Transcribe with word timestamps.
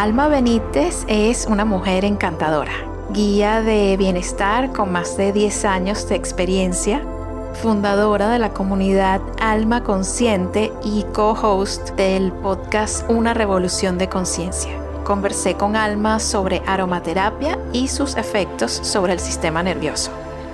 Alma 0.00 0.28
Benítez 0.28 1.04
es 1.08 1.44
una 1.44 1.66
mujer 1.66 2.06
encantadora, 2.06 2.72
guía 3.10 3.60
de 3.60 3.98
bienestar 3.98 4.72
con 4.72 4.90
más 4.90 5.18
de 5.18 5.30
10 5.30 5.66
años 5.66 6.08
de 6.08 6.14
experiencia, 6.14 7.02
fundadora 7.60 8.30
de 8.30 8.38
la 8.38 8.54
comunidad 8.54 9.20
Alma 9.42 9.84
Consciente 9.84 10.72
y 10.82 11.02
co-host 11.12 11.90
del 11.96 12.32
podcast 12.32 13.10
Una 13.10 13.34
Revolución 13.34 13.98
de 13.98 14.08
Conciencia. 14.08 14.72
Conversé 15.04 15.56
con 15.56 15.76
Alma 15.76 16.18
sobre 16.18 16.62
aromaterapia 16.66 17.58
y 17.74 17.88
sus 17.88 18.16
efectos 18.16 18.72
sobre 18.72 19.12
el 19.12 19.20
sistema 19.20 19.62
nervioso. 19.62 20.10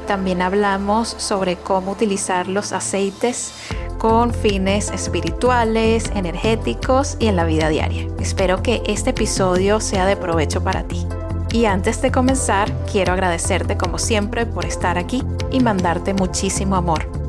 También 0.06 0.40
hablamos 0.40 1.08
sobre 1.08 1.56
cómo 1.56 1.92
utilizar 1.92 2.46
los 2.46 2.72
aceites 2.72 3.52
con 3.98 4.32
fines 4.32 4.90
espirituales, 4.90 6.10
energéticos 6.14 7.16
y 7.18 7.26
en 7.26 7.36
la 7.36 7.44
vida 7.44 7.68
diaria. 7.68 8.06
Espero 8.20 8.62
que 8.62 8.82
este 8.86 9.10
episodio 9.10 9.80
sea 9.80 10.06
de 10.06 10.16
provecho 10.16 10.62
para 10.62 10.84
ti. 10.84 11.06
Y 11.52 11.64
antes 11.64 12.02
de 12.02 12.12
comenzar, 12.12 12.70
quiero 12.90 13.14
agradecerte 13.14 13.76
como 13.76 13.98
siempre 13.98 14.46
por 14.46 14.64
estar 14.64 14.98
aquí 14.98 15.22
y 15.50 15.60
mandarte 15.60 16.14
muchísimo 16.14 16.76
amor. 16.76 17.25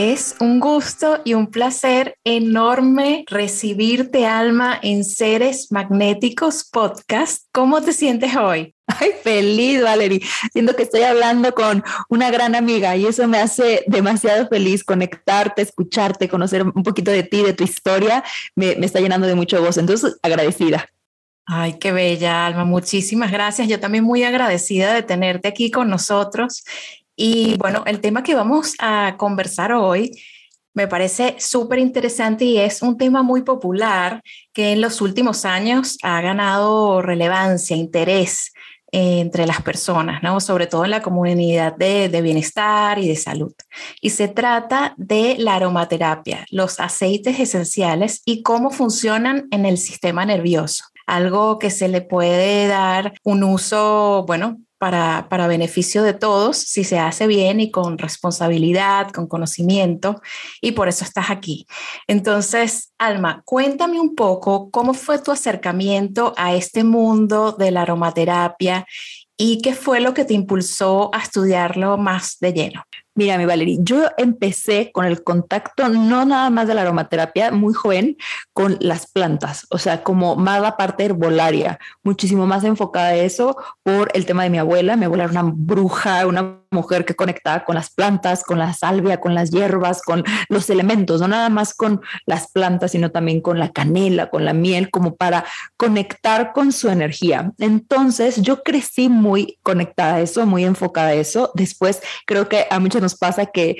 Es 0.00 0.36
un 0.38 0.60
gusto 0.60 1.22
y 1.24 1.34
un 1.34 1.48
placer 1.48 2.18
enorme 2.22 3.24
recibirte, 3.26 4.26
Alma, 4.26 4.78
en 4.80 5.02
Seres 5.02 5.72
Magnéticos 5.72 6.62
Podcast. 6.70 7.46
¿Cómo 7.50 7.82
te 7.82 7.92
sientes 7.92 8.36
hoy? 8.36 8.76
Ay, 8.86 9.10
feliz, 9.24 9.82
Valerie. 9.82 10.20
Siento 10.52 10.76
que 10.76 10.84
estoy 10.84 11.02
hablando 11.02 11.52
con 11.52 11.82
una 12.08 12.30
gran 12.30 12.54
amiga 12.54 12.94
y 12.94 13.06
eso 13.06 13.26
me 13.26 13.38
hace 13.38 13.82
demasiado 13.88 14.46
feliz 14.46 14.84
conectarte, 14.84 15.62
escucharte, 15.62 16.28
conocer 16.28 16.62
un 16.62 16.84
poquito 16.84 17.10
de 17.10 17.24
ti, 17.24 17.42
de 17.42 17.54
tu 17.54 17.64
historia. 17.64 18.22
Me, 18.54 18.76
me 18.76 18.86
está 18.86 19.00
llenando 19.00 19.26
de 19.26 19.34
mucho 19.34 19.60
gozo. 19.60 19.80
Entonces, 19.80 20.16
agradecida. 20.22 20.88
Ay, 21.50 21.78
qué 21.78 21.92
bella, 21.92 22.44
Alma. 22.44 22.66
Muchísimas 22.66 23.32
gracias. 23.32 23.68
Yo 23.68 23.80
también 23.80 24.04
muy 24.04 24.22
agradecida 24.22 24.92
de 24.92 25.02
tenerte 25.02 25.48
aquí 25.48 25.70
con 25.70 25.88
nosotros. 25.88 26.62
Y 27.20 27.56
bueno, 27.56 27.82
el 27.84 28.00
tema 28.00 28.22
que 28.22 28.36
vamos 28.36 28.74
a 28.78 29.16
conversar 29.18 29.72
hoy 29.72 30.12
me 30.72 30.86
parece 30.86 31.34
súper 31.40 31.80
interesante 31.80 32.44
y 32.44 32.58
es 32.58 32.80
un 32.80 32.96
tema 32.96 33.24
muy 33.24 33.42
popular 33.42 34.22
que 34.52 34.70
en 34.70 34.80
los 34.80 35.00
últimos 35.00 35.44
años 35.44 35.98
ha 36.04 36.20
ganado 36.20 37.02
relevancia, 37.02 37.76
interés 37.76 38.52
entre 38.92 39.48
las 39.48 39.62
personas, 39.62 40.22
¿no? 40.22 40.38
sobre 40.38 40.68
todo 40.68 40.84
en 40.84 40.92
la 40.92 41.02
comunidad 41.02 41.76
de, 41.76 42.08
de, 42.08 42.22
bienestar 42.22 43.00
y 43.00 43.08
de 43.08 43.16
salud. 43.16 43.52
Y 44.00 44.10
se 44.10 44.28
trata 44.28 44.94
de 44.96 45.34
la 45.38 45.56
aromaterapia, 45.56 46.46
los 46.52 46.78
aceites 46.78 47.40
esenciales 47.40 48.22
y 48.24 48.44
cómo 48.44 48.70
funcionan 48.70 49.48
en 49.50 49.66
el 49.66 49.76
sistema 49.76 50.24
nervioso. 50.24 50.84
Algo 51.04 51.58
que 51.58 51.70
se 51.70 51.88
le 51.88 52.00
puede 52.00 52.68
dar 52.68 53.14
un 53.24 53.42
uso, 53.42 54.24
bueno, 54.24 54.60
para, 54.78 55.26
para, 55.28 55.46
beneficio 55.48 56.02
de 56.02 56.14
todos 56.14 56.56
si 56.56 56.84
se 56.84 56.98
hace 56.98 57.26
bien 57.26 57.60
y 57.60 57.70
con 57.70 57.98
responsabilidad, 57.98 59.10
con 59.10 59.26
conocimiento, 59.26 60.20
y 60.60 60.72
por 60.72 60.88
eso 60.88 61.04
estás 61.04 61.30
aquí. 61.30 61.66
Entonces, 62.06 62.92
Alma, 62.98 63.42
cuéntame 63.44 64.00
un 64.00 64.14
poco 64.14 64.70
cómo 64.70 64.94
fue 64.94 65.18
tu 65.18 65.32
acercamiento 65.32 66.32
a 66.36 66.54
este 66.54 66.84
mundo 66.84 67.52
de 67.52 67.70
la 67.70 67.82
aromaterapia 67.82 68.86
y 69.36 69.62
qué 69.62 69.74
fue 69.74 70.00
lo 70.00 70.14
que 70.14 70.24
te 70.24 70.34
impulsó 70.34 71.10
a 71.14 71.22
estudiarlo 71.22 71.96
más 71.96 72.38
de 72.40 72.52
lleno. 72.52 72.82
Mira, 73.18 73.36
mi 73.36 73.46
Valerie, 73.46 73.78
yo 73.80 74.04
empecé 74.16 74.92
con 74.92 75.04
el 75.04 75.24
contacto 75.24 75.88
no 75.88 76.24
nada 76.24 76.50
más 76.50 76.68
de 76.68 76.74
la 76.74 76.82
aromaterapia, 76.82 77.50
muy 77.50 77.74
joven, 77.74 78.16
con 78.52 78.76
las 78.78 79.10
plantas, 79.10 79.66
o 79.70 79.78
sea, 79.78 80.04
como 80.04 80.36
más 80.36 80.62
la 80.62 80.76
parte 80.76 81.04
herbolaria, 81.04 81.80
muchísimo 82.04 82.46
más 82.46 82.62
enfocada 82.62 83.08
a 83.08 83.16
eso 83.16 83.56
por 83.82 84.08
el 84.14 84.24
tema 84.24 84.44
de 84.44 84.50
mi 84.50 84.58
abuela. 84.58 84.96
Mi 84.96 85.06
abuela 85.06 85.24
era 85.24 85.32
una 85.32 85.52
bruja, 85.52 86.28
una 86.28 86.60
mujer 86.70 87.04
que 87.04 87.16
conectaba 87.16 87.64
con 87.64 87.74
las 87.74 87.90
plantas, 87.90 88.44
con 88.44 88.58
la 88.58 88.72
salvia, 88.72 89.20
con 89.20 89.34
las 89.34 89.50
hierbas, 89.50 90.02
con 90.02 90.24
los 90.48 90.68
elementos, 90.70 91.20
no 91.20 91.28
nada 91.28 91.48
más 91.48 91.74
con 91.74 92.00
las 92.26 92.50
plantas, 92.50 92.92
sino 92.92 93.10
también 93.10 93.40
con 93.40 93.58
la 93.58 93.72
canela, 93.72 94.30
con 94.30 94.44
la 94.44 94.52
miel, 94.52 94.90
como 94.90 95.16
para 95.16 95.44
conectar 95.76 96.52
con 96.52 96.72
su 96.72 96.88
energía. 96.88 97.52
Entonces, 97.58 98.42
yo 98.42 98.62
crecí 98.62 99.08
muy 99.08 99.58
conectada 99.62 100.16
a 100.16 100.20
eso, 100.20 100.46
muy 100.46 100.64
enfocada 100.64 101.08
a 101.08 101.14
eso. 101.14 101.50
Después, 101.54 102.00
creo 102.26 102.48
que 102.48 102.66
a 102.70 102.78
muchos 102.78 102.98
pasa 103.16 103.46
que 103.46 103.76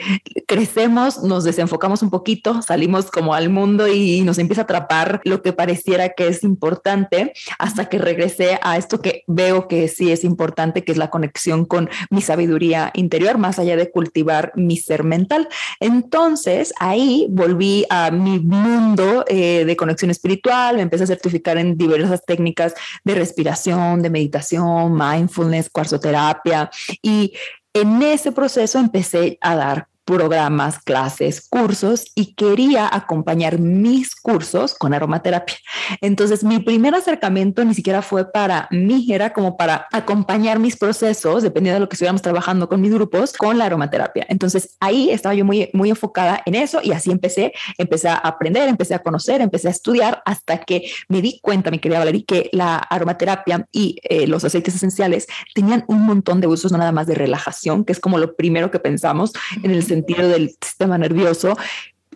crecemos, 0.47 1.23
nos 1.23 1.45
desenfocamos 1.45 2.03
un 2.03 2.11
poquito, 2.11 2.63
salimos 2.63 3.11
como 3.11 3.35
al 3.35 3.51
mundo 3.51 3.89
y 3.89 4.23
nos 4.23 4.39
empieza 4.39 4.63
a 4.63 4.65
atrapar 4.65 5.21
lo 5.25 5.43
que 5.43 5.53
pareciera 5.53 6.11
que 6.11 6.29
es 6.29 6.45
importante 6.45 7.33
hasta 7.59 7.89
que 7.89 7.99
regresé 7.99 8.59
a 8.63 8.77
esto 8.77 9.01
que 9.01 9.25
veo 9.27 9.69
que 9.69 9.89
sí 9.89 10.13
es 10.13 10.25
importante, 10.25 10.85
que 10.85 10.93
es 10.93 10.99
la 10.99 11.11
conexión 11.11 11.65
con 11.65 11.89
mi 12.11 12.23
sabiduría 12.23 12.78
interior, 12.95 13.39
más 13.39 13.59
allá 13.59 13.77
de 13.77 13.91
cultivar 13.91 14.53
mi 14.55 14.77
ser 14.77 15.05
mental. 15.05 15.49
Entonces 15.81 16.73
ahí 16.79 17.27
volví 17.31 17.85
a 17.91 18.11
mi 18.11 18.39
mundo 18.39 19.25
eh, 19.29 19.65
de 19.65 19.77
conexión 19.77 20.11
espiritual, 20.11 20.77
me 20.77 20.83
empecé 20.83 21.05
a 21.05 21.09
certificar 21.09 21.59
en 21.59 21.77
diversas 21.77 22.25
técnicas 22.25 22.75
de 23.05 23.15
respiración, 23.15 24.03
de 24.03 24.11
meditación, 24.11 24.95
mindfulness, 24.95 25.71
cuarzoterapia 25.71 26.71
y 27.03 27.35
en 27.75 28.03
ese 28.03 28.33
proceso 28.33 28.79
empecé 28.79 29.39
a 29.41 29.55
dar 29.55 29.88
programas, 30.09 30.79
clases, 30.79 31.47
cursos 31.47 32.07
y 32.15 32.33
quería 32.33 32.89
acompañar 32.91 33.59
mis 33.59 34.17
cursos 34.17 34.75
con 34.75 34.95
aromaterapia. 34.95 35.57
Entonces, 36.01 36.43
mi 36.43 36.61
primer 36.61 36.95
acercamiento 36.95 37.63
ni 37.63 37.75
siquiera 37.75 38.01
fue 38.01 38.33
para 38.33 38.69
mí, 38.71 39.07
era 39.13 39.35
como 39.35 39.59
para 39.59 39.87
acompañar 39.93 40.61
mis 40.61 40.79
procesos, 40.79 41.43
dependiendo 41.43 41.75
de 41.75 41.81
lo 41.81 41.91
que 41.91 41.95
estuviéramos 41.95 42.23
trabajando 42.23 42.71
con 42.71 42.81
mis 42.81 42.91
grupos, 42.91 43.35
con 43.35 43.59
la 43.59 43.67
aromaterapia. 43.67 44.25
Entonces, 44.31 44.79
ahí 44.81 45.11
estaba 45.11 45.35
yo 45.35 45.45
muy, 45.45 45.69
muy 45.75 45.91
enfocada 45.91 46.41
en 46.47 46.55
eso 46.55 46.81
y 46.83 46.93
así 46.93 47.11
empecé, 47.11 47.53
empecé 47.77 48.09
a 48.09 48.15
aprender, 48.15 48.67
empecé 48.67 48.95
a 48.95 49.01
conocer, 49.01 49.43
empecé 49.43 49.69
a 49.69 49.73
estudiar 49.73 50.23
hasta 50.25 50.57
que 50.65 50.91
me 51.09 51.21
di 51.21 51.39
cuenta, 51.43 51.71
mi 51.71 51.81
querida 51.81 51.99
Valerie, 51.99 52.25
que 52.25 52.49
la 52.55 52.79
aromaterapia 52.79 53.69
y 53.73 53.99
eh, 54.05 54.27
los 54.27 54.43
aceites 54.43 54.75
esenciales 54.75 55.27
tenían 55.55 55.85
un 55.87 56.07
montón 56.07 56.41
de 56.41 56.47
usos, 56.47 56.73
no 56.73 56.79
nada 56.79 56.93
más 56.93 57.07
de 57.07 57.15
relajación, 57.15 57.85
que 57.85 57.93
es 57.93 58.01
como 58.01 58.17
lo 58.17 58.37
primero 58.37 58.71
que 58.71 58.79
pensamos 58.79 59.35
en 59.63 59.71
el 59.71 59.83
sentido 59.83 59.98
del 60.07 60.51
sistema 60.61 60.99
nervioso 60.99 61.57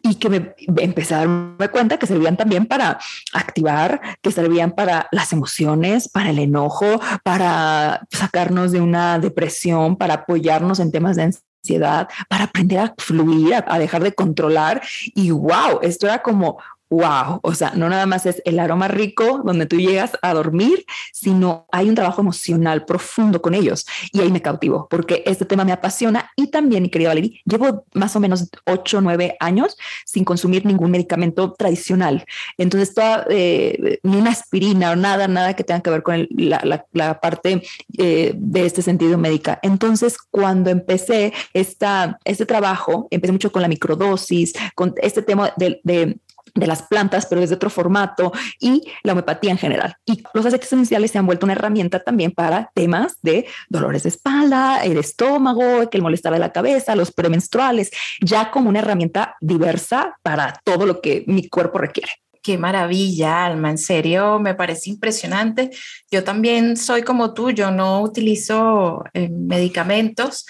y 0.02 0.16
que 0.16 0.28
me 0.28 0.54
empecé 0.78 1.14
a 1.14 1.18
darme 1.18 1.68
cuenta 1.68 1.98
que 1.98 2.06
servían 2.06 2.36
también 2.36 2.66
para 2.66 2.98
activar, 3.32 4.00
que 4.20 4.32
servían 4.32 4.72
para 4.72 5.08
las 5.12 5.32
emociones, 5.32 6.08
para 6.08 6.30
el 6.30 6.38
enojo, 6.38 7.00
para 7.22 8.06
sacarnos 8.10 8.72
de 8.72 8.80
una 8.80 9.18
depresión, 9.20 9.96
para 9.96 10.14
apoyarnos 10.14 10.80
en 10.80 10.90
temas 10.90 11.16
de 11.16 11.34
ansiedad, 11.62 12.08
para 12.28 12.44
aprender 12.44 12.80
a 12.80 12.94
fluir, 12.98 13.54
a 13.64 13.78
dejar 13.78 14.02
de 14.02 14.12
controlar. 14.12 14.82
Y 15.14 15.30
wow, 15.30 15.78
esto 15.82 16.06
era 16.06 16.20
como 16.20 16.58
wow, 16.92 17.40
o 17.42 17.54
sea, 17.54 17.72
no 17.74 17.88
nada 17.88 18.04
más 18.04 18.26
es 18.26 18.42
el 18.44 18.58
aroma 18.58 18.86
rico 18.86 19.40
donde 19.44 19.64
tú 19.64 19.76
llegas 19.76 20.12
a 20.20 20.34
dormir, 20.34 20.84
sino 21.12 21.66
hay 21.72 21.88
un 21.88 21.94
trabajo 21.94 22.20
emocional 22.20 22.84
profundo 22.84 23.40
con 23.40 23.54
ellos 23.54 23.86
y 24.12 24.20
ahí 24.20 24.30
me 24.30 24.42
cautivo 24.42 24.88
porque 24.90 25.22
este 25.24 25.46
tema 25.46 25.64
me 25.64 25.72
apasiona 25.72 26.30
y 26.36 26.48
también, 26.48 26.82
mi 26.82 26.90
querida 26.90 27.08
Valerie, 27.08 27.40
llevo 27.46 27.86
más 27.94 28.14
o 28.14 28.20
menos 28.20 28.50
8 28.66 28.98
o 28.98 29.00
9 29.00 29.36
años 29.40 29.78
sin 30.04 30.24
consumir 30.24 30.66
ningún 30.66 30.90
medicamento 30.90 31.52
tradicional. 31.52 32.26
Entonces, 32.58 32.94
toda, 32.94 33.26
eh, 33.30 33.98
ni 34.02 34.16
una 34.18 34.30
aspirina 34.30 34.90
o 34.90 34.96
nada, 34.96 35.28
nada 35.28 35.54
que 35.54 35.64
tenga 35.64 35.80
que 35.80 35.90
ver 35.90 36.02
con 36.02 36.28
la, 36.30 36.84
la, 36.92 37.20
parte 37.20 37.62
eh, 37.98 38.34
de 38.36 38.66
este 38.66 38.82
sentido 38.82 39.16
médica. 39.16 39.58
Entonces, 39.62 40.18
cuando 40.18 40.68
empecé 40.68 41.32
esta, 41.54 42.18
este 42.24 42.44
trabajo, 42.44 43.08
empecé 43.10 43.32
mucho 43.32 43.52
con 43.52 43.62
la 43.62 43.68
microdosis, 43.68 44.52
con 44.74 44.94
este 44.98 45.22
tema 45.22 45.52
de, 45.56 45.80
de 45.84 46.18
de 46.54 46.66
las 46.66 46.82
plantas, 46.82 47.26
pero 47.26 47.40
desde 47.40 47.54
otro 47.54 47.70
formato 47.70 48.32
y 48.60 48.82
la 49.02 49.12
homeopatía 49.12 49.50
en 49.50 49.58
general. 49.58 49.96
Y 50.04 50.22
los 50.34 50.46
aceites 50.46 50.72
esenciales 50.72 51.10
se 51.10 51.18
han 51.18 51.26
vuelto 51.26 51.46
una 51.46 51.54
herramienta 51.54 52.00
también 52.00 52.32
para 52.32 52.70
temas 52.74 53.16
de 53.22 53.46
dolores 53.68 54.02
de 54.02 54.10
espalda, 54.10 54.84
el 54.84 54.98
estómago, 54.98 55.88
que 55.90 55.96
el 55.96 56.02
molestaba 56.02 56.36
de 56.36 56.40
la 56.40 56.52
cabeza, 56.52 56.96
los 56.96 57.12
premenstruales, 57.12 57.90
ya 58.20 58.50
como 58.50 58.68
una 58.68 58.80
herramienta 58.80 59.36
diversa 59.40 60.16
para 60.22 60.60
todo 60.64 60.86
lo 60.86 61.00
que 61.00 61.24
mi 61.26 61.48
cuerpo 61.48 61.78
requiere. 61.78 62.12
Qué 62.42 62.58
maravilla, 62.58 63.44
Alma, 63.44 63.70
en 63.70 63.78
serio, 63.78 64.40
me 64.40 64.54
parece 64.54 64.90
impresionante. 64.90 65.70
Yo 66.10 66.24
también 66.24 66.76
soy 66.76 67.02
como 67.02 67.34
tú, 67.34 67.52
yo 67.52 67.70
no 67.70 68.00
utilizo 68.02 69.04
eh, 69.14 69.28
medicamentos 69.28 70.44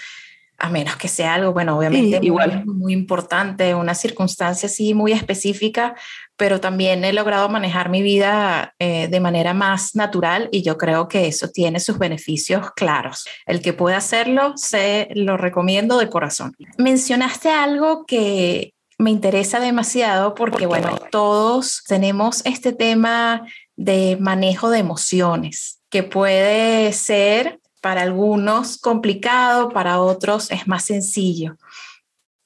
a 0.57 0.69
menos 0.69 0.95
que 0.95 1.07
sea 1.07 1.33
algo, 1.33 1.51
bueno, 1.51 1.77
obviamente 1.77 2.19
igual. 2.21 2.63
Muy, 2.65 2.93
importante, 2.93 3.75
una 3.75 3.95
circunstancia 3.95 4.67
así 4.67 4.93
muy 4.93 5.11
específica, 5.11 5.95
pero 6.37 6.59
también 6.59 7.03
he 7.03 7.11
logrado 7.13 7.49
manejar 7.49 7.89
mi 7.89 8.01
vida 8.01 8.73
eh, 8.79 9.07
de 9.07 9.19
manera 9.19 9.53
más 9.53 9.95
natural 9.95 10.49
y 10.51 10.61
yo 10.61 10.77
creo 10.77 11.07
que 11.07 11.27
eso 11.27 11.49
tiene 11.49 11.79
sus 11.79 11.97
beneficios 11.97 12.71
claros. 12.75 13.25
El 13.45 13.61
que 13.61 13.73
pueda 13.73 13.97
hacerlo, 13.97 14.53
se 14.55 15.09
lo 15.15 15.37
recomiendo 15.37 15.97
de 15.97 16.09
corazón. 16.09 16.55
Mencionaste 16.77 17.49
algo 17.49 18.05
que 18.05 18.73
me 18.97 19.11
interesa 19.11 19.59
demasiado 19.59 20.33
porque, 20.33 20.65
bueno, 20.65 20.97
todos 21.11 21.83
tenemos 21.87 22.45
este 22.45 22.73
tema 22.73 23.45
de 23.75 24.17
manejo 24.19 24.69
de 24.69 24.79
emociones, 24.79 25.81
que 25.89 26.03
puede 26.03 26.93
ser 26.93 27.59
para 27.83 28.01
algunos 28.01 28.77
complicado, 28.77 29.67
para 29.67 29.99
otros 29.99 30.49
es 30.51 30.69
más 30.69 30.85
sencillo. 30.85 31.57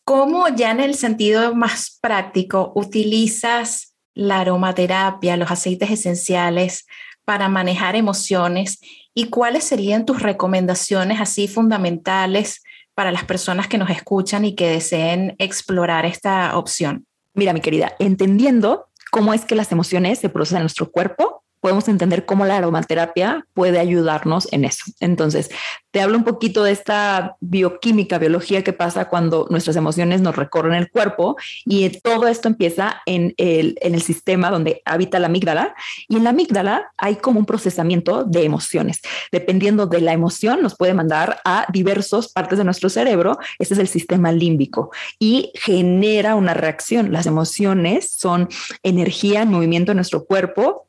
¿Cómo 0.03 0.47
ya 0.47 0.71
en 0.71 0.79
el 0.79 0.95
sentido 0.95 1.53
más 1.53 1.99
práctico 2.01 2.71
utilizas 2.73 3.93
la 4.15 4.39
aromaterapia, 4.39 5.37
los 5.37 5.51
aceites 5.51 5.91
esenciales 5.91 6.87
para 7.23 7.49
manejar 7.49 7.95
emociones 7.95 8.79
y 9.13 9.25
cuáles 9.25 9.63
serían 9.63 10.07
tus 10.07 10.23
recomendaciones 10.23 11.21
así 11.21 11.47
fundamentales 11.47 12.63
para 12.95 13.11
las 13.11 13.23
personas 13.23 13.67
que 13.67 13.77
nos 13.77 13.91
escuchan 13.91 14.43
y 14.43 14.55
que 14.55 14.67
deseen 14.67 15.35
explorar 15.37 16.07
esta 16.07 16.57
opción? 16.57 17.05
Mira, 17.35 17.53
mi 17.53 17.61
querida, 17.61 17.95
entendiendo 17.99 18.87
cómo 19.11 19.35
es 19.35 19.45
que 19.45 19.53
las 19.53 19.71
emociones 19.71 20.17
se 20.17 20.29
procesan 20.29 20.61
en 20.61 20.63
nuestro 20.63 20.89
cuerpo, 20.89 21.43
podemos 21.67 21.89
entender 21.89 22.25
cómo 22.25 22.45
la 22.45 22.55
aromaterapia 22.55 23.45
puede 23.53 23.77
ayudarnos 23.77 24.47
en 24.53 24.63
eso. 24.63 24.85
Entonces, 25.01 25.49
te 25.91 25.99
hablo 25.99 26.17
un 26.17 26.23
poquito 26.23 26.63
de 26.63 26.71
esta 26.71 27.35
bioquímica, 27.41 28.19
biología 28.19 28.63
que 28.63 28.71
pasa 28.71 29.09
cuando 29.09 29.47
nuestras 29.49 29.75
emociones 29.75 30.21
nos 30.21 30.37
recorren 30.37 30.75
el 30.75 30.89
cuerpo 30.89 31.35
y 31.65 31.89
todo 31.89 32.29
esto 32.29 32.47
empieza 32.47 33.01
en 33.05 33.33
el, 33.35 33.77
en 33.81 33.95
el 33.95 34.01
sistema 34.01 34.49
donde 34.49 34.81
habita 34.85 35.19
la 35.19 35.27
amígdala 35.27 35.75
y 36.07 36.15
en 36.15 36.23
la 36.23 36.29
amígdala 36.29 36.93
hay 36.97 37.17
como 37.17 37.37
un 37.37 37.45
procesamiento 37.45 38.23
de 38.23 38.45
emociones. 38.45 39.01
Dependiendo 39.33 39.87
de 39.87 39.99
la 39.99 40.13
emoción, 40.13 40.61
nos 40.61 40.77
puede 40.77 40.93
mandar 40.93 41.41
a 41.43 41.65
diversas 41.73 42.29
partes 42.31 42.59
de 42.59 42.63
nuestro 42.63 42.87
cerebro. 42.87 43.39
Este 43.59 43.73
es 43.73 43.79
el 43.81 43.89
sistema 43.89 44.31
límbico 44.31 44.91
y 45.19 45.51
genera 45.55 46.35
una 46.35 46.53
reacción. 46.53 47.11
Las 47.11 47.25
emociones 47.25 48.09
son 48.09 48.47
energía 48.83 49.41
en 49.41 49.49
movimiento 49.49 49.91
en 49.91 49.97
nuestro 49.97 50.23
cuerpo, 50.23 50.85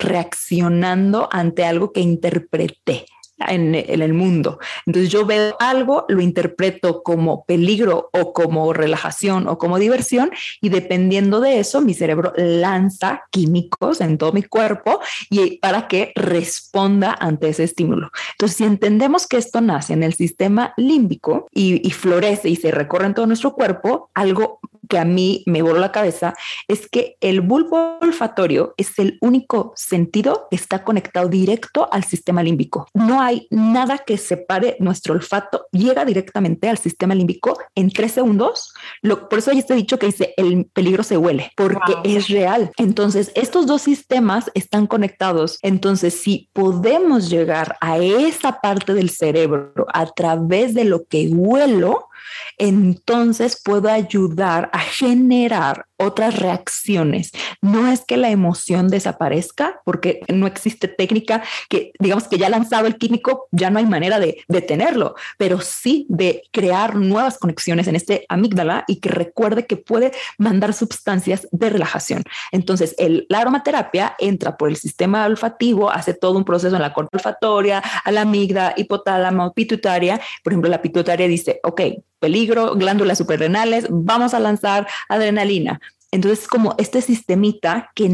reaccionando 0.69 1.29
ante 1.31 1.65
algo 1.65 1.93
que 1.93 2.01
interpreté 2.01 3.07
en, 3.39 3.77
el 3.77 4.15
mundo. 4.15 4.59
Entonces 4.85 5.13
yo 5.13 5.25
veo 5.25 5.55
algo, 5.61 6.07
lo 6.09 6.21
interpreto 6.21 7.05
como 7.05 7.45
peligro 7.45 8.11
o 8.13 8.33
como 8.33 8.73
relajación 8.73 9.47
o 9.47 9.59
como 9.59 9.79
diversión 9.79 10.33
y 10.61 10.71
dependiendo 10.71 11.41
de 11.41 11.61
eso 11.61 11.81
mi 11.81 11.95
cerebro 11.95 12.33
lanza 12.37 13.23
químicos 13.31 14.01
en 14.01 14.19
todo 14.19 14.33
mi 14.33 14.43
cuerpo 14.43 15.01
y 15.31 15.59
para 15.59 15.87
que 15.87 16.13
responda 16.17 17.17
ante 17.17 17.51
ese 17.51 17.63
estímulo. 17.63 18.11
Entonces 18.33 18.57
si 18.57 18.65
entendemos 18.65 19.29
que 19.29 19.37
esto 19.37 19.61
nace 19.61 19.93
en 19.93 20.03
el 20.03 20.15
sistema 20.15 20.75
límbico 20.77 21.47
y, 21.53 21.87
y 21.87 21.93
florece 21.93 22.49
y 22.49 22.57
se 22.57 22.73
recorre 22.73 23.07
en 23.07 23.15
todo 23.15 23.29
nuestro 23.29 23.53
cuerpo, 23.53 24.11
algo 24.15 24.59
que 24.89 24.99
a 24.99 25.05
mí 25.05 25.43
me 25.47 25.63
voló 25.63 25.79
la 25.79 25.93
cabeza 25.93 26.35
es 26.67 26.89
que 26.89 27.17
el 27.21 27.41
bulbo 27.41 27.99
olfatorio 28.01 28.75
es 28.77 28.99
el 28.99 29.19
único 29.21 29.73
sentido 29.77 30.49
que 30.51 30.57
está 30.57 30.85
conectado 30.85 31.29
directo 31.29 31.89
al 31.93 32.05
sistema 32.05 32.43
límbico. 32.43 32.89
No 32.95 33.21
hay 33.21 33.47
nada 33.51 33.99
que 33.99 34.17
separe 34.17 34.77
nuestro 34.81 35.15
olfato, 35.15 35.67
llega 35.73 36.05
directamente 36.05 36.69
al 36.69 36.79
sistema 36.79 37.15
límbico 37.15 37.59
en 37.75 37.91
tres 37.91 38.13
segundos. 38.13 38.73
por 39.03 39.39
eso 39.39 39.51
hay 39.51 39.59
este 39.59 39.75
dicho 39.75 39.99
que 39.99 40.07
dice 40.07 40.35
el 40.37 40.67
peligro 40.67 41.03
se 41.03 41.17
huele, 41.17 41.53
porque 41.57 41.95
es 42.05 42.29
real. 42.29 42.71
Entonces, 42.77 43.31
estos 43.35 43.67
dos 43.67 43.83
sistemas 43.83 44.51
están 44.55 44.87
conectados. 44.87 45.59
Entonces, 45.63 46.15
si 46.15 46.49
podemos 46.53 47.29
llegar 47.31 47.77
a 47.81 47.99
esa 47.99 48.61
parte 48.61 48.95
del 48.95 49.11
cerebro 49.11 49.87
a 49.93 50.07
través 50.07 50.75
de 50.75 50.85
lo 50.85 51.05
que 51.05 51.29
huelo, 51.29 52.08
entonces 52.57 53.61
puedo 53.63 53.91
ayudar 53.91 54.71
a 54.73 54.81
generar 54.81 55.88
otras 55.99 56.39
reacciones. 56.39 57.33
No 57.61 57.89
es 57.89 58.05
que 58.05 58.17
la 58.17 58.31
emoción 58.31 58.89
desaparezca, 58.89 59.81
porque 59.85 60.21
no 60.29 60.47
existe 60.47 60.89
técnica 60.89 61.43
que, 61.69 61.93
digamos 61.99 62.29
que 62.29 62.39
ya 62.39 62.49
lanzado 62.49 62.87
el 62.87 62.97
químico, 62.97 63.49
ya 63.51 63.71
no 63.71 63.79
hay 63.79 63.87
manera 63.87 64.19
de 64.19 64.45
detenerlo, 64.49 65.15
pero 65.37 65.61
sí 65.61 66.07
de 66.09 66.43
crear 66.53 66.95
nuevas 66.97 67.39
conexiones 67.39 67.87
en 67.89 67.97
este 67.97 68.25
amígdala 68.29 68.85
y 68.87 69.01
que 69.01 69.09
recuerde 69.09 69.67
que 69.67 69.77
puede 69.77 70.13
mandar 70.39 70.73
sustancias 70.73 71.47
de 71.51 71.71
relajación. 71.71 72.23
Entonces, 72.53 72.95
el, 72.99 73.27
la 73.29 73.41
aromaterapia 73.41 74.15
entra 74.19 74.57
por 74.57 74.69
el 74.69 74.77
sistema 74.77 75.27
olfativo, 75.27 75.91
hace 75.91 76.15
todo 76.15 76.39
un 76.39 76.45
proceso 76.45 76.77
en 76.77 76.83
la 76.83 76.93
corte 76.93 77.17
olfatoria, 77.17 77.83
a 78.05 78.11
la 78.13 78.23
amígdala, 78.23 78.75
hipotálamo, 78.77 79.53
pituitaria. 79.53 80.21
Por 80.43 80.53
ejemplo, 80.53 80.71
la 80.71 80.83
pituitaria 80.83 81.27
dice, 81.27 81.61
ok, 81.63 81.81
peligro, 82.19 82.75
glándulas 82.75 83.19
suprarrenales, 83.19 83.87
vamos 83.91 84.35
a 84.35 84.41
lanzar 84.41 84.87
adrenalina. 85.09 85.81
Entonces, 86.11 86.47
como 86.49 86.75
este 86.79 87.03
sistemita 87.03 87.91
que 87.95 88.07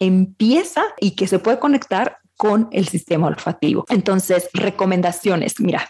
empieza 0.00 0.82
y 1.00 1.12
que 1.12 1.26
se 1.26 1.38
puede 1.38 1.58
conectar 1.58 2.18
con 2.36 2.68
el 2.72 2.88
sistema 2.88 3.28
olfativo. 3.28 3.84
Entonces, 3.88 4.48
recomendaciones. 4.52 5.60
Mira, 5.60 5.88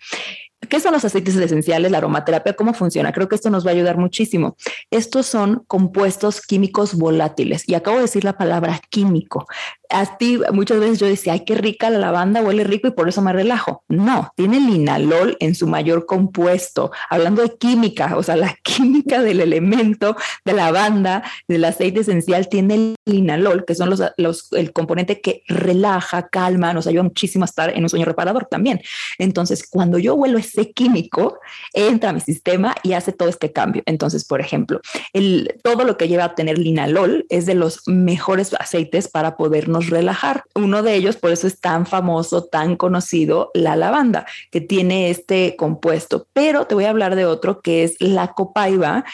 ¿Qué 0.68 0.80
son 0.80 0.92
los 0.92 1.04
aceites 1.04 1.34
esenciales, 1.36 1.90
la 1.90 1.98
aromaterapia? 1.98 2.54
¿Cómo 2.54 2.72
funciona? 2.72 3.12
Creo 3.12 3.28
que 3.28 3.34
esto 3.34 3.50
nos 3.50 3.66
va 3.66 3.70
a 3.70 3.74
ayudar 3.74 3.98
muchísimo. 3.98 4.56
Estos 4.90 5.26
son 5.26 5.64
compuestos 5.66 6.40
químicos 6.40 6.94
volátiles 6.94 7.68
y 7.68 7.74
acabo 7.74 7.96
de 7.96 8.02
decir 8.02 8.24
la 8.24 8.38
palabra 8.38 8.80
químico 8.88 9.46
a 9.92 10.16
ti 10.18 10.40
muchas 10.52 10.80
veces 10.80 10.98
yo 10.98 11.06
decía, 11.06 11.34
ay, 11.34 11.44
qué 11.44 11.54
rica 11.54 11.90
la 11.90 11.98
lavanda, 11.98 12.42
huele 12.42 12.64
rico 12.64 12.88
y 12.88 12.92
por 12.92 13.08
eso 13.08 13.22
me 13.22 13.32
relajo. 13.32 13.84
No, 13.88 14.32
tiene 14.36 14.60
linalol 14.60 15.36
en 15.40 15.54
su 15.54 15.66
mayor 15.66 16.06
compuesto. 16.06 16.90
Hablando 17.10 17.42
de 17.42 17.56
química, 17.56 18.16
o 18.16 18.22
sea, 18.22 18.36
la 18.36 18.56
química 18.62 19.22
del 19.22 19.40
elemento 19.40 20.16
de 20.44 20.52
lavanda, 20.52 21.22
del 21.48 21.64
aceite 21.64 22.00
esencial, 22.00 22.48
tiene 22.48 22.94
linalol, 23.04 23.64
que 23.64 23.74
son 23.74 23.90
los, 23.90 24.02
los, 24.16 24.52
el 24.52 24.72
componente 24.72 25.20
que 25.20 25.42
relaja, 25.46 26.28
calma, 26.28 26.72
nos 26.72 26.86
ayuda 26.86 27.02
muchísimo 27.02 27.44
a 27.44 27.46
estar 27.46 27.70
en 27.70 27.82
un 27.82 27.88
sueño 27.88 28.04
reparador 28.04 28.46
también. 28.46 28.80
Entonces, 29.18 29.68
cuando 29.68 29.98
yo 29.98 30.14
huelo 30.14 30.38
ese 30.38 30.72
químico, 30.72 31.38
entra 31.72 32.10
a 32.10 32.12
mi 32.12 32.20
sistema 32.20 32.74
y 32.82 32.94
hace 32.94 33.12
todo 33.12 33.28
este 33.28 33.52
cambio. 33.52 33.82
Entonces, 33.86 34.24
por 34.24 34.40
ejemplo, 34.40 34.80
el, 35.12 35.58
todo 35.62 35.84
lo 35.84 35.96
que 35.96 36.08
lleva 36.08 36.24
a 36.24 36.34
tener 36.34 36.58
linalol 36.58 37.26
es 37.28 37.46
de 37.46 37.54
los 37.54 37.82
mejores 37.86 38.54
aceites 38.58 39.08
para 39.08 39.36
podernos 39.36 39.81
relajar. 39.88 40.44
Uno 40.54 40.82
de 40.82 40.94
ellos, 40.94 41.16
por 41.16 41.30
eso 41.30 41.46
es 41.46 41.60
tan 41.60 41.86
famoso, 41.86 42.44
tan 42.44 42.76
conocido, 42.76 43.50
la 43.54 43.76
lavanda, 43.76 44.26
que 44.50 44.60
tiene 44.60 45.10
este 45.10 45.56
compuesto. 45.56 46.26
Pero 46.32 46.66
te 46.66 46.74
voy 46.74 46.84
a 46.84 46.90
hablar 46.90 47.16
de 47.16 47.26
otro 47.26 47.60
que 47.60 47.84
es 47.84 47.96
la 48.00 48.32
copaiba, 48.32 49.04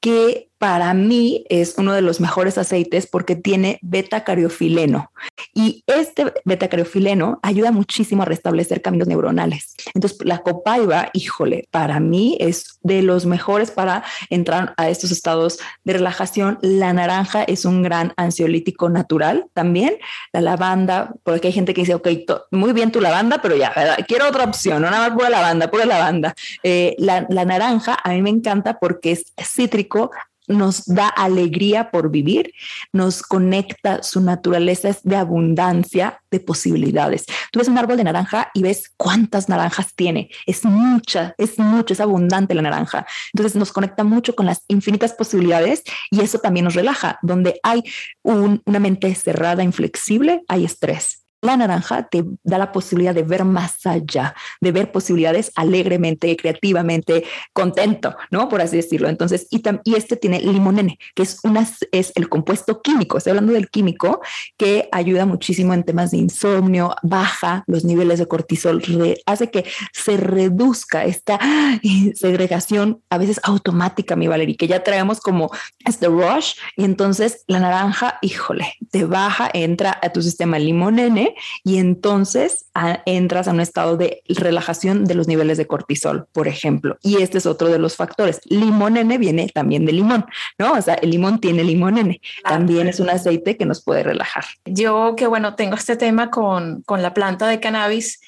que 0.00 0.47
para 0.58 0.92
mí 0.94 1.44
es 1.48 1.74
uno 1.78 1.92
de 1.92 2.02
los 2.02 2.20
mejores 2.20 2.58
aceites 2.58 3.06
porque 3.06 3.36
tiene 3.36 3.78
beta 3.82 4.24
cariofileno 4.24 5.10
y 5.54 5.84
este 5.86 6.32
beta 6.44 6.68
cariofileno 6.68 7.38
ayuda 7.42 7.72
muchísimo 7.72 8.22
a 8.22 8.26
restablecer 8.26 8.82
caminos 8.82 9.08
neuronales. 9.08 9.74
Entonces, 9.94 10.18
la 10.24 10.38
copaiba, 10.38 11.10
híjole, 11.12 11.68
para 11.70 12.00
mí 12.00 12.36
es 12.40 12.78
de 12.82 13.02
los 13.02 13.26
mejores 13.26 13.70
para 13.70 14.04
entrar 14.30 14.74
a 14.76 14.88
estos 14.88 15.10
estados 15.10 15.58
de 15.84 15.94
relajación. 15.94 16.58
La 16.62 16.92
naranja 16.92 17.42
es 17.44 17.64
un 17.64 17.82
gran 17.82 18.12
ansiolítico 18.16 18.88
natural 18.88 19.46
también. 19.54 19.96
La 20.32 20.40
lavanda, 20.40 21.12
porque 21.22 21.48
hay 21.48 21.52
gente 21.52 21.74
que 21.74 21.82
dice, 21.82 21.94
ok, 21.94 22.08
muy 22.50 22.72
bien 22.72 22.92
tu 22.92 23.00
lavanda, 23.00 23.40
pero 23.42 23.56
ya, 23.56 23.72
quiero 24.06 24.28
otra 24.28 24.44
opción, 24.44 24.82
no 24.82 24.90
nada 24.90 25.08
más 25.08 25.16
pura 25.16 25.30
lavanda, 25.30 25.70
pura 25.70 25.84
lavanda. 25.84 26.34
Eh, 26.62 26.94
la, 26.98 27.26
la 27.28 27.44
naranja 27.44 27.98
a 28.02 28.10
mí 28.10 28.22
me 28.22 28.30
encanta 28.30 28.78
porque 28.78 29.12
es 29.12 29.32
cítrico, 29.42 30.10
nos 30.48 30.84
da 30.86 31.08
alegría 31.08 31.90
por 31.90 32.10
vivir, 32.10 32.52
nos 32.92 33.22
conecta, 33.22 34.02
su 34.02 34.20
naturaleza 34.20 34.88
es 34.88 35.02
de 35.02 35.16
abundancia, 35.16 36.20
de 36.30 36.40
posibilidades. 36.40 37.24
Tú 37.52 37.58
ves 37.58 37.68
un 37.68 37.78
árbol 37.78 37.96
de 37.96 38.04
naranja 38.04 38.50
y 38.54 38.62
ves 38.62 38.90
cuántas 38.96 39.48
naranjas 39.48 39.94
tiene. 39.94 40.30
Es 40.46 40.64
mucha, 40.64 41.34
es 41.38 41.58
mucho, 41.58 41.94
es 41.94 42.00
abundante 42.00 42.54
la 42.54 42.62
naranja. 42.62 43.06
Entonces 43.32 43.56
nos 43.56 43.72
conecta 43.72 44.04
mucho 44.04 44.34
con 44.34 44.46
las 44.46 44.62
infinitas 44.68 45.12
posibilidades 45.12 45.82
y 46.10 46.20
eso 46.20 46.38
también 46.38 46.64
nos 46.64 46.74
relaja. 46.74 47.18
Donde 47.22 47.60
hay 47.62 47.82
una 48.22 48.80
mente 48.80 49.14
cerrada, 49.14 49.62
inflexible, 49.62 50.42
hay 50.48 50.64
estrés. 50.64 51.27
La 51.40 51.56
naranja 51.56 52.08
te 52.08 52.24
da 52.42 52.58
la 52.58 52.72
posibilidad 52.72 53.14
de 53.14 53.22
ver 53.22 53.44
más 53.44 53.86
allá, 53.86 54.34
de 54.60 54.72
ver 54.72 54.90
posibilidades 54.90 55.52
alegremente, 55.54 56.36
creativamente, 56.36 57.24
contento, 57.52 58.16
¿no? 58.30 58.48
Por 58.48 58.60
así 58.60 58.76
decirlo. 58.76 59.08
Entonces, 59.08 59.46
y, 59.50 59.62
y 59.84 59.94
este 59.94 60.16
tiene 60.16 60.40
limonene, 60.40 60.98
que 61.14 61.22
es, 61.22 61.38
una, 61.44 61.68
es 61.92 62.12
el 62.16 62.28
compuesto 62.28 62.82
químico, 62.82 63.18
estoy 63.18 63.30
hablando 63.30 63.52
del 63.52 63.70
químico, 63.70 64.20
que 64.56 64.88
ayuda 64.90 65.26
muchísimo 65.26 65.74
en 65.74 65.84
temas 65.84 66.10
de 66.10 66.18
insomnio, 66.18 66.94
baja 67.02 67.64
los 67.66 67.84
niveles 67.84 68.18
de 68.18 68.26
cortisol, 68.26 68.82
hace 69.26 69.50
que 69.50 69.64
se 69.92 70.16
reduzca 70.16 71.04
esta 71.04 71.38
segregación 72.14 73.02
a 73.10 73.18
veces 73.18 73.40
automática, 73.44 74.16
mi 74.16 74.26
Valerie, 74.26 74.56
que 74.56 74.66
ya 74.66 74.82
traemos 74.82 75.20
como 75.20 75.50
este 75.84 76.08
rush, 76.08 76.54
y 76.76 76.84
entonces 76.84 77.44
la 77.46 77.60
naranja, 77.60 78.18
híjole, 78.22 78.74
te 78.90 79.04
baja, 79.04 79.50
entra 79.52 79.98
a 80.02 80.10
tu 80.10 80.22
sistema 80.22 80.58
limonene 80.58 81.27
y 81.64 81.78
entonces 81.78 82.66
ah, 82.74 83.02
entras 83.06 83.48
a 83.48 83.52
un 83.52 83.60
estado 83.60 83.96
de 83.96 84.22
relajación 84.28 85.04
de 85.04 85.14
los 85.14 85.28
niveles 85.28 85.58
de 85.58 85.66
cortisol, 85.66 86.26
por 86.32 86.48
ejemplo. 86.48 86.98
Y 87.02 87.22
este 87.22 87.38
es 87.38 87.46
otro 87.46 87.68
de 87.68 87.78
los 87.78 87.96
factores. 87.96 88.40
Limón 88.44 88.96
N 88.96 89.16
viene 89.18 89.48
también 89.52 89.86
de 89.86 89.92
limón, 89.92 90.26
¿no? 90.58 90.72
O 90.72 90.82
sea, 90.82 90.94
el 90.94 91.10
limón 91.10 91.40
tiene 91.40 91.64
limón 91.64 91.98
N. 91.98 92.20
También 92.44 92.88
es 92.88 93.00
un 93.00 93.10
aceite 93.10 93.56
que 93.56 93.66
nos 93.66 93.82
puede 93.82 94.02
relajar. 94.02 94.44
Yo 94.64 95.14
que 95.16 95.26
bueno, 95.26 95.54
tengo 95.54 95.74
este 95.76 95.96
tema 95.96 96.30
con, 96.30 96.82
con 96.82 97.02
la 97.02 97.14
planta 97.14 97.46
de 97.46 97.60
cannabis. 97.60 98.20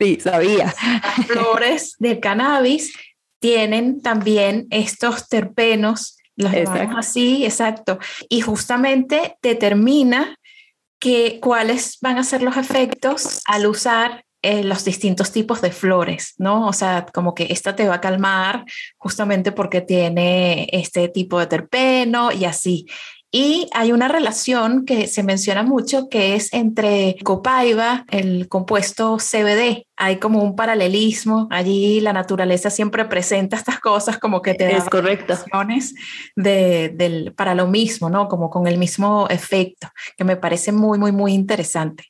Sí, 0.00 0.18
sabía. 0.20 0.74
Las 0.82 1.26
flores 1.26 1.94
del 1.98 2.20
cannabis 2.20 2.94
tienen 3.40 4.00
también 4.02 4.66
estos 4.70 5.28
terpenos 5.28 6.18
los 6.38 6.52
así, 6.96 7.44
exacto. 7.44 7.98
Y 8.28 8.42
justamente 8.42 9.36
determina 9.42 10.37
que, 10.98 11.40
cuáles 11.40 11.98
van 12.00 12.18
a 12.18 12.24
ser 12.24 12.42
los 12.42 12.56
efectos 12.56 13.40
al 13.46 13.66
usar 13.66 14.24
eh, 14.40 14.62
los 14.62 14.84
distintos 14.84 15.32
tipos 15.32 15.60
de 15.60 15.72
flores, 15.72 16.34
¿no? 16.38 16.68
O 16.68 16.72
sea, 16.72 17.06
como 17.12 17.34
que 17.34 17.48
esta 17.50 17.74
te 17.74 17.88
va 17.88 17.96
a 17.96 18.00
calmar 18.00 18.64
justamente 18.96 19.50
porque 19.50 19.80
tiene 19.80 20.68
este 20.70 21.08
tipo 21.08 21.40
de 21.40 21.48
terpeno 21.48 22.30
y 22.30 22.44
así. 22.44 22.86
Y 23.30 23.68
hay 23.74 23.92
una 23.92 24.08
relación 24.08 24.86
que 24.86 25.06
se 25.06 25.22
menciona 25.22 25.62
mucho 25.62 26.08
que 26.08 26.34
es 26.34 26.52
entre 26.54 27.16
copaiba, 27.24 28.06
el 28.08 28.48
compuesto 28.48 29.18
CBD. 29.18 29.86
Hay 29.96 30.16
como 30.18 30.42
un 30.42 30.56
paralelismo. 30.56 31.46
Allí 31.50 32.00
la 32.00 32.14
naturaleza 32.14 32.70
siempre 32.70 33.04
presenta 33.04 33.56
estas 33.56 33.80
cosas 33.80 34.18
como 34.18 34.40
que 34.40 34.54
te 34.54 34.64
da 34.64 34.78
es 34.78 34.84
correcto. 34.84 35.34
De, 36.36 36.88
del, 36.94 37.34
para 37.34 37.54
lo 37.54 37.66
mismo, 37.66 38.08
¿no? 38.08 38.28
Como 38.28 38.48
con 38.48 38.66
el 38.66 38.78
mismo 38.78 39.26
efecto, 39.28 39.88
que 40.16 40.24
me 40.24 40.36
parece 40.36 40.72
muy, 40.72 40.98
muy, 40.98 41.12
muy 41.12 41.34
interesante. 41.34 42.04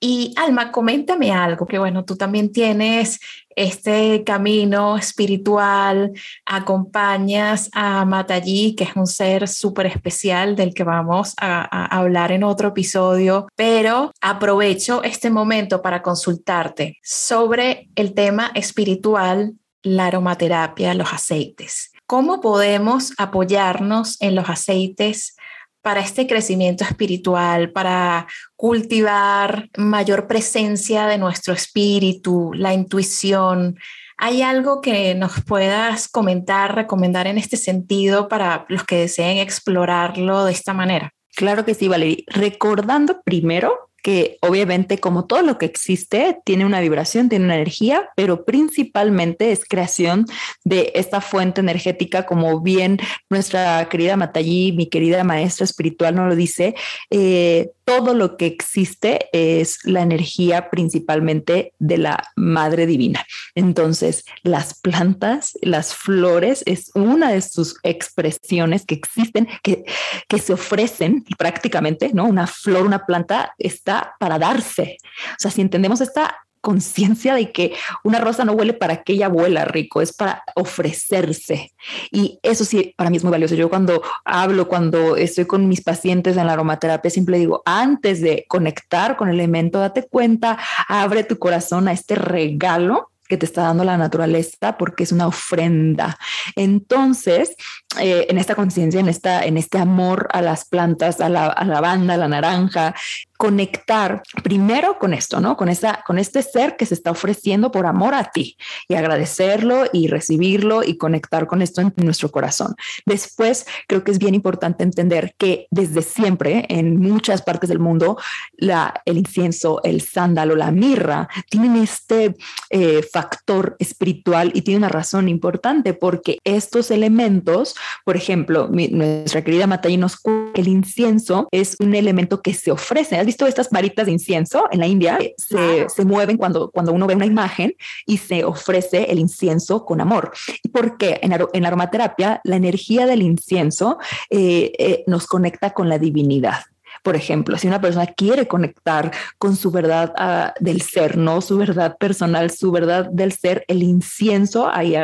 Y 0.00 0.32
Alma, 0.36 0.70
coméntame 0.70 1.32
algo, 1.32 1.66
que 1.66 1.78
bueno, 1.78 2.04
tú 2.04 2.16
también 2.16 2.52
tienes 2.52 3.20
este 3.56 4.22
camino 4.22 4.96
espiritual, 4.96 6.12
acompañas 6.46 7.68
a 7.72 8.04
Matallí, 8.04 8.76
que 8.76 8.84
es 8.84 8.94
un 8.94 9.08
ser 9.08 9.48
súper 9.48 9.86
especial 9.86 10.54
del 10.54 10.74
que 10.74 10.84
vamos 10.84 11.34
a, 11.40 11.62
a, 11.70 11.98
hablar 11.98 12.30
en 12.30 12.44
otro 12.44 12.68
episodio, 12.68 13.48
pero 13.56 14.12
aprovecho 14.20 15.02
este 15.02 15.30
momento 15.30 15.82
para 15.82 16.02
consultarte 16.02 16.98
sobre 17.02 17.88
el 17.96 18.14
tema 18.14 18.52
espiritual, 18.54 19.54
la 19.82 20.06
aromaterapia, 20.06 20.94
los 20.94 21.12
aceites. 21.12 21.90
¿Cómo 22.06 22.40
podemos 22.40 23.12
apoyarnos 23.18 24.16
en 24.20 24.34
los 24.34 24.48
aceites 24.48 25.36
para 25.82 26.00
este 26.00 26.26
crecimiento 26.26 26.84
espiritual, 26.84 27.70
para 27.70 28.26
cultivar 28.56 29.68
mayor 29.76 30.26
presencia 30.26 31.06
de 31.06 31.18
nuestro 31.18 31.54
espíritu, 31.54 32.52
la 32.54 32.74
intuición. 32.74 33.78
¿Hay 34.16 34.42
algo 34.42 34.80
que 34.80 35.14
nos 35.14 35.44
puedas 35.44 36.08
comentar, 36.08 36.74
recomendar 36.74 37.26
en 37.26 37.38
este 37.38 37.56
sentido 37.56 38.28
para 38.28 38.66
los 38.68 38.84
que 38.84 38.96
deseen 38.96 39.38
explorarlo 39.38 40.44
de 40.44 40.52
esta 40.52 40.74
manera? 40.74 41.12
Claro 41.36 41.64
que 41.64 41.74
sí, 41.74 41.86
Valerie. 41.86 42.24
Recordando 42.26 43.22
primero 43.22 43.87
que 44.02 44.38
obviamente 44.42 44.98
como 44.98 45.26
todo 45.26 45.42
lo 45.42 45.58
que 45.58 45.66
existe 45.66 46.38
tiene 46.44 46.64
una 46.64 46.80
vibración, 46.80 47.28
tiene 47.28 47.44
una 47.46 47.56
energía, 47.56 48.10
pero 48.16 48.44
principalmente 48.44 49.52
es 49.52 49.64
creación 49.64 50.26
de 50.64 50.92
esta 50.94 51.20
fuente 51.20 51.60
energética, 51.60 52.26
como 52.26 52.60
bien 52.60 52.98
nuestra 53.28 53.88
querida 53.88 54.16
Matallí, 54.16 54.72
mi 54.72 54.88
querida 54.88 55.24
maestra 55.24 55.64
espiritual, 55.64 56.14
nos 56.14 56.28
lo 56.28 56.36
dice, 56.36 56.74
eh, 57.10 57.70
todo 57.84 58.12
lo 58.12 58.36
que 58.36 58.44
existe 58.44 59.30
es 59.32 59.78
la 59.84 60.02
energía 60.02 60.68
principalmente 60.68 61.72
de 61.78 61.96
la 61.96 62.22
Madre 62.36 62.84
Divina. 62.86 63.24
Entonces, 63.54 64.26
las 64.42 64.78
plantas, 64.78 65.56
las 65.62 65.94
flores 65.94 66.62
es 66.66 66.90
una 66.94 67.32
de 67.32 67.40
sus 67.40 67.76
expresiones 67.82 68.84
que 68.84 68.94
existen, 68.94 69.48
que, 69.62 69.84
que 70.28 70.38
se 70.38 70.52
ofrecen 70.52 71.24
prácticamente, 71.38 72.10
¿no? 72.12 72.26
Una 72.26 72.46
flor, 72.46 72.84
una 72.84 73.06
planta 73.06 73.54
está 73.56 73.87
para 74.18 74.38
darse. 74.38 74.98
O 75.30 75.38
sea, 75.38 75.50
si 75.50 75.60
entendemos 75.60 76.00
esta 76.00 76.36
conciencia 76.60 77.34
de 77.34 77.52
que 77.52 77.74
una 78.04 78.18
rosa 78.20 78.44
no 78.44 78.52
huele 78.52 78.72
para 78.72 79.02
que 79.02 79.14
ella 79.14 79.28
vuela 79.28 79.64
rico, 79.64 80.00
es 80.02 80.12
para 80.12 80.42
ofrecerse. 80.54 81.72
Y 82.10 82.38
eso 82.42 82.64
sí, 82.64 82.94
para 82.96 83.10
mí 83.10 83.16
es 83.16 83.24
muy 83.24 83.30
valioso. 83.30 83.54
Yo 83.54 83.68
cuando 83.68 84.02
hablo, 84.24 84.68
cuando 84.68 85.16
estoy 85.16 85.46
con 85.46 85.68
mis 85.68 85.82
pacientes 85.82 86.36
en 86.36 86.46
la 86.46 86.54
aromaterapia, 86.54 87.10
siempre 87.10 87.38
digo, 87.38 87.62
antes 87.64 88.20
de 88.20 88.44
conectar 88.48 89.16
con 89.16 89.28
el 89.28 89.36
elemento, 89.36 89.78
date 89.78 90.06
cuenta, 90.08 90.58
abre 90.88 91.24
tu 91.24 91.38
corazón 91.38 91.88
a 91.88 91.92
este 91.92 92.16
regalo 92.16 93.10
que 93.28 93.36
te 93.36 93.46
está 93.46 93.62
dando 93.62 93.84
la 93.84 93.98
naturaleza 93.98 94.76
porque 94.78 95.04
es 95.04 95.12
una 95.12 95.26
ofrenda. 95.26 96.18
Entonces, 96.56 97.54
eh, 97.98 98.26
en 98.28 98.36
esta 98.36 98.54
conciencia, 98.54 99.00
en, 99.00 99.08
esta, 99.08 99.44
en 99.44 99.56
este 99.56 99.78
amor 99.78 100.28
a 100.32 100.42
las 100.42 100.66
plantas, 100.66 101.20
a 101.20 101.28
la, 101.30 101.46
a 101.46 101.64
la 101.64 101.80
banda, 101.80 102.14
a 102.14 102.18
la 102.18 102.28
naranja, 102.28 102.94
conectar 103.38 104.22
primero 104.42 104.98
con 104.98 105.14
esto, 105.14 105.40
¿no? 105.40 105.56
Con, 105.56 105.68
esa, 105.68 106.02
con 106.04 106.18
este 106.18 106.42
ser 106.42 106.76
que 106.76 106.84
se 106.84 106.94
está 106.94 107.12
ofreciendo 107.12 107.70
por 107.70 107.86
amor 107.86 108.12
a 108.12 108.24
ti 108.32 108.56
y 108.88 108.94
agradecerlo 108.94 109.84
y 109.92 110.08
recibirlo 110.08 110.82
y 110.82 110.98
conectar 110.98 111.46
con 111.46 111.62
esto 111.62 111.80
en 111.80 111.94
nuestro 111.98 112.30
corazón. 112.30 112.74
Después, 113.06 113.64
creo 113.86 114.02
que 114.02 114.10
es 114.10 114.18
bien 114.18 114.34
importante 114.34 114.82
entender 114.82 115.34
que 115.38 115.68
desde 115.70 116.02
siempre, 116.02 116.66
en 116.68 117.00
muchas 117.00 117.42
partes 117.42 117.68
del 117.68 117.78
mundo, 117.78 118.18
la, 118.56 119.02
el 119.04 119.18
incienso, 119.18 119.80
el 119.84 120.00
sándalo, 120.00 120.56
la 120.56 120.72
mirra, 120.72 121.28
tienen 121.48 121.76
este 121.76 122.34
eh, 122.70 123.02
factor 123.12 123.76
espiritual 123.78 124.50
y 124.52 124.62
tiene 124.62 124.78
una 124.78 124.88
razón 124.88 125.28
importante 125.28 125.94
porque 125.94 126.38
estos 126.42 126.90
elementos, 126.90 127.76
por 128.04 128.16
ejemplo, 128.16 128.68
nuestra 128.68 129.42
querida 129.42 129.66
Matay 129.66 129.96
nos 129.96 130.18
que 130.20 130.60
el 130.60 130.68
incienso 130.68 131.48
es 131.52 131.76
un 131.80 131.94
elemento 131.94 132.42
que 132.42 132.54
se 132.54 132.70
ofrece 132.70 133.18
visto 133.28 133.46
estas 133.46 133.68
varitas 133.70 134.06
de 134.06 134.12
incienso 134.12 134.64
en 134.70 134.80
la 134.80 134.86
India? 134.86 135.18
Se, 135.36 135.88
se, 135.88 136.04
mueven 136.04 136.38
cuando, 136.38 136.70
cuando 136.70 136.92
uno 136.92 137.06
ve 137.06 137.14
una 137.14 137.26
imagen 137.26 137.74
y 138.06 138.16
se 138.16 138.42
ofrece 138.44 139.10
el 139.10 139.18
incienso 139.18 139.84
con 139.84 140.00
amor. 140.00 140.32
¿Y 140.62 140.68
por 140.70 140.96
qué? 140.96 141.20
En, 141.22 141.34
en 141.52 141.66
aromaterapia, 141.66 142.40
la 142.44 142.56
energía 142.56 143.06
del 143.06 143.20
incienso 143.20 143.98
eh, 144.30 144.72
eh, 144.78 145.04
nos 145.06 145.26
conecta 145.26 145.74
con 145.74 145.88
la 145.88 145.98
divinidad. 145.98 146.62
Por 147.08 147.16
ejemplo, 147.16 147.56
si 147.56 147.66
una 147.66 147.80
persona 147.80 148.04
quiere 148.04 148.46
conectar 148.46 149.10
con 149.38 149.56
su 149.56 149.70
verdad 149.70 150.12
uh, 150.20 150.62
del 150.62 150.82
ser, 150.82 151.16
no 151.16 151.40
su 151.40 151.56
verdad 151.56 151.96
personal, 151.96 152.50
su 152.50 152.70
verdad 152.70 153.08
del 153.10 153.32
ser, 153.32 153.64
el 153.66 153.82
incienso, 153.82 154.68
hay 154.70 154.94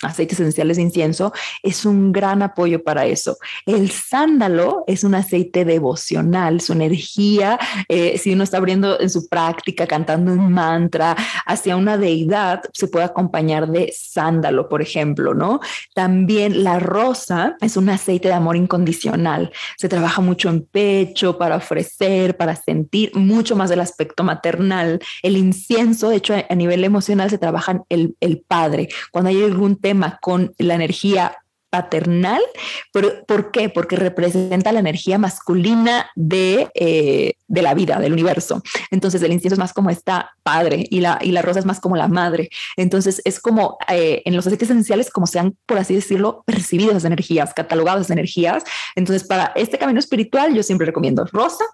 aceites 0.00 0.38
esenciales 0.38 0.76
de 0.76 0.84
incienso, 0.84 1.32
es 1.64 1.84
un 1.84 2.12
gran 2.12 2.42
apoyo 2.42 2.84
para 2.84 3.04
eso. 3.04 3.36
El 3.66 3.90
sándalo 3.90 4.84
es 4.86 5.02
un 5.02 5.16
aceite 5.16 5.64
devocional, 5.64 6.60
su 6.60 6.72
energía, 6.72 7.58
eh, 7.88 8.16
si 8.16 8.32
uno 8.32 8.44
está 8.44 8.58
abriendo 8.58 9.00
en 9.00 9.10
su 9.10 9.28
práctica, 9.28 9.88
cantando 9.88 10.32
un 10.32 10.52
mantra 10.52 11.16
hacia 11.46 11.74
una 11.74 11.98
deidad, 11.98 12.62
se 12.72 12.86
puede 12.86 13.06
acompañar 13.06 13.66
de 13.66 13.92
sándalo, 13.92 14.68
por 14.68 14.82
ejemplo, 14.82 15.34
¿no? 15.34 15.58
También 15.96 16.62
la 16.62 16.78
rosa 16.78 17.56
es 17.60 17.76
un 17.76 17.88
aceite 17.88 18.28
de 18.28 18.34
amor 18.34 18.54
incondicional, 18.54 19.50
se 19.76 19.88
trabaja 19.88 20.22
mucho 20.22 20.48
en 20.48 20.62
pecho, 20.62 21.39
para 21.40 21.56
ofrecer, 21.56 22.36
para 22.36 22.54
sentir 22.54 23.16
mucho 23.16 23.56
más 23.56 23.70
del 23.70 23.80
aspecto 23.80 24.24
maternal. 24.24 25.00
El 25.22 25.38
incienso, 25.38 26.10
de 26.10 26.16
hecho, 26.16 26.34
a 26.34 26.54
nivel 26.54 26.84
emocional 26.84 27.30
se 27.30 27.38
trabaja 27.38 27.82
el, 27.88 28.14
el 28.20 28.44
padre. 28.46 28.90
Cuando 29.10 29.30
hay 29.30 29.42
algún 29.42 29.76
tema 29.76 30.18
con 30.20 30.52
la 30.58 30.74
energía 30.74 31.38
paternal. 31.70 32.42
¿Por, 32.92 33.24
¿Por, 33.24 33.50
qué? 33.50 33.68
Porque 33.68 33.96
representa 33.96 34.72
la 34.72 34.80
energía 34.80 35.18
masculina 35.18 36.10
de, 36.16 36.68
eh, 36.74 37.34
de, 37.46 37.62
la 37.62 37.74
vida, 37.74 37.98
del 38.00 38.12
universo. 38.12 38.62
Entonces 38.90 39.22
el 39.22 39.32
incienso 39.32 39.54
es 39.54 39.58
más 39.60 39.72
como 39.72 39.88
esta 39.90 40.32
padre 40.42 40.84
y 40.90 41.00
la, 41.00 41.18
y 41.22 41.32
la 41.32 41.42
rosa 41.42 41.60
es 41.60 41.66
más 41.66 41.80
como 41.80 41.96
la 41.96 42.08
madre. 42.08 42.50
Entonces 42.76 43.22
es 43.24 43.40
como 43.40 43.78
eh, 43.88 44.22
en 44.24 44.36
los 44.36 44.46
aceites 44.46 44.70
esenciales, 44.70 45.10
como 45.10 45.26
se 45.26 45.38
han, 45.38 45.56
por 45.66 45.78
así 45.78 45.94
decirlo, 45.94 46.42
percibido 46.44 46.90
esas 46.90 47.04
energías, 47.04 47.54
catalogadas 47.54 48.02
esas 48.02 48.10
energías. 48.10 48.64
Entonces 48.96 49.26
para 49.26 49.52
este 49.54 49.78
camino 49.78 50.00
espiritual 50.00 50.54
yo 50.54 50.62
siempre 50.62 50.86
recomiendo 50.86 51.24
rosa, 51.32 51.64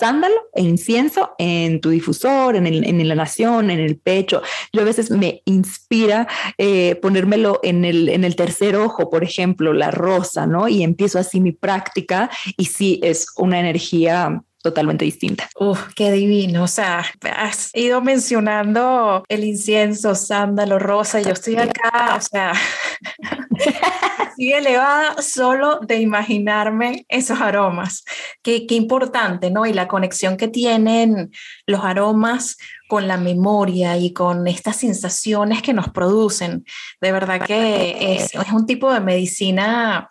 sándalo 0.00 0.48
e 0.54 0.62
incienso 0.62 1.34
en 1.38 1.82
tu 1.82 1.90
difusor, 1.90 2.56
en, 2.56 2.66
el, 2.66 2.86
en 2.86 3.06
la 3.06 3.14
nación, 3.14 3.70
en 3.70 3.80
el 3.80 3.98
pecho. 3.98 4.42
Yo 4.72 4.80
a 4.80 4.84
veces 4.84 5.10
me 5.10 5.42
inspira 5.44 6.26
eh, 6.56 6.94
ponérmelo 6.96 7.60
en 7.62 7.84
el, 7.84 8.08
en 8.08 8.24
el 8.24 8.34
tercer 8.34 8.76
ojo, 8.76 9.10
por 9.10 9.22
ejemplo 9.22 9.74
la 9.74 9.90
rosa, 9.90 10.46
¿no? 10.46 10.68
Y 10.68 10.82
empiezo 10.82 11.18
así 11.18 11.38
mi 11.40 11.52
práctica 11.52 12.30
y 12.56 12.64
sí 12.64 12.98
es 13.02 13.26
una 13.36 13.60
energía 13.60 14.42
totalmente 14.62 15.04
distinta. 15.04 15.48
Uf, 15.58 15.92
qué 15.94 16.10
divino. 16.12 16.64
O 16.64 16.68
sea, 16.68 17.04
has 17.36 17.70
ido 17.74 18.00
mencionando 18.00 19.24
el 19.28 19.44
incienso, 19.44 20.14
sándalo, 20.14 20.78
rosa. 20.78 21.20
Yo 21.20 21.32
estoy 21.32 21.56
acá, 21.56 22.16
o 22.16 22.20
sea, 22.20 22.52
sigue 24.40 24.56
elevada 24.56 25.20
solo 25.20 25.80
de 25.80 25.98
imaginarme 25.98 27.04
esos 27.10 27.42
aromas. 27.42 28.04
Qué, 28.42 28.64
importante, 28.70 29.50
¿no? 29.50 29.66
Y 29.66 29.74
la 29.74 29.86
conexión 29.86 30.38
que 30.38 30.48
tienen 30.48 31.30
los 31.66 31.84
aromas 31.84 32.56
con 32.88 33.06
la 33.06 33.18
memoria 33.18 33.98
y 33.98 34.14
con 34.14 34.48
estas 34.48 34.76
sensaciones 34.76 35.60
que 35.60 35.74
nos 35.74 35.90
producen. 35.90 36.64
De 37.02 37.12
verdad 37.12 37.44
que 37.46 38.14
es 38.14 38.32
un 38.50 38.64
tipo 38.64 38.90
de 38.90 39.00
medicina 39.00 40.08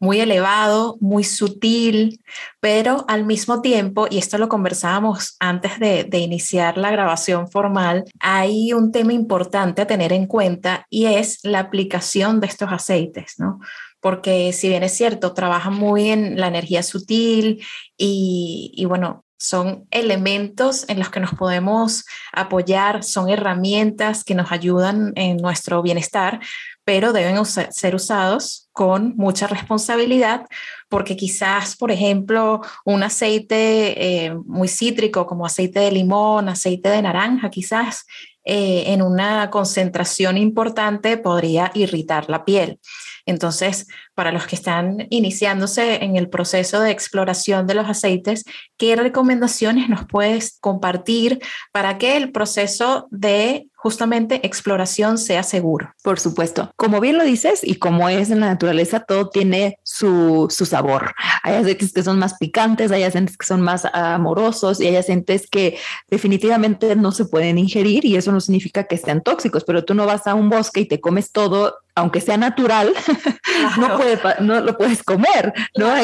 muy 0.00 0.20
elevado, 0.20 0.96
muy 1.00 1.24
sutil, 1.24 2.20
pero 2.60 3.04
al 3.08 3.24
mismo 3.24 3.60
tiempo, 3.60 4.06
y 4.10 4.18
esto 4.18 4.38
lo 4.38 4.48
conversábamos 4.48 5.36
antes 5.40 5.78
de, 5.78 6.18
iniciar 6.18 6.76
la 6.78 6.90
grabación 6.90 7.50
formal, 7.50 8.04
hay 8.20 8.72
un 8.72 8.92
tema 8.92 9.12
importante 9.12 9.82
a 9.82 9.86
tener 9.86 10.12
en 10.12 10.26
cuenta 10.26 10.86
y 10.90 11.06
es 11.06 11.38
la 11.42 11.60
aplicación 11.60 12.40
de 12.40 12.48
estos 12.48 12.70
aceites, 12.72 13.34
¿no? 13.38 13.60
Porque 14.00 14.52
si 14.52 14.68
bien 14.68 14.82
es 14.82 14.92
cierto, 14.96 15.32
trabaja 15.32 15.70
muy 15.70 16.10
en 16.10 16.38
la 16.38 16.48
energía 16.48 16.82
sutil 16.82 17.64
y, 17.96 18.72
y 18.74 18.84
bueno, 18.84 19.24
son 19.38 19.86
elementos 19.90 20.84
en 20.88 20.98
los 20.98 21.10
que 21.10 21.20
nos 21.20 21.30
podemos 21.34 22.04
apoyar, 22.32 23.04
son 23.04 23.28
herramientas 23.28 24.24
que 24.24 24.34
nos 24.34 24.50
ayudan 24.50 25.12
en 25.14 25.36
nuestro 25.36 25.80
bienestar, 25.80 26.40
pero 26.88 27.12
deben 27.12 27.44
ser 27.44 27.94
usados 27.94 28.70
con 28.72 29.14
mucha 29.18 29.46
responsabilidad 29.46 30.46
porque 30.88 31.18
quizás, 31.18 31.76
por 31.76 31.90
ejemplo, 31.90 32.62
un 32.86 33.02
aceite 33.02 34.24
eh, 34.24 34.34
muy 34.46 34.68
cítrico 34.68 35.26
como 35.26 35.44
aceite 35.44 35.80
de 35.80 35.92
limón, 35.92 36.48
aceite 36.48 36.88
de 36.88 37.02
naranja, 37.02 37.50
quizás 37.50 38.06
eh, 38.42 38.84
en 38.86 39.02
una 39.02 39.50
concentración 39.50 40.38
importante 40.38 41.18
podría 41.18 41.70
irritar 41.74 42.30
la 42.30 42.46
piel. 42.46 42.80
Entonces, 43.26 43.86
para 44.18 44.32
los 44.32 44.48
que 44.48 44.56
están 44.56 45.06
iniciándose 45.10 46.02
en 46.02 46.16
el 46.16 46.28
proceso 46.28 46.80
de 46.80 46.90
exploración 46.90 47.68
de 47.68 47.74
los 47.74 47.88
aceites, 47.88 48.42
¿qué 48.76 48.96
recomendaciones 48.96 49.88
nos 49.88 50.06
puedes 50.06 50.58
compartir 50.60 51.38
para 51.70 51.98
que 51.98 52.16
el 52.16 52.32
proceso 52.32 53.06
de 53.12 53.68
justamente 53.78 54.44
exploración 54.44 55.18
sea 55.18 55.44
seguro. 55.44 55.94
Por 56.02 56.18
supuesto. 56.18 56.72
Como 56.74 57.00
bien 57.00 57.16
lo 57.16 57.22
dices 57.22 57.60
y 57.62 57.76
como 57.76 58.08
es 58.08 58.30
en 58.30 58.40
la 58.40 58.48
naturaleza, 58.48 59.00
todo 59.00 59.30
tiene 59.30 59.78
su, 59.84 60.48
su 60.50 60.66
sabor. 60.66 61.14
Hay 61.44 61.54
aceites 61.54 61.92
que 61.92 62.02
son 62.02 62.18
más 62.18 62.34
picantes, 62.38 62.90
hay 62.90 63.04
aceites 63.04 63.38
que 63.38 63.46
son 63.46 63.60
más 63.60 63.84
amorosos 63.92 64.80
y 64.80 64.88
hay 64.88 64.96
aceites 64.96 65.48
que 65.48 65.78
definitivamente 66.10 66.96
no 66.96 67.12
se 67.12 67.26
pueden 67.26 67.56
ingerir 67.56 68.04
y 68.04 68.16
eso 68.16 68.32
no 68.32 68.40
significa 68.40 68.82
que 68.84 68.96
sean 68.96 69.22
tóxicos, 69.22 69.62
pero 69.62 69.84
tú 69.84 69.94
no 69.94 70.06
vas 70.06 70.26
a 70.26 70.34
un 70.34 70.50
bosque 70.50 70.80
y 70.80 70.88
te 70.88 71.00
comes 71.00 71.30
todo, 71.30 71.76
aunque 71.98 72.20
sea 72.20 72.36
natural, 72.36 72.92
no, 73.78 73.96
puede, 73.96 74.18
no 74.40 74.60
lo 74.60 74.76
puedes 74.76 75.02
comer, 75.02 75.52
¿no? 75.76 75.94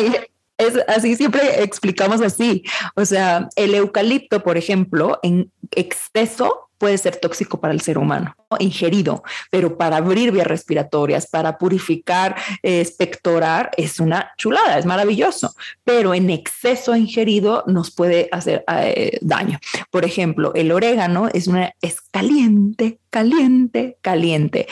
Es 0.56 0.76
así, 0.88 1.16
siempre 1.16 1.62
explicamos 1.62 2.20
así. 2.20 2.62
O 2.94 3.04
sea, 3.04 3.48
el 3.56 3.74
eucalipto, 3.74 4.42
por 4.42 4.56
ejemplo, 4.56 5.18
en 5.22 5.50
exceso 5.72 6.70
puede 6.78 6.98
ser 6.98 7.16
tóxico 7.16 7.60
para 7.60 7.72
el 7.72 7.80
ser 7.80 7.98
humano, 7.98 8.36
ingerido, 8.58 9.22
pero 9.50 9.76
para 9.76 9.96
abrir 9.96 10.32
vías 10.32 10.46
respiratorias, 10.46 11.26
para 11.26 11.58
purificar, 11.58 12.36
espectorar, 12.62 13.70
es 13.76 14.00
una 14.00 14.32
chulada, 14.36 14.78
es 14.78 14.86
maravilloso, 14.86 15.54
pero 15.84 16.14
en 16.14 16.30
exceso 16.30 16.96
ingerido 16.96 17.64
nos 17.66 17.90
puede 17.90 18.28
hacer 18.32 18.64
eh, 18.68 19.18
daño. 19.20 19.58
Por 19.90 20.04
ejemplo, 20.04 20.52
el 20.54 20.72
orégano 20.72 21.28
es, 21.32 21.46
una, 21.46 21.72
es 21.80 22.00
caliente, 22.00 22.98
caliente, 23.10 23.96
caliente. 24.00 24.66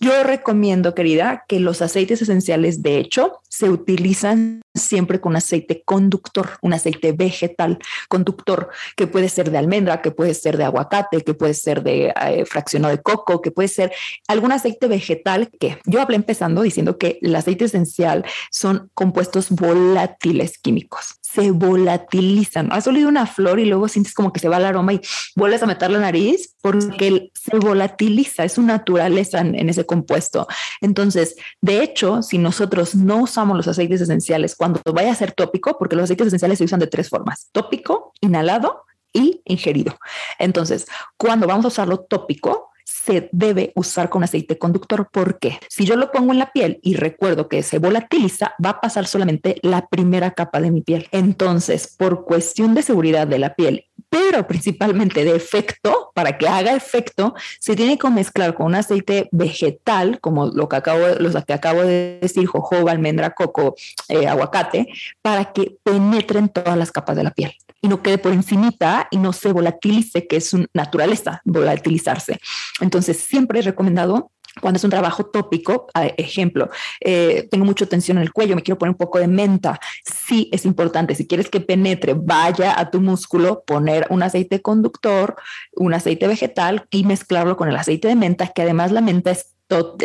Yo 0.00 0.22
recomiendo, 0.22 0.94
querida, 0.94 1.44
que 1.48 1.60
los 1.60 1.80
aceites 1.80 2.20
esenciales, 2.20 2.82
de 2.82 2.98
hecho, 2.98 3.40
se 3.48 3.70
utilizan 3.70 4.60
siempre 4.74 5.18
con 5.18 5.34
aceite 5.34 5.82
conductor, 5.82 6.58
un 6.60 6.74
aceite 6.74 7.12
vegetal 7.12 7.78
conductor, 8.10 8.68
que 8.94 9.06
puede 9.06 9.30
ser 9.30 9.50
de 9.50 9.56
almendra, 9.56 10.02
que 10.02 10.10
puede 10.10 10.34
ser 10.34 10.58
de 10.58 10.64
aguacate, 10.64 11.22
que 11.22 11.32
puede 11.32 11.54
ser 11.54 11.82
de 11.82 12.12
eh, 12.20 12.44
fraccionado 12.44 12.94
de 12.94 13.02
coco, 13.02 13.25
que 13.26 13.50
puede 13.50 13.68
ser 13.68 13.92
algún 14.28 14.52
aceite 14.52 14.86
vegetal 14.86 15.50
que 15.58 15.78
yo 15.84 16.00
hablé 16.00 16.16
empezando 16.16 16.62
diciendo 16.62 16.96
que 16.96 17.18
el 17.22 17.34
aceite 17.34 17.66
esencial 17.66 18.24
son 18.50 18.90
compuestos 18.94 19.50
volátiles 19.50 20.58
químicos, 20.58 21.16
se 21.20 21.50
volatilizan. 21.50 22.72
Has 22.72 22.86
olido 22.86 23.08
una 23.08 23.26
flor 23.26 23.58
y 23.60 23.66
luego 23.66 23.88
sientes 23.88 24.14
como 24.14 24.32
que 24.32 24.40
se 24.40 24.48
va 24.48 24.58
el 24.58 24.64
aroma 24.64 24.94
y 24.94 25.00
vuelves 25.34 25.62
a 25.62 25.66
meter 25.66 25.90
la 25.90 25.98
nariz 25.98 26.54
porque 26.62 27.30
se 27.34 27.58
volatiliza, 27.58 28.44
es 28.44 28.52
su 28.54 28.62
naturaleza 28.62 29.40
en, 29.40 29.68
ese 29.68 29.84
compuesto. 29.84 30.46
Entonces, 30.80 31.36
de 31.60 31.82
hecho, 31.82 32.22
si 32.22 32.38
nosotros 32.38 32.94
no 32.94 33.22
usamos 33.22 33.56
los 33.56 33.68
aceites 33.68 34.00
esenciales 34.00 34.54
cuando 34.56 34.80
vaya 34.92 35.12
a 35.12 35.14
ser 35.14 35.32
tópico, 35.32 35.76
porque 35.78 35.96
los 35.96 36.04
aceites 36.04 36.28
esenciales 36.28 36.58
se 36.58 36.64
usan 36.64 36.80
de 36.80 36.86
tres 36.86 37.08
formas, 37.08 37.48
tópico, 37.52 38.12
inhalado 38.20 38.84
y 39.12 39.42
ingerido. 39.44 39.96
Entonces, 40.38 40.86
cuando 41.16 41.46
vamos 41.46 41.64
a 41.64 41.68
usarlo 41.68 42.00
tópico, 42.00 42.70
se 43.06 43.28
debe 43.32 43.72
usar 43.76 44.10
con 44.10 44.24
aceite 44.24 44.58
conductor. 44.58 45.08
Porque 45.12 45.58
si 45.68 45.84
yo 45.84 45.96
lo 45.96 46.10
pongo 46.10 46.32
en 46.32 46.40
la 46.40 46.52
piel 46.52 46.80
y 46.82 46.94
recuerdo 46.94 47.48
que 47.48 47.62
se 47.62 47.78
volatiliza, 47.78 48.54
va 48.64 48.70
a 48.70 48.80
pasar 48.80 49.06
solamente 49.06 49.56
la 49.62 49.86
primera 49.86 50.32
capa 50.32 50.60
de 50.60 50.70
mi 50.70 50.80
piel. 50.80 51.08
Entonces, 51.12 51.94
por 51.96 52.24
cuestión 52.24 52.74
de 52.74 52.82
seguridad 52.82 53.26
de 53.26 53.38
la 53.38 53.54
piel, 53.54 53.86
pero 54.08 54.46
principalmente 54.46 55.24
de 55.24 55.36
efecto, 55.36 56.10
para 56.14 56.38
que 56.38 56.48
haga 56.48 56.74
efecto, 56.74 57.34
se 57.60 57.76
tiene 57.76 57.98
que 57.98 58.08
mezclar 58.10 58.54
con 58.54 58.66
un 58.66 58.74
aceite 58.74 59.28
vegetal, 59.32 60.20
como 60.20 60.46
lo 60.46 60.68
que 60.68 60.76
acabo, 60.76 61.06
los 61.18 61.36
que 61.44 61.52
acabo 61.52 61.82
de 61.82 62.18
decir, 62.20 62.46
jojoba, 62.46 62.92
almendra, 62.92 63.30
coco, 63.30 63.74
eh, 64.08 64.26
aguacate, 64.26 64.88
para 65.22 65.52
que 65.52 65.76
penetren 65.82 66.48
todas 66.48 66.76
las 66.76 66.92
capas 66.92 67.16
de 67.16 67.24
la 67.24 67.30
piel 67.30 67.52
y 67.80 67.88
no 67.88 68.02
quede 68.02 68.18
por 68.18 68.32
encimita 68.32 69.08
y 69.10 69.18
no 69.18 69.32
se 69.32 69.52
volatilice, 69.52 70.26
que 70.26 70.36
es 70.36 70.48
su 70.48 70.66
naturaleza, 70.74 71.40
volatilizarse. 71.44 72.40
Entonces, 72.80 73.18
siempre 73.18 73.60
he 73.60 73.62
recomendado 73.62 74.30
cuando 74.60 74.78
es 74.78 74.84
un 74.84 74.90
trabajo 74.90 75.26
tópico, 75.26 75.88
ejemplo, 76.16 76.70
eh, 77.00 77.46
tengo 77.50 77.64
mucha 77.64 77.86
tensión 77.86 78.16
en 78.16 78.22
el 78.22 78.32
cuello, 78.32 78.56
me 78.56 78.62
quiero 78.62 78.78
poner 78.78 78.92
un 78.92 78.96
poco 78.96 79.18
de 79.18 79.28
menta. 79.28 79.78
Sí, 80.04 80.48
es 80.52 80.64
importante. 80.64 81.14
Si 81.14 81.26
quieres 81.26 81.50
que 81.50 81.60
penetre, 81.60 82.14
vaya 82.14 82.78
a 82.78 82.90
tu 82.90 83.00
músculo, 83.00 83.64
poner 83.66 84.06
un 84.08 84.22
aceite 84.22 84.62
conductor, 84.62 85.36
un 85.72 85.92
aceite 85.92 86.26
vegetal 86.26 86.86
y 86.90 87.04
mezclarlo 87.04 87.56
con 87.56 87.68
el 87.68 87.76
aceite 87.76 88.08
de 88.08 88.16
menta, 88.16 88.48
que 88.48 88.62
además 88.62 88.92
la 88.92 89.02
menta 89.02 89.30
es 89.30 89.55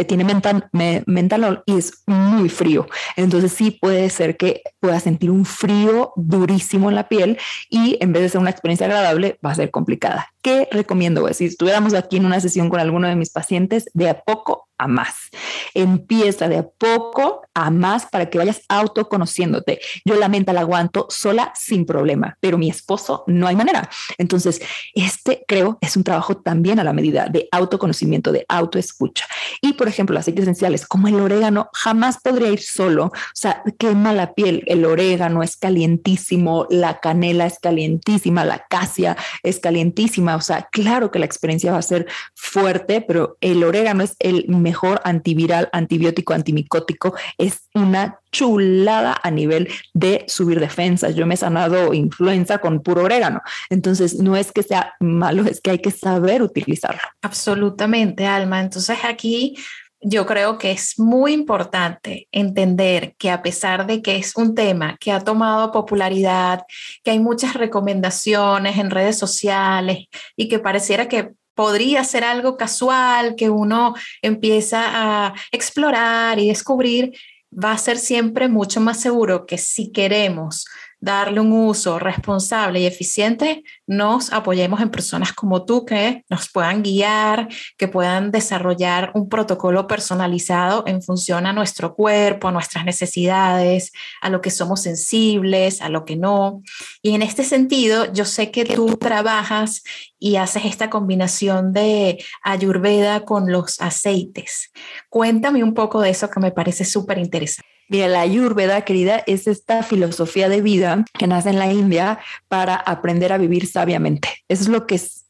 tiene 0.08 0.24
mental, 0.24 1.64
y 1.66 1.78
es 1.78 2.04
muy 2.08 2.50
frío. 2.50 2.88
Entonces 3.16 3.52
sí 3.52 3.72
puede 3.72 4.10
ser 4.10 4.38
que 4.38 4.64
pueda 4.80 5.00
sentir 5.00 5.32
un 5.32 5.46
frío 5.46 6.14
durísimo 6.16 6.90
en 6.90 6.96
la 6.96 7.08
piel 7.08 7.38
y 7.70 7.98
en 8.02 8.14
vez 8.14 8.24
de 8.24 8.30
ser 8.30 8.42
una 8.42 8.50
experiencia 8.50 8.88
agradable 8.88 9.40
va 9.46 9.52
a 9.52 9.56
ser 9.56 9.72
complicada. 9.72 10.34
¿Qué 10.42 10.68
recomiendo? 10.72 11.32
Si 11.34 11.46
estuviéramos 11.46 11.94
aquí 11.94 12.18
en 12.18 12.26
una 12.26 12.40
sesión 12.40 12.70
con 12.70 12.80
alguno 12.80 13.08
de 13.08 13.16
mis 13.16 13.30
pacientes, 13.30 13.90
de 13.94 14.10
a 14.10 14.22
poco 14.22 14.68
a 14.82 14.88
más. 14.88 15.30
Empieza 15.76 16.50
de 16.50 16.58
a 16.58 16.68
poco 16.68 17.44
a 17.54 17.70
más 17.70 18.08
para 18.08 18.30
que 18.30 18.40
vayas 18.40 18.62
autoconociéndote. 18.68 19.80
Yo 20.06 20.16
la 20.16 20.28
menta 20.28 20.54
la 20.54 20.62
aguanto 20.62 21.06
sola 21.10 21.54
sin 21.56 21.86
problema, 21.86 22.38
pero 22.40 22.58
mi 22.58 22.70
esposo 22.70 23.24
no 23.28 23.48
hay 23.48 23.56
manera. 23.56 23.90
Entonces, 24.18 24.60
este 24.96 25.44
creo 25.48 25.78
es 25.82 25.96
un 25.96 26.04
trabajo 26.04 26.38
también 26.38 26.80
a 26.80 26.84
la 26.84 26.94
medida 26.94 27.28
de 27.28 27.48
autoconocimiento, 27.52 28.32
de 28.32 28.46
autoescucha. 28.50 29.26
Y 29.62 29.74
por 29.74 29.88
ejemplo, 29.88 30.16
los 30.16 30.22
aceites 30.22 30.44
esenciales 30.44 30.88
como 30.88 31.08
el 31.08 31.20
orégano 31.20 31.70
jamás 31.74 32.18
podría 32.20 32.50
ir 32.50 32.62
solo. 32.62 33.06
O 33.06 33.12
sea, 33.36 33.64
quema 33.78 34.14
la 34.14 34.34
piel. 34.34 34.64
El 34.66 34.86
orégano 34.86 35.44
es 35.44 35.58
calientísimo, 35.58 36.66
la 36.72 37.00
canela 37.00 37.46
es 37.46 37.60
calientísima, 37.60 38.46
la 38.46 38.56
acacia 38.56 39.16
es 39.44 39.60
calientísima. 39.60 40.36
O 40.36 40.42
sea, 40.42 40.68
claro 40.72 41.12
que 41.12 41.20
la 41.20 41.26
experiencia 41.26 41.72
va 41.72 41.78
a 41.78 41.84
ser 41.84 42.08
fuerte, 42.34 43.02
pero 43.02 43.38
el 43.42 43.64
orégano 43.64 44.04
es 44.04 44.16
el 44.20 44.46
mejor 44.48 44.71
mejor 44.72 45.02
antiviral, 45.04 45.68
antibiótico, 45.74 46.34
antimicótico. 46.34 47.14
Es 47.38 47.68
una 47.74 48.20
chulada 48.32 49.20
a 49.22 49.30
nivel 49.30 49.68
de 49.94 50.24
subir 50.28 50.62
defensas. 50.62 51.14
Yo 51.14 51.26
me 51.26 51.34
he 51.34 51.38
sanado 51.38 51.94
influenza 51.94 52.60
con 52.60 52.82
puro 52.82 53.04
orégano. 53.04 53.42
Entonces, 53.70 54.16
no 54.16 54.38
es 54.38 54.54
que 54.54 54.64
sea 54.64 54.94
malo, 55.02 55.44
es 55.44 55.60
que 55.60 55.72
hay 55.72 55.80
que 55.80 55.92
saber 55.92 56.42
utilizarlo. 56.42 57.02
Absolutamente, 57.22 58.26
Alma. 58.26 58.62
Entonces, 58.62 58.98
aquí 59.04 59.58
yo 60.00 60.26
creo 60.26 60.58
que 60.58 60.72
es 60.72 60.98
muy 60.98 61.34
importante 61.34 62.30
entender 62.32 63.14
que 63.18 63.30
a 63.30 63.42
pesar 63.42 63.86
de 63.86 64.02
que 64.02 64.16
es 64.16 64.38
un 64.38 64.56
tema 64.56 64.98
que 65.00 65.12
ha 65.12 65.20
tomado 65.20 65.74
popularidad, 65.74 66.64
que 67.04 67.12
hay 67.12 67.20
muchas 67.20 67.56
recomendaciones 67.56 68.78
en 68.78 68.90
redes 68.90 69.18
sociales 69.20 70.06
y 70.38 70.48
que 70.48 70.60
pareciera 70.60 71.10
que 71.10 71.34
podría 71.56 72.04
ser 72.04 72.24
algo 72.24 72.58
casual, 72.58 73.36
que 73.36 73.50
uno 73.50 73.94
empieza 74.22 74.82
a 74.86 75.34
explorar 75.52 76.40
y 76.40 76.48
descubrir, 76.48 77.14
va 77.52 77.74
a 77.74 77.78
ser 77.78 77.98
siempre 77.98 78.48
mucho 78.48 78.80
más 78.80 79.00
seguro 79.00 79.46
que 79.46 79.58
si 79.58 79.92
queremos 79.92 80.66
darle 81.02 81.40
un 81.40 81.52
uso 81.52 81.98
responsable 81.98 82.80
y 82.80 82.86
eficiente, 82.86 83.64
nos 83.88 84.32
apoyemos 84.32 84.80
en 84.82 84.92
personas 84.92 85.34
como 85.34 85.66
tú 85.66 85.84
que 85.84 86.24
nos 86.30 86.50
puedan 86.50 86.84
guiar, 86.84 87.50
que 87.78 87.88
puedan 87.88 88.32
desarrollar 88.32 89.12
un 89.16 89.28
protocolo 89.28 89.88
personalizado 89.88 90.84
en 90.86 91.02
función 91.02 91.48
a 91.48 91.54
nuestro 91.54 91.96
cuerpo, 91.96 92.48
a 92.48 92.52
nuestras 92.52 92.86
necesidades, 92.86 93.92
a 94.22 94.30
lo 94.30 94.42
que 94.42 94.52
somos 94.52 94.82
sensibles, 94.82 95.82
a 95.82 95.90
lo 95.90 96.06
que 96.06 96.16
no. 96.16 96.62
Y 97.02 97.16
en 97.16 97.24
este 97.24 97.44
sentido, 97.44 98.14
yo 98.14 98.26
sé 98.26 98.52
que 98.52 98.64
tú 98.64 98.96
trabajas 98.98 99.82
y 100.20 100.36
haces 100.36 100.66
esta 100.66 100.92
combinación 100.92 101.74
de 101.74 102.24
ayurveda 102.44 103.26
con 103.26 103.52
los 103.52 103.82
aceites. 103.82 104.72
Cuéntame 105.10 105.64
un 105.64 105.74
poco 105.74 106.00
de 106.00 106.12
eso 106.12 106.30
que 106.30 106.40
me 106.40 106.52
parece 106.52 106.86
súper 106.86 107.18
interesante. 107.18 107.71
Mira, 107.92 108.08
la 108.08 108.22
Ayurveda, 108.22 108.86
querida, 108.86 109.22
es 109.28 109.48
esta 109.48 109.84
filosofía 109.84 110.48
de 110.48 110.62
vida 110.62 111.04
que 111.20 111.28
nace 111.28 111.50
en 111.50 111.60
la 111.60 111.74
India 111.74 112.20
para 112.48 112.74
aprender 112.74 113.34
a 113.34 113.38
vivir 113.38 113.68
sabiamente. 113.68 114.30
Eso 114.48 114.64
es 114.64 114.70
lo 114.70 114.88
que 114.88 114.96
es 114.96 115.21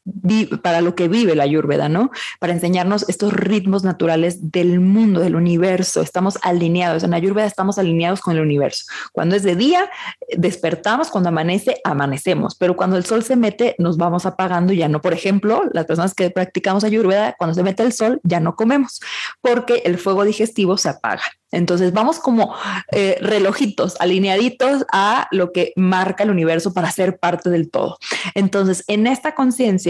para 0.62 0.80
lo 0.80 0.94
que 0.94 1.08
vive 1.08 1.34
la 1.34 1.44
Ayurveda, 1.44 1.88
¿no? 1.88 2.10
Para 2.40 2.52
enseñarnos 2.52 3.08
estos 3.08 3.32
ritmos 3.32 3.84
naturales 3.84 4.50
del 4.50 4.80
mundo, 4.80 5.20
del 5.20 5.36
universo. 5.36 6.02
Estamos 6.02 6.38
alineados. 6.42 7.04
En 7.04 7.14
Ayurveda 7.14 7.46
estamos 7.46 7.78
alineados 7.78 8.20
con 8.20 8.34
el 8.34 8.42
universo. 8.42 8.84
Cuando 9.12 9.36
es 9.36 9.42
de 9.42 9.56
día, 9.56 9.90
despertamos. 10.36 11.10
Cuando 11.10 11.28
amanece, 11.28 11.80
amanecemos. 11.84 12.54
Pero 12.56 12.76
cuando 12.76 12.96
el 12.96 13.04
sol 13.04 13.22
se 13.22 13.36
mete, 13.36 13.76
nos 13.78 13.96
vamos 13.96 14.26
apagando. 14.26 14.72
Ya 14.72 14.88
no, 14.88 15.00
por 15.00 15.12
ejemplo, 15.12 15.62
las 15.72 15.86
personas 15.86 16.14
que 16.14 16.30
practicamos 16.30 16.84
Ayurveda, 16.84 17.34
cuando 17.38 17.54
se 17.54 17.62
mete 17.62 17.82
el 17.82 17.92
sol, 17.92 18.20
ya 18.24 18.40
no 18.40 18.56
comemos 18.56 19.00
porque 19.40 19.82
el 19.84 19.98
fuego 19.98 20.24
digestivo 20.24 20.76
se 20.76 20.88
apaga. 20.88 21.22
Entonces 21.50 21.92
vamos 21.92 22.18
como 22.18 22.54
eh, 22.92 23.18
relojitos 23.20 24.00
alineaditos 24.00 24.86
a 24.90 25.28
lo 25.30 25.52
que 25.52 25.74
marca 25.76 26.24
el 26.24 26.30
universo 26.30 26.72
para 26.72 26.90
ser 26.90 27.18
parte 27.18 27.50
del 27.50 27.70
todo. 27.70 27.98
Entonces, 28.34 28.84
en 28.86 29.06
esta 29.06 29.34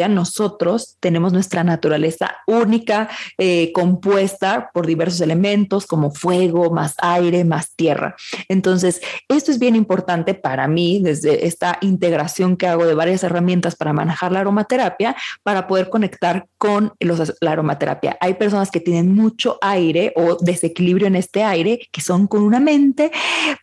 nosotros 0.09 0.97
tenemos 1.01 1.33
nuestra 1.33 1.65
naturaleza 1.65 2.37
única, 2.47 3.09
eh, 3.39 3.73
compuesta 3.73 4.71
por 4.73 4.87
diversos 4.87 5.21
elementos 5.21 5.87
como 5.87 6.11
fuego, 6.11 6.71
más 6.71 6.95
aire, 6.99 7.45
más 7.45 7.75
tierra. 7.75 8.15
Entonces, 8.49 9.01
esto 9.29 9.51
es 9.51 9.59
bien 9.59 9.77
importante 9.77 10.35
para 10.35 10.69
mí 10.69 11.01
desde 11.03 11.47
esta 11.47 11.79
integración 11.81 12.57
que 12.57 12.67
hago 12.67 12.87
de 12.87 12.95
varias 12.95 13.25
herramientas 13.25 13.77
para 13.77 13.93
manejar 13.93 14.33
la 14.33 14.41
aromaterapia, 14.41 15.17
para 15.43 15.67
poder 15.67 15.91
conectar 15.91 16.47
con 16.59 16.93
los, 17.01 17.35
la 17.41 17.53
aromaterapia. 17.53 18.17
Hay 18.21 18.35
personas 18.35 18.71
que 18.71 18.81
tienen 18.81 19.15
mucho 19.15 19.59
aire 19.61 20.13
o 20.17 20.37
desequilibrio 20.41 21.07
en 21.07 21.17
este 21.17 21.43
aire, 21.43 21.81
que 21.91 22.01
son 22.01 22.27
con 22.27 22.43
una 22.43 22.61
mente, 22.61 23.11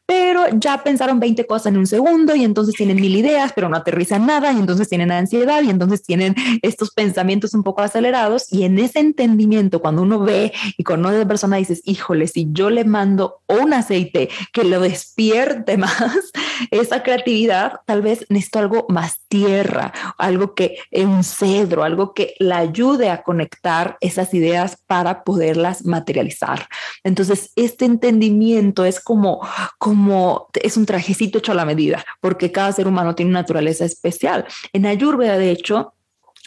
pero 0.06 0.46
ya 0.54 0.84
pensaron 0.84 1.20
20 1.20 1.46
cosas 1.46 1.68
en 1.68 1.78
un 1.78 1.88
segundo 1.88 2.36
y 2.36 2.44
entonces 2.44 2.76
tienen 2.76 2.98
mil 2.98 3.16
ideas, 3.16 3.52
pero 3.54 3.70
no 3.70 3.78
aterrizan 3.78 4.26
nada 4.26 4.52
y 4.52 4.58
entonces 4.58 4.90
tienen 4.90 5.12
ansiedad 5.12 5.62
y 5.62 5.70
entonces 5.70 6.04
tienen 6.04 6.29
estos 6.62 6.92
pensamientos 6.92 7.54
un 7.54 7.64
poco 7.64 7.82
acelerados 7.82 8.52
y 8.52 8.64
en 8.64 8.80
ese 8.80 9.00
entendimiento, 9.00 9.82
cuando 9.82 10.02
uno 10.02 10.20
ve 10.20 10.54
y 10.78 10.84
conoce 10.84 11.16
a 11.16 11.20
la 11.20 11.28
persona, 11.28 11.58
dices, 11.58 11.82
híjole, 11.86 12.28
si 12.28 12.48
yo 12.52 12.70
le 12.70 12.84
mando 12.86 13.42
un 13.48 13.74
aceite 13.74 14.30
que 14.52 14.64
lo 14.64 14.80
despierte 14.80 15.78
más, 15.78 16.32
esa 16.72 17.04
creatividad, 17.04 17.82
tal 17.86 18.02
vez 18.02 18.26
necesito 18.30 18.60
algo 18.60 18.86
más 18.90 19.22
tierra, 19.28 19.94
algo 20.18 20.54
que 20.54 20.78
un 20.92 21.24
cedro, 21.24 21.84
algo 21.84 22.14
que 22.14 22.36
la 22.40 22.58
ayude 22.58 23.10
a 23.10 23.24
conectar 23.24 23.98
esas 24.02 24.34
ideas 24.34 24.78
para 24.88 25.24
poderlas 25.24 25.86
materializar. 25.86 26.68
Entonces, 27.04 27.52
este 27.56 27.86
entendimiento 27.86 28.86
es 28.86 29.00
como, 29.00 29.48
como, 29.78 30.48
es 30.54 30.78
un 30.78 30.86
trajecito 30.86 31.40
hecho 31.40 31.52
a 31.52 31.56
la 31.56 31.66
medida, 31.66 32.06
porque 32.22 32.52
cada 32.52 32.72
ser 32.72 32.88
humano 32.88 33.16
tiene 33.16 33.32
una 33.32 33.42
naturaleza 33.42 33.86
especial. 33.86 34.46
En 34.74 34.86
Ayurveda, 34.86 35.38
de 35.38 35.52
hecho, 35.52 35.94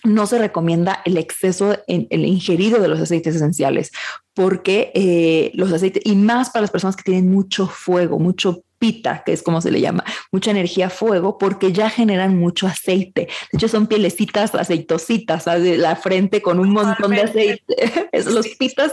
no 0.05 0.27
se 0.27 0.39
recomienda 0.39 1.01
el 1.05 1.17
exceso 1.17 1.79
en 1.87 2.07
el 2.11 2.27
ingerido 2.27 2.81
de 2.81 2.89
los 2.89 3.01
aceites 3.01 3.37
esenciales 3.37 3.93
porque 4.35 4.91
eh, 4.95 5.51
los 5.55 5.73
aceites 5.73 6.03
y 6.05 6.17
más 6.17 6.51
para 6.51 6.63
las 6.63 6.71
personas 6.71 6.97
que 6.97 7.03
tienen 7.03 7.31
mucho 7.31 7.67
fuego, 7.67 8.19
mucho 8.19 8.65
pita, 8.79 9.23
que 9.25 9.33
es 9.33 9.43
como 9.43 9.61
se 9.61 9.71
le 9.71 9.81
llama, 9.81 10.05
mucha 10.33 10.51
energía 10.51 10.91
fuego, 10.91 11.39
porque 11.39 11.73
ya 11.73 11.89
generan 11.89 12.37
mucho 12.37 12.67
aceite. 12.67 13.29
De 13.53 13.59
hecho, 13.59 13.69
son 13.69 13.87
pielecitas 13.87 14.53
aceitositas, 14.55 15.47
la 15.47 15.95
frente 15.95 16.43
con 16.43 16.59
un 16.59 16.71
montón 16.71 17.13
de 17.13 17.21
aceite. 17.21 18.11
los 18.27 18.49
pitas 18.49 18.93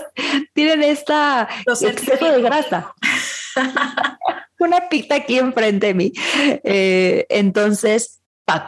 tienen 0.54 0.84
esta 0.84 1.48
exceso 1.66 2.32
de 2.32 2.42
grasa. 2.42 2.94
Una 4.60 4.90
pita 4.90 5.16
aquí 5.16 5.40
enfrente 5.40 5.88
de 5.88 5.94
mí. 5.96 6.14
Eh, 6.64 7.26
entonces, 7.30 8.20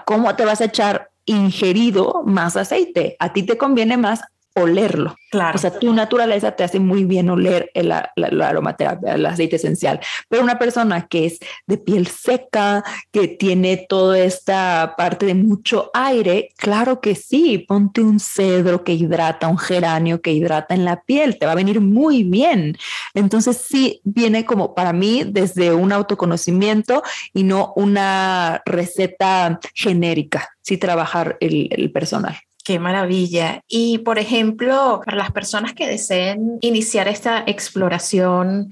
¿cómo 0.05 0.35
te 0.35 0.45
vas 0.45 0.61
a 0.61 0.65
echar 0.65 1.10
ingerido 1.25 2.23
más 2.25 2.57
aceite. 2.57 3.15
A 3.19 3.33
ti 3.33 3.43
te 3.43 3.57
conviene 3.57 3.97
más 3.97 4.21
olerlo. 4.55 5.15
Claro. 5.29 5.55
O 5.55 5.57
sea, 5.57 5.79
tu 5.79 5.93
naturaleza 5.93 6.51
te 6.51 6.65
hace 6.65 6.79
muy 6.79 7.05
bien 7.05 7.29
oler 7.29 7.71
la, 7.73 8.11
aromaterapia, 8.45 9.13
el 9.13 9.25
aceite 9.25 9.55
esencial. 9.55 9.99
Pero 10.27 10.43
una 10.43 10.59
persona 10.59 11.07
que 11.07 11.25
es 11.25 11.39
de 11.67 11.77
piel 11.77 12.07
seca, 12.07 12.83
que 13.11 13.29
tiene 13.29 13.85
toda 13.87 14.19
esta 14.19 14.95
parte 14.97 15.25
de 15.25 15.35
mucho 15.35 15.89
aire, 15.93 16.49
claro 16.57 16.99
que 16.99 17.15
sí, 17.15 17.59
ponte 17.59 18.01
un 18.01 18.19
cedro 18.19 18.83
que 18.83 18.93
hidrata, 18.93 19.47
un 19.47 19.57
geranio 19.57 20.21
que 20.21 20.33
hidrata 20.33 20.75
en 20.75 20.83
la 20.83 21.01
piel, 21.01 21.39
te 21.39 21.45
va 21.45 21.53
a 21.53 21.55
venir 21.55 21.79
muy 21.79 22.23
bien. 22.23 22.77
Entonces 23.13 23.57
sí 23.57 24.01
viene 24.03 24.45
como 24.45 24.75
para 24.75 24.91
mí 24.91 25.23
desde 25.25 25.73
un 25.73 25.93
autoconocimiento 25.93 27.03
y 27.33 27.43
no 27.43 27.71
una 27.77 28.61
receta 28.65 29.59
genérica, 29.73 30.49
sí 30.61 30.77
trabajar 30.77 31.37
el, 31.39 31.69
el 31.71 31.89
personal. 31.91 32.37
Qué 32.63 32.79
maravilla. 32.79 33.61
Y 33.67 33.99
por 33.99 34.19
ejemplo, 34.19 35.01
para 35.05 35.17
las 35.17 35.31
personas 35.31 35.73
que 35.73 35.87
deseen 35.87 36.57
iniciar 36.61 37.07
esta 37.07 37.43
exploración 37.45 38.69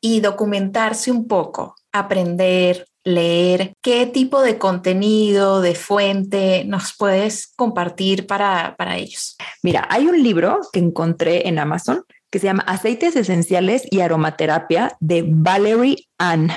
y 0.00 0.20
documentarse 0.20 1.10
un 1.10 1.26
poco, 1.26 1.76
aprender, 1.92 2.86
leer, 3.04 3.74
¿qué 3.82 4.06
tipo 4.06 4.42
de 4.42 4.58
contenido, 4.58 5.60
de 5.60 5.74
fuente 5.74 6.64
nos 6.66 6.94
puedes 6.96 7.52
compartir 7.56 8.26
para, 8.26 8.74
para 8.76 8.96
ellos? 8.96 9.36
Mira, 9.62 9.86
hay 9.90 10.06
un 10.06 10.22
libro 10.22 10.60
que 10.72 10.80
encontré 10.80 11.48
en 11.48 11.58
Amazon 11.58 12.04
que 12.34 12.40
se 12.40 12.46
llama 12.46 12.64
Aceites 12.66 13.14
Esenciales 13.14 13.86
y 13.92 14.00
Aromaterapia 14.00 14.96
de 14.98 15.24
Valerie 15.24 16.08
Ann. 16.18 16.50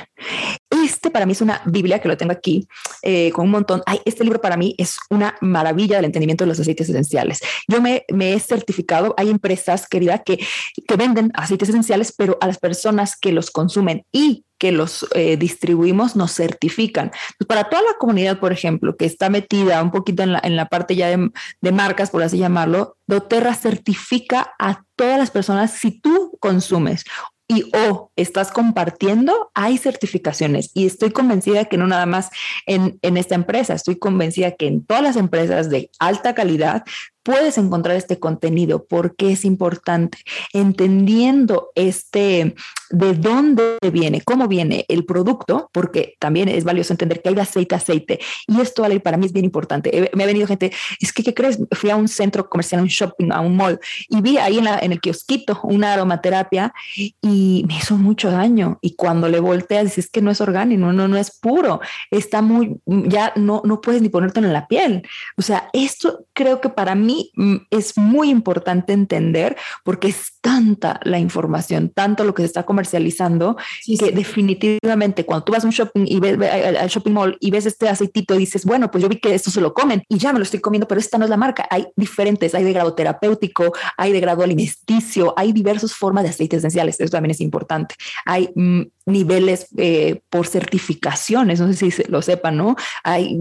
Este 0.84 1.12
para 1.12 1.26
mí 1.26 1.32
es 1.32 1.42
una 1.42 1.62
Biblia 1.66 2.00
que 2.00 2.08
lo 2.08 2.18
tengo 2.18 2.32
aquí 2.32 2.68
eh, 3.02 3.32
con 3.32 3.46
un 3.46 3.52
montón. 3.52 3.82
Ay, 3.86 4.00
este 4.06 4.24
libro 4.24 4.42
para 4.42 4.58
mí 4.58 4.76
es 4.78 4.98
una 5.10 5.36
maravilla 5.42 5.98
del 5.98 6.06
entendimiento 6.06 6.44
de 6.44 6.50
los 6.50 6.60
aceites 6.60 6.90
esenciales. 6.90 7.40
Yo 7.68 7.82
me, 7.82 8.06
me 8.12 8.34
he 8.34 8.40
certificado, 8.40 9.14
hay 9.18 9.30
empresas, 9.30 9.88
querida, 9.88 10.20
que, 10.20 10.40
que 10.88 10.96
venden 10.96 11.32
aceites 11.36 11.70
esenciales, 11.70 12.14
pero 12.16 12.38
a 12.42 12.48
las 12.48 12.58
personas 12.58 13.18
que 13.18 13.32
los 13.32 13.52
consumen 13.52 14.06
y 14.12 14.44
que 14.58 14.72
los 14.72 15.06
eh, 15.14 15.38
distribuimos 15.38 16.16
nos 16.16 16.34
certifican. 16.34 17.12
Pues 17.38 17.48
para 17.48 17.70
toda 17.70 17.84
la 17.84 17.98
comunidad, 18.00 18.40
por 18.40 18.52
ejemplo, 18.52 18.96
que 18.96 19.06
está 19.06 19.30
metida 19.30 19.82
un 19.82 19.92
poquito 19.92 20.24
en 20.24 20.34
la, 20.34 20.42
en 20.44 20.56
la 20.56 20.68
parte 20.68 20.96
ya 20.96 21.10
de, 21.10 21.30
de, 21.62 21.72
marcas, 21.72 22.10
por 22.10 22.24
así 22.24 22.38
llamarlo, 22.38 22.98
doTERRA 23.06 23.54
certifica 23.54 24.56
a 24.60 24.84
todas 24.96 25.20
las 25.20 25.32
personas 25.32 25.72
si 25.72 26.00
tú 26.00 26.38
consumes 26.40 27.04
y 27.48 27.70
o 27.74 28.12
estás 28.16 28.52
compartiendo, 28.52 29.52
hay 29.54 29.78
certificaciones. 29.78 30.72
Y 30.74 30.86
estoy 30.86 31.12
convencida 31.12 31.66
que 31.66 31.78
no 31.78 31.88
nada 31.88 32.06
más 32.06 32.30
en, 32.66 33.00
en 33.02 33.18
esta 33.18 33.36
empresa, 33.36 33.74
estoy 33.74 33.98
convencida 33.98 34.52
que 34.52 34.68
en 34.68 34.86
todas 34.86 35.04
las 35.04 35.16
empresas 35.16 35.70
de 35.70 35.90
alta 36.00 36.36
calidad 36.36 36.84
puedes 37.28 37.58
encontrar 37.58 37.98
este 37.98 38.20
contenido, 38.20 38.86
por 38.86 39.18
qué 39.18 39.34
es 39.34 39.44
importante, 39.44 40.20
entendiendo 40.54 41.72
este 41.76 42.56
de 42.90 43.14
dónde 43.16 43.80
viene, 43.92 44.22
cómo 44.22 44.48
viene 44.48 44.86
el 44.88 45.04
producto, 45.04 45.70
porque 45.74 46.16
también 46.20 46.48
es 46.48 46.64
valioso 46.64 46.94
entender 46.94 47.22
que 47.22 47.28
hay 47.28 47.36
de 47.36 47.42
aceite 47.42 47.76
a 47.76 47.80
aceite. 47.80 48.20
Y 48.48 48.62
esto, 48.62 48.84
para 49.04 49.18
mí 49.18 49.26
es 49.26 49.34
bien 49.34 49.44
importante. 49.44 50.10
Me 50.14 50.24
ha 50.24 50.26
venido 50.26 50.48
gente, 50.48 50.72
es 51.02 51.12
que, 51.12 51.22
¿qué 51.22 51.34
crees? 51.34 51.60
Fui 51.72 51.90
a 51.90 51.98
un 51.98 52.08
centro 52.08 52.48
comercial, 52.48 52.80
a 52.80 52.84
un 52.84 52.88
shopping, 52.88 53.32
a 53.34 53.42
un 53.42 53.58
mall, 53.58 53.78
y 54.08 54.22
vi 54.22 54.38
ahí 54.38 54.60
en, 54.60 54.64
la, 54.64 54.80
en 54.80 54.94
el 54.94 55.02
kiosquito 55.02 55.60
una 55.64 55.92
aromaterapia 55.92 56.74
y 56.96 57.66
me 57.68 57.76
hizo 57.76 57.98
mucho 57.98 58.32
daño. 58.32 58.80
Y 58.82 58.96
cuando 58.96 59.28
le 59.28 59.42
volteas, 59.42 59.84
dices 59.84 60.10
que 60.10 60.22
no 60.22 60.32
es 60.32 60.40
orgánico, 60.40 60.94
no, 60.94 61.08
no 61.10 61.18
es 61.18 61.38
puro, 61.38 61.82
está 62.10 62.42
muy, 62.42 62.78
ya 62.86 63.34
no, 63.36 63.62
no 63.66 63.82
puedes 63.82 64.02
ni 64.02 64.08
ponértelo 64.08 64.48
en 64.48 64.54
la 64.54 64.68
piel. 64.68 65.04
O 65.36 65.42
sea, 65.42 65.70
esto 65.74 66.26
creo 66.32 66.62
que 66.62 66.70
para 66.70 66.96
mí 66.96 67.17
mm, 67.36 67.56
es 67.72 67.98
muy 67.98 68.30
importante 68.30 68.94
entender 68.94 69.56
porque 69.84 70.10
es 70.10 70.38
tanta 70.42 71.00
la 71.04 71.20
información, 71.20 71.90
tanto 71.90 72.24
lo 72.24 72.34
que 72.34 72.44
se 72.44 72.48
está 72.48 72.64
comercializando, 72.64 73.58
que 74.00 74.12
definitivamente 74.12 75.26
cuando 75.26 75.44
tú 75.44 75.52
vas 75.52 75.64
a 75.64 75.68
un 75.68 75.74
shopping 75.74 76.06
y 76.06 76.20
ves 76.20 76.38
al 76.42 76.88
shopping 76.88 77.12
mall 77.12 77.38
y 77.40 77.52
ves 77.52 77.66
este 77.66 77.90
aceitito 77.90 78.36
y 78.36 78.40
dices, 78.40 78.66
bueno, 78.66 78.90
pues 78.90 79.02
yo 79.02 79.10
vi 79.10 79.20
que 79.20 79.34
esto 79.34 79.52
se 79.52 79.62
lo 79.62 79.74
comen 79.74 80.04
y 80.10 80.18
ya 80.18 80.34
me 80.34 80.40
lo 80.40 80.44
estoy 80.44 80.60
comiendo, 80.60 80.88
pero 80.88 81.00
esta 81.00 81.18
no 81.18 81.26
es 81.26 81.30
la 81.30 81.38
marca. 81.38 81.68
Hay 81.70 81.88
diferentes, 81.96 82.56
hay 82.56 82.64
de 82.64 82.74
grado 82.74 82.94
terapéutico, 82.94 83.74
hay 83.98 84.12
de 84.12 84.20
grado 84.20 84.44
alimenticio, 84.44 85.34
hay 85.38 85.52
diversas 85.52 85.94
formas 85.94 86.24
de 86.24 86.30
aceites 86.30 86.60
esenciales. 86.60 87.00
Eso 87.00 87.12
también 87.12 87.32
es 87.32 87.42
importante. 87.42 87.96
Hay 88.26 88.50
mm, 88.56 88.82
niveles 89.08 89.68
eh, 89.78 90.20
por 90.30 90.48
certificaciones, 90.48 91.62
no 91.62 91.72
sé 91.72 91.92
si 91.92 92.04
lo 92.10 92.22
sepan, 92.22 92.58
¿no? 92.58 92.76
Hay, 93.04 93.40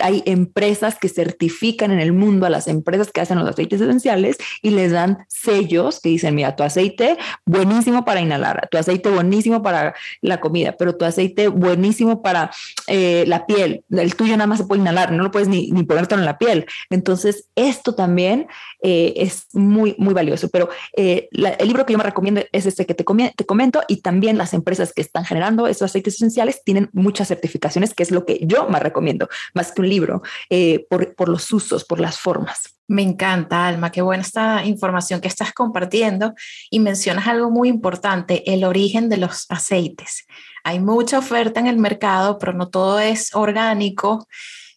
hay 0.00 0.22
empresas 0.24 0.98
que 0.98 1.08
certifican 1.08 1.92
en 1.92 2.00
el 2.00 2.14
mundo 2.14 2.46
a 2.46 2.50
las 2.50 2.66
empresas 2.66 3.12
que 3.12 3.20
hacen 3.20 3.38
los 3.38 3.46
aceites 3.46 3.80
esenciales 3.80 4.38
y 4.62 4.70
les 4.70 4.90
dan 4.90 5.18
sellos 5.28 6.00
que 6.00 6.08
dicen, 6.08 6.34
mira, 6.34 6.56
tu 6.56 6.62
aceite 6.62 7.18
buenísimo 7.44 8.06
para 8.06 8.22
inhalar, 8.22 8.68
tu 8.70 8.78
aceite 8.78 9.10
buenísimo 9.10 9.62
para 9.62 9.94
la 10.22 10.40
comida, 10.40 10.76
pero 10.78 10.96
tu 10.96 11.04
aceite 11.04 11.48
buenísimo 11.48 12.22
para 12.22 12.50
eh, 12.86 13.24
la 13.26 13.44
piel, 13.44 13.84
el 13.90 14.16
tuyo 14.16 14.32
nada 14.38 14.46
más 14.46 14.60
se 14.60 14.64
puede 14.64 14.80
inhalar, 14.80 15.12
no 15.12 15.24
lo 15.24 15.30
puedes 15.30 15.48
ni, 15.48 15.70
ni 15.72 15.82
ponértelo 15.82 16.22
en 16.22 16.26
la 16.26 16.38
piel. 16.38 16.64
Entonces, 16.88 17.48
esto 17.54 17.94
también 17.94 18.46
eh, 18.82 19.12
es 19.16 19.46
muy, 19.52 19.94
muy 19.98 20.14
valioso, 20.14 20.48
pero 20.48 20.70
el 20.94 21.28
libro 21.66 21.84
que 21.84 21.92
yo 21.92 21.98
me 21.98 22.04
recomiendo 22.04 22.40
es 22.50 22.64
este 22.64 22.86
que 22.86 22.94
te, 22.94 23.04
te 23.04 23.44
comento 23.44 23.82
y 23.88 24.00
también 24.00 24.38
las 24.38 24.54
empresas 24.54 24.94
que 24.94 25.01
están 25.02 25.24
generando 25.24 25.66
esos 25.66 25.82
aceites 25.82 26.14
esenciales 26.14 26.62
tienen 26.64 26.90
muchas 26.92 27.28
certificaciones, 27.28 27.94
que 27.94 28.02
es 28.02 28.10
lo 28.10 28.24
que 28.24 28.40
yo 28.42 28.68
más 28.68 28.82
recomiendo, 28.82 29.28
más 29.54 29.72
que 29.72 29.82
un 29.82 29.88
libro, 29.88 30.22
eh, 30.50 30.86
por, 30.88 31.14
por 31.14 31.28
los 31.28 31.52
usos, 31.52 31.84
por 31.84 32.00
las 32.00 32.18
formas. 32.18 32.78
Me 32.88 33.02
encanta, 33.02 33.66
Alma, 33.66 33.90
qué 33.90 34.02
buena 34.02 34.22
esta 34.22 34.64
información 34.64 35.20
que 35.20 35.28
estás 35.28 35.52
compartiendo 35.52 36.34
y 36.70 36.80
mencionas 36.80 37.26
algo 37.26 37.50
muy 37.50 37.68
importante, 37.68 38.52
el 38.52 38.64
origen 38.64 39.08
de 39.08 39.16
los 39.16 39.46
aceites. 39.48 40.26
Hay 40.64 40.78
mucha 40.80 41.18
oferta 41.18 41.60
en 41.60 41.66
el 41.66 41.78
mercado, 41.78 42.38
pero 42.38 42.52
no 42.52 42.68
todo 42.68 43.00
es 43.00 43.34
orgánico 43.34 44.26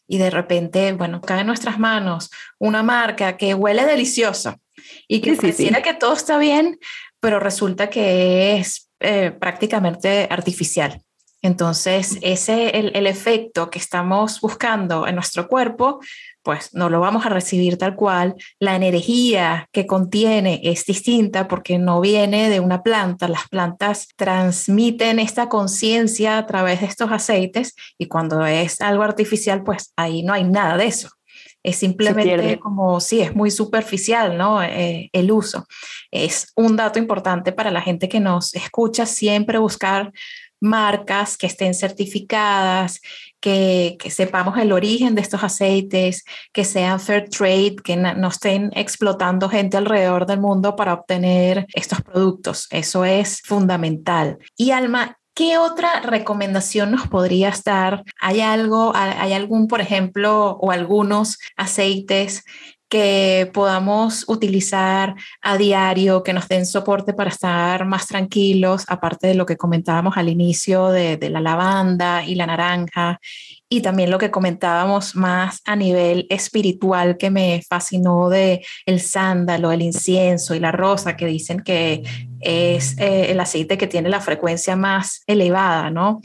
y 0.08 0.18
de 0.18 0.30
repente, 0.30 0.94
bueno, 0.94 1.22
cae 1.22 1.42
en 1.42 1.48
nuestras 1.48 1.80
manos 1.80 2.30
una 2.60 2.84
marca 2.84 3.38
que 3.38 3.54
huele 3.54 3.86
delicioso 3.86 4.56
y 5.08 5.22
que 5.22 5.36
sí, 5.54 5.72
que 5.84 5.94
todo 5.94 6.14
está 6.14 6.38
bien, 6.38 6.80
pero 7.20 7.40
resulta 7.40 7.90
que 7.90 8.58
es 8.58 8.85
eh, 9.00 9.32
prácticamente 9.32 10.28
artificial. 10.30 11.02
Entonces, 11.42 12.18
ese 12.22 12.80
el, 12.80 12.92
el, 12.96 13.06
efecto 13.06 13.70
que 13.70 13.78
estamos 13.78 14.42
buscando 14.42 15.06
en 15.06 15.14
nuestro 15.14 15.48
cuerpo, 15.48 16.00
pues 16.42 16.74
no 16.74 16.90
lo 16.90 17.00
vamos 17.00 17.26
a 17.26 17.30
recibir 17.30 17.78
tal 17.78 17.96
cual. 17.96 18.36
La 18.60 18.76
energía 18.76 19.68
que 19.72 19.86
contiene 19.86 20.62
es 20.64 20.86
distinta 20.86 21.48
porque 21.48 21.78
no 21.78 22.02
viene 22.02 22.50
de 22.50 22.60
una 22.60 22.82
planta. 22.82 23.28
Las 23.28 23.48
plantas 23.48 24.08
transmiten 24.16 25.20
esta 25.20 25.50
conciencia 25.50 26.40
a 26.40 26.46
través 26.48 26.82
de 26.82 26.88
estos 26.88 27.12
aceites 27.12 27.76
y 28.00 28.08
cuando 28.08 28.44
es 28.46 28.82
algo 28.82 29.04
artificial, 29.04 29.64
pues 29.64 29.92
ahí 29.96 30.24
no 30.24 30.34
hay 30.34 30.46
nada 30.46 30.78
de 30.78 30.86
eso. 30.86 31.10
Es 31.66 31.78
simplemente 31.78 32.60
como, 32.60 33.00
sí, 33.00 33.22
es 33.22 33.36
muy 33.36 33.50
superficial, 33.50 34.38
¿no? 34.38 34.62
Eh, 34.62 35.10
el 35.14 35.32
uso. 35.32 35.66
Es 36.12 36.52
un 36.56 36.76
dato 36.76 37.00
importante 37.00 37.54
para 37.54 37.72
la 37.72 37.82
gente 37.82 38.08
que 38.08 38.20
nos 38.20 38.54
escucha, 38.54 39.08
siempre 39.08 39.58
buscar 39.58 40.12
marcas 40.62 41.38
que 41.38 41.48
estén 41.48 41.74
certificadas, 41.74 43.02
que, 43.40 43.98
que, 44.00 44.12
sepamos 44.12 44.60
el 44.60 44.74
origen 44.74 45.16
de 45.16 45.22
estos 45.22 45.44
aceites, 45.44 46.24
que 46.54 46.66
sean 46.66 47.00
fair 47.00 47.30
trade, 47.30 47.78
que 47.84 47.96
no 47.96 48.28
estén 48.28 48.70
explotando 48.76 49.50
gente 49.50 49.76
alrededor 49.76 50.28
del 50.28 50.42
mundo 50.42 50.76
para 50.76 50.94
obtener 50.94 51.66
estos 51.74 52.00
productos. 52.04 52.68
Eso 52.70 53.06
es 53.06 53.42
fundamental. 53.42 54.38
Y 54.56 54.70
Alma, 54.70 55.18
¿Qué 55.36 55.58
otra 55.58 56.00
recomendación 56.00 56.92
nos 56.92 57.10
podrías 57.10 57.62
dar? 57.66 58.06
¿Hay 58.22 58.40
algo, 58.40 58.94
hay 58.96 59.34
algún, 59.34 59.68
por 59.68 59.82
ejemplo, 59.82 60.52
o 60.62 60.72
algunos 60.72 61.40
aceites 61.58 62.46
que 62.88 63.52
podamos 63.54 64.24
utilizar 64.30 65.16
a 65.42 65.58
diario, 65.58 66.24
que 66.24 66.32
nos 66.32 66.48
den 66.48 66.66
soporte 66.66 67.14
para 67.14 67.32
estar 67.32 67.86
más 67.86 68.08
tranquilos, 68.08 68.86
aparte 68.88 69.28
de 69.28 69.36
lo 69.36 69.46
que 69.46 69.58
comentábamos 69.58 70.16
al 70.16 70.30
inicio 70.30 70.88
de, 70.88 71.18
de 71.18 71.30
la 71.30 71.42
lavanda 71.42 72.24
y 72.24 72.36
la 72.36 72.48
naranja, 72.48 73.20
y 73.70 73.82
también 73.82 74.12
lo 74.12 74.20
que 74.20 74.32
comentábamos 74.32 75.16
más 75.16 75.62
a 75.66 75.76
nivel 75.76 76.28
espiritual 76.30 77.18
que 77.18 77.32
me 77.32 77.64
fascinó 77.68 78.30
de 78.30 78.66
el 78.86 79.02
sándalo, 79.02 79.72
el 79.72 79.82
incienso 79.82 80.54
y 80.54 80.60
la 80.60 80.72
rosa, 80.72 81.16
que 81.16 81.26
dicen 81.26 81.62
que 81.62 82.04
es 82.42 82.98
eh, 83.00 83.32
el 83.32 83.40
aceite 83.40 83.78
que 83.78 83.88
tiene 83.88 84.10
la 84.10 84.22
frecuencia 84.22 84.76
más 84.76 85.24
elevada, 85.26 85.90
¿no? 85.90 86.22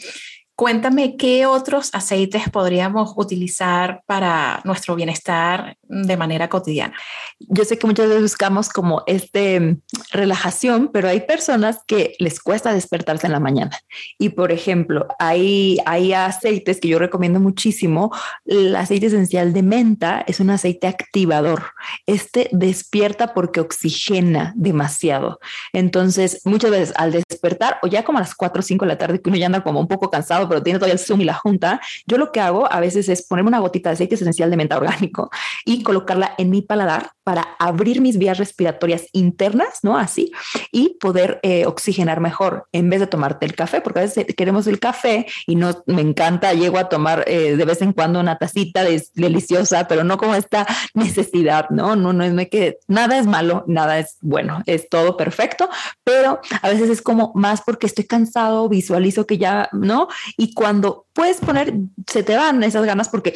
Cuéntame 0.60 1.16
qué 1.16 1.46
otros 1.46 1.88
aceites 1.94 2.50
podríamos 2.50 3.14
utilizar 3.16 4.02
para 4.04 4.60
nuestro 4.64 4.94
bienestar 4.94 5.78
de 5.88 6.16
manera 6.18 6.50
cotidiana. 6.50 6.92
Yo 7.38 7.64
sé 7.64 7.78
que 7.78 7.86
muchas 7.86 8.08
veces 8.08 8.20
buscamos 8.20 8.68
como 8.68 9.02
este 9.06 9.78
relajación, 10.12 10.90
pero 10.92 11.08
hay 11.08 11.20
personas 11.22 11.78
que 11.86 12.14
les 12.18 12.40
cuesta 12.40 12.74
despertarse 12.74 13.26
en 13.26 13.32
la 13.32 13.40
mañana. 13.40 13.70
Y 14.18 14.28
por 14.28 14.52
ejemplo, 14.52 15.08
hay, 15.18 15.78
hay 15.86 16.12
aceites 16.12 16.78
que 16.78 16.88
yo 16.88 16.98
recomiendo 16.98 17.40
muchísimo. 17.40 18.14
El 18.44 18.76
aceite 18.76 19.06
esencial 19.06 19.54
de 19.54 19.62
menta 19.62 20.22
es 20.26 20.40
un 20.40 20.50
aceite 20.50 20.88
activador. 20.88 21.72
Este 22.04 22.50
despierta 22.52 23.32
porque 23.32 23.60
oxigena 23.60 24.52
demasiado. 24.56 25.40
Entonces, 25.72 26.42
muchas 26.44 26.70
veces 26.70 26.92
al 26.98 27.12
despertar 27.12 27.78
o 27.82 27.86
ya 27.86 28.04
como 28.04 28.18
a 28.18 28.20
las 28.20 28.34
4 28.34 28.60
o 28.60 28.62
5 28.62 28.84
de 28.84 28.88
la 28.90 28.98
tarde 28.98 29.22
que 29.22 29.30
uno 29.30 29.38
ya 29.38 29.46
anda 29.46 29.62
como 29.62 29.80
un 29.80 29.88
poco 29.88 30.10
cansado, 30.10 30.49
pero 30.50 30.62
tiene 30.62 30.78
todavía 30.78 30.94
el 30.94 30.98
Zoom 30.98 31.22
y 31.22 31.24
la 31.24 31.34
junta, 31.34 31.80
yo 32.06 32.18
lo 32.18 32.32
que 32.32 32.40
hago 32.40 32.70
a 32.70 32.80
veces 32.80 33.08
es 33.08 33.22
ponerme 33.22 33.48
una 33.48 33.60
gotita 33.60 33.88
de 33.88 33.94
aceite 33.94 34.16
esencial 34.16 34.50
de 34.50 34.56
menta 34.58 34.76
orgánico 34.76 35.30
y 35.64 35.82
colocarla 35.82 36.34
en 36.36 36.50
mi 36.50 36.60
paladar 36.60 37.12
para 37.24 37.56
abrir 37.58 38.00
mis 38.00 38.18
vías 38.18 38.38
respiratorias 38.38 39.06
internas, 39.12 39.80
¿no? 39.82 39.96
Así, 39.96 40.32
y 40.72 40.96
poder 41.00 41.38
eh, 41.42 41.64
oxigenar 41.64 42.20
mejor 42.20 42.66
en 42.72 42.90
vez 42.90 43.00
de 43.00 43.06
tomarte 43.06 43.46
el 43.46 43.54
café, 43.54 43.80
porque 43.80 44.00
a 44.00 44.02
veces 44.02 44.26
queremos 44.36 44.66
el 44.66 44.80
café 44.80 45.26
y 45.46 45.54
no 45.54 45.82
me 45.86 46.02
encanta, 46.02 46.52
llego 46.54 46.78
a 46.78 46.88
tomar 46.88 47.24
eh, 47.28 47.56
de 47.56 47.64
vez 47.64 47.82
en 47.82 47.92
cuando 47.92 48.18
una 48.18 48.36
tacita 48.36 48.82
deliciosa, 49.14 49.86
pero 49.86 50.02
no 50.02 50.18
como 50.18 50.34
esta 50.34 50.66
necesidad, 50.94 51.70
¿no? 51.70 51.94
No, 51.94 52.12
no 52.12 52.24
es 52.24 52.48
que 52.48 52.78
nada 52.88 53.18
es 53.18 53.26
malo, 53.26 53.64
nada 53.68 53.98
es 53.98 54.16
bueno, 54.20 54.62
es 54.66 54.88
todo 54.88 55.16
perfecto, 55.16 55.68
pero 56.02 56.40
a 56.62 56.68
veces 56.68 56.90
es 56.90 57.00
como 57.00 57.32
más 57.36 57.62
porque 57.62 57.86
estoy 57.86 58.06
cansado, 58.06 58.68
visualizo 58.68 59.26
que 59.26 59.38
ya, 59.38 59.68
¿no? 59.72 60.08
Y 60.40 60.54
cuando 60.54 61.04
puedes 61.12 61.36
poner, 61.36 61.74
se 62.06 62.22
te 62.22 62.34
van 62.34 62.62
esas 62.62 62.86
ganas 62.86 63.10
porque 63.10 63.34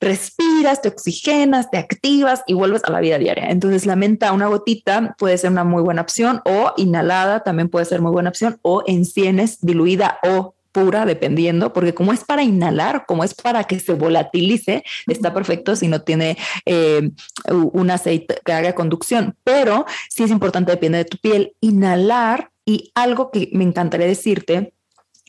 respiras, 0.00 0.82
te 0.82 0.88
oxigenas, 0.88 1.70
te 1.70 1.78
activas 1.78 2.42
y 2.44 2.54
vuelves 2.54 2.82
a 2.82 2.90
la 2.90 2.98
vida 2.98 3.18
diaria. 3.18 3.50
Entonces 3.50 3.86
la 3.86 3.94
menta, 3.94 4.32
una 4.32 4.48
gotita 4.48 5.14
puede 5.16 5.38
ser 5.38 5.52
una 5.52 5.62
muy 5.62 5.80
buena 5.80 6.02
opción 6.02 6.42
o 6.44 6.72
inhalada 6.76 7.44
también 7.44 7.68
puede 7.68 7.84
ser 7.84 8.00
muy 8.00 8.10
buena 8.10 8.30
opción 8.30 8.58
o 8.62 8.82
en 8.88 9.04
sienes 9.04 9.60
diluida 9.60 10.18
o 10.24 10.56
pura, 10.72 11.06
dependiendo, 11.06 11.72
porque 11.72 11.94
como 11.94 12.12
es 12.12 12.24
para 12.24 12.42
inhalar, 12.42 13.04
como 13.06 13.22
es 13.22 13.32
para 13.32 13.62
que 13.62 13.78
se 13.78 13.92
volatilice, 13.92 14.82
está 15.06 15.32
perfecto 15.32 15.76
si 15.76 15.86
no 15.86 16.02
tiene 16.02 16.36
eh, 16.66 17.12
un 17.48 17.90
aceite 17.92 18.40
que 18.44 18.52
haga 18.52 18.74
conducción, 18.74 19.36
pero 19.44 19.86
sí 20.08 20.24
es 20.24 20.32
importante, 20.32 20.72
depende 20.72 20.98
de 20.98 21.04
tu 21.04 21.16
piel, 21.18 21.54
inhalar 21.60 22.50
y 22.64 22.90
algo 22.96 23.30
que 23.30 23.50
me 23.52 23.62
encantaría 23.62 24.08
decirte 24.08 24.72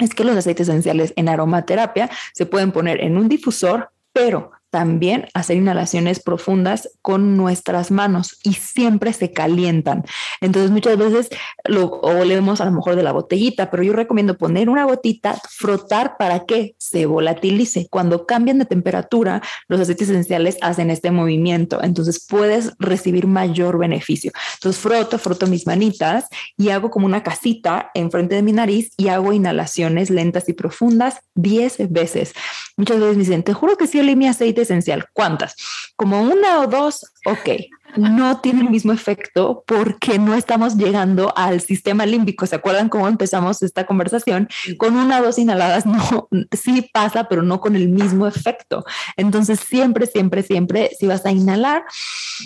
es 0.02 0.14
que 0.14 0.24
los 0.24 0.36
aceites 0.36 0.68
esenciales 0.68 1.14
en 1.16 1.30
aromaterapia 1.30 2.10
se 2.34 2.46
pueden 2.46 2.72
poner 2.72 3.02
en 3.02 3.18
un 3.18 3.30
difusor, 3.30 3.92
pero 4.12 4.52
también 4.72 5.28
hacer 5.34 5.58
inhalaciones 5.58 6.22
profundas 6.22 6.90
con 7.02 7.38
nuestras 7.38 7.92
manos 7.92 8.40
y 8.44 8.54
siempre 8.54 9.14
se 9.14 9.32
calientan. 9.32 10.04
Entonces 10.40 10.72
muchas 10.72 10.98
veces 10.98 11.30
lo 11.66 11.90
olemos 12.02 12.62
a 12.62 12.66
lo 12.66 12.72
mejor 12.72 12.96
de 12.96 13.04
la 13.04 13.12
botellita, 13.12 13.70
pero 13.70 13.84
yo 13.84 13.94
recomiendo 13.94 14.38
poner 14.38 14.70
una 14.70 14.86
gotita, 14.86 15.40
frotar 15.50 16.16
para 16.18 16.46
que 16.46 16.76
se 16.78 17.06
volatilice. 17.06 17.88
Cuando 17.90 18.26
cambian 18.26 18.60
de 18.60 18.66
temperatura, 18.66 19.42
los 19.68 19.82
aceites 19.82 20.10
esenciales 20.10 20.58
hacen 20.62 20.90
este 20.90 21.12
movimiento, 21.12 21.84
entonces 21.84 22.26
puedes 22.28 22.72
recibir 22.80 23.28
mayor 23.28 23.78
beneficio. 23.78 24.32
Entonces 24.56 24.82
froto, 24.82 25.20
froto 25.20 25.48
mis 25.48 25.68
manitas 25.68 26.26
y 26.58 26.70
hago 26.70 26.90
como 26.90 27.06
una 27.06 27.24
casita 27.24 27.92
enfrente 27.94 28.36
de 28.36 28.42
mi 28.42 28.54
nariz 28.54 28.92
y 28.96 29.10
hago 29.10 29.34
inhalaciones 29.34 30.10
lentas 30.10 30.48
y 30.48 30.54
profundas 30.54 31.20
10 31.36 31.92
veces. 31.92 32.34
Muchas 32.78 33.00
veces 33.00 33.18
me 33.18 33.24
dicen, 33.24 33.44
te 33.44 33.54
juro 33.54 33.76
que 33.76 33.88
sí 33.88 34.00
olí 34.00 34.16
mi 34.16 34.28
aceite 34.28 34.61
esencial. 34.62 35.06
¿Cuántas? 35.14 35.56
Como 35.96 36.22
una 36.22 36.62
o 36.62 36.68
dos, 36.68 37.06
ok 37.26 37.50
no 37.98 38.40
tiene 38.40 38.62
el 38.62 38.70
mismo 38.70 38.92
efecto 38.92 39.64
porque 39.66 40.20
no 40.20 40.36
estamos 40.36 40.78
llegando 40.78 41.34
al 41.36 41.62
sistema 41.62 42.06
límbico. 42.06 42.46
¿Se 42.46 42.56
acuerdan 42.56 42.90
cómo 42.90 43.08
empezamos 43.08 43.62
esta 43.64 43.86
conversación? 43.86 44.48
Con 44.78 44.96
una 44.96 45.20
o 45.20 45.24
dos 45.24 45.38
inhaladas, 45.38 45.86
no, 45.86 46.28
sí 46.52 46.90
pasa, 46.94 47.26
pero 47.26 47.44
no 47.44 47.60
con 47.60 47.76
el 47.76 47.90
mismo 47.90 48.28
efecto. 48.28 48.84
Entonces, 49.18 49.60
siempre, 49.60 50.06
siempre, 50.06 50.44
siempre, 50.44 50.92
si 50.98 51.08
vas 51.08 51.26
a 51.26 51.32
inhalar 51.32 51.84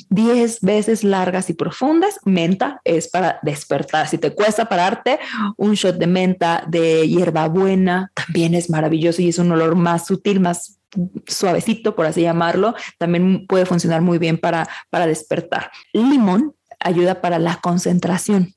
10 0.10 0.62
veces 0.62 1.04
largas 1.04 1.50
y 1.50 1.54
profundas, 1.54 2.20
menta 2.26 2.82
es 2.84 3.08
para 3.08 3.40
despertar. 3.44 4.08
Si 4.08 4.18
te 4.18 4.32
cuesta 4.32 4.68
pararte, 4.68 5.20
un 5.58 5.74
shot 5.74 5.98
de 5.98 6.08
menta, 6.08 6.64
de 6.68 7.08
hierbabuena, 7.08 8.12
también 8.14 8.56
es 8.56 8.70
maravilloso 8.70 9.22
y 9.22 9.30
es 9.30 9.38
un 9.38 9.52
olor 9.52 9.76
más 9.76 10.08
sutil, 10.08 10.40
más 10.40 10.80
suavecito, 11.28 11.96
por 11.96 12.06
así 12.06 12.22
llamarlo, 12.22 12.76
también 12.98 13.46
puede 13.48 13.66
funcionar 13.66 14.02
muy 14.02 14.18
bien 14.18 14.38
para, 14.38 14.68
para 14.90 15.08
despertar. 15.08 15.72
Limón 15.94 16.56
ayuda 16.80 17.22
para 17.22 17.40
la 17.40 17.60
concentración. 17.62 18.54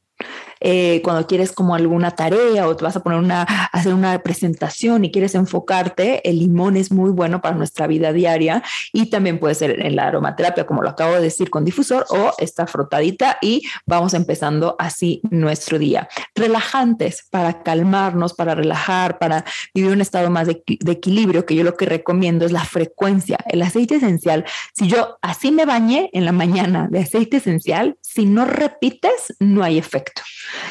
Eh, 0.60 1.00
cuando 1.02 1.26
quieres 1.26 1.52
como 1.52 1.74
alguna 1.74 2.10
tarea 2.12 2.66
o 2.66 2.76
te 2.76 2.84
vas 2.84 2.96
a 2.96 3.02
poner 3.02 3.18
una, 3.18 3.42
hacer 3.42 3.94
una 3.94 4.18
presentación 4.22 5.04
y 5.04 5.10
quieres 5.10 5.34
enfocarte, 5.34 6.28
el 6.28 6.38
limón 6.38 6.76
es 6.76 6.90
muy 6.92 7.10
bueno 7.10 7.40
para 7.40 7.56
nuestra 7.56 7.86
vida 7.86 8.12
diaria 8.12 8.62
y 8.92 9.10
también 9.10 9.38
puede 9.38 9.54
ser 9.54 9.84
en 9.84 9.96
la 9.96 10.06
aromaterapia, 10.06 10.66
como 10.66 10.82
lo 10.82 10.90
acabo 10.90 11.14
de 11.14 11.22
decir, 11.22 11.50
con 11.50 11.64
difusor 11.64 12.06
o 12.10 12.32
esta 12.38 12.66
frotadita 12.66 13.38
y 13.40 13.62
vamos 13.86 14.14
empezando 14.14 14.76
así 14.78 15.20
nuestro 15.30 15.78
día. 15.78 16.08
Relajantes 16.34 17.26
para 17.30 17.62
calmarnos, 17.62 18.34
para 18.34 18.54
relajar, 18.54 19.18
para 19.18 19.44
vivir 19.74 19.92
un 19.92 20.00
estado 20.00 20.30
más 20.30 20.46
de, 20.46 20.62
de 20.66 20.92
equilibrio, 20.92 21.46
que 21.46 21.54
yo 21.54 21.64
lo 21.64 21.76
que 21.76 21.86
recomiendo 21.86 22.44
es 22.44 22.52
la 22.52 22.64
frecuencia. 22.64 23.38
El 23.46 23.62
aceite 23.62 23.96
esencial, 23.96 24.44
si 24.74 24.88
yo 24.88 25.18
así 25.22 25.50
me 25.50 25.64
bañé 25.64 26.10
en 26.12 26.24
la 26.24 26.32
mañana 26.32 26.88
de 26.90 27.00
aceite 27.00 27.38
esencial, 27.38 27.96
si 28.00 28.26
no 28.26 28.44
repites, 28.44 29.36
no 29.38 29.62
hay 29.62 29.78
efecto. 29.78 30.22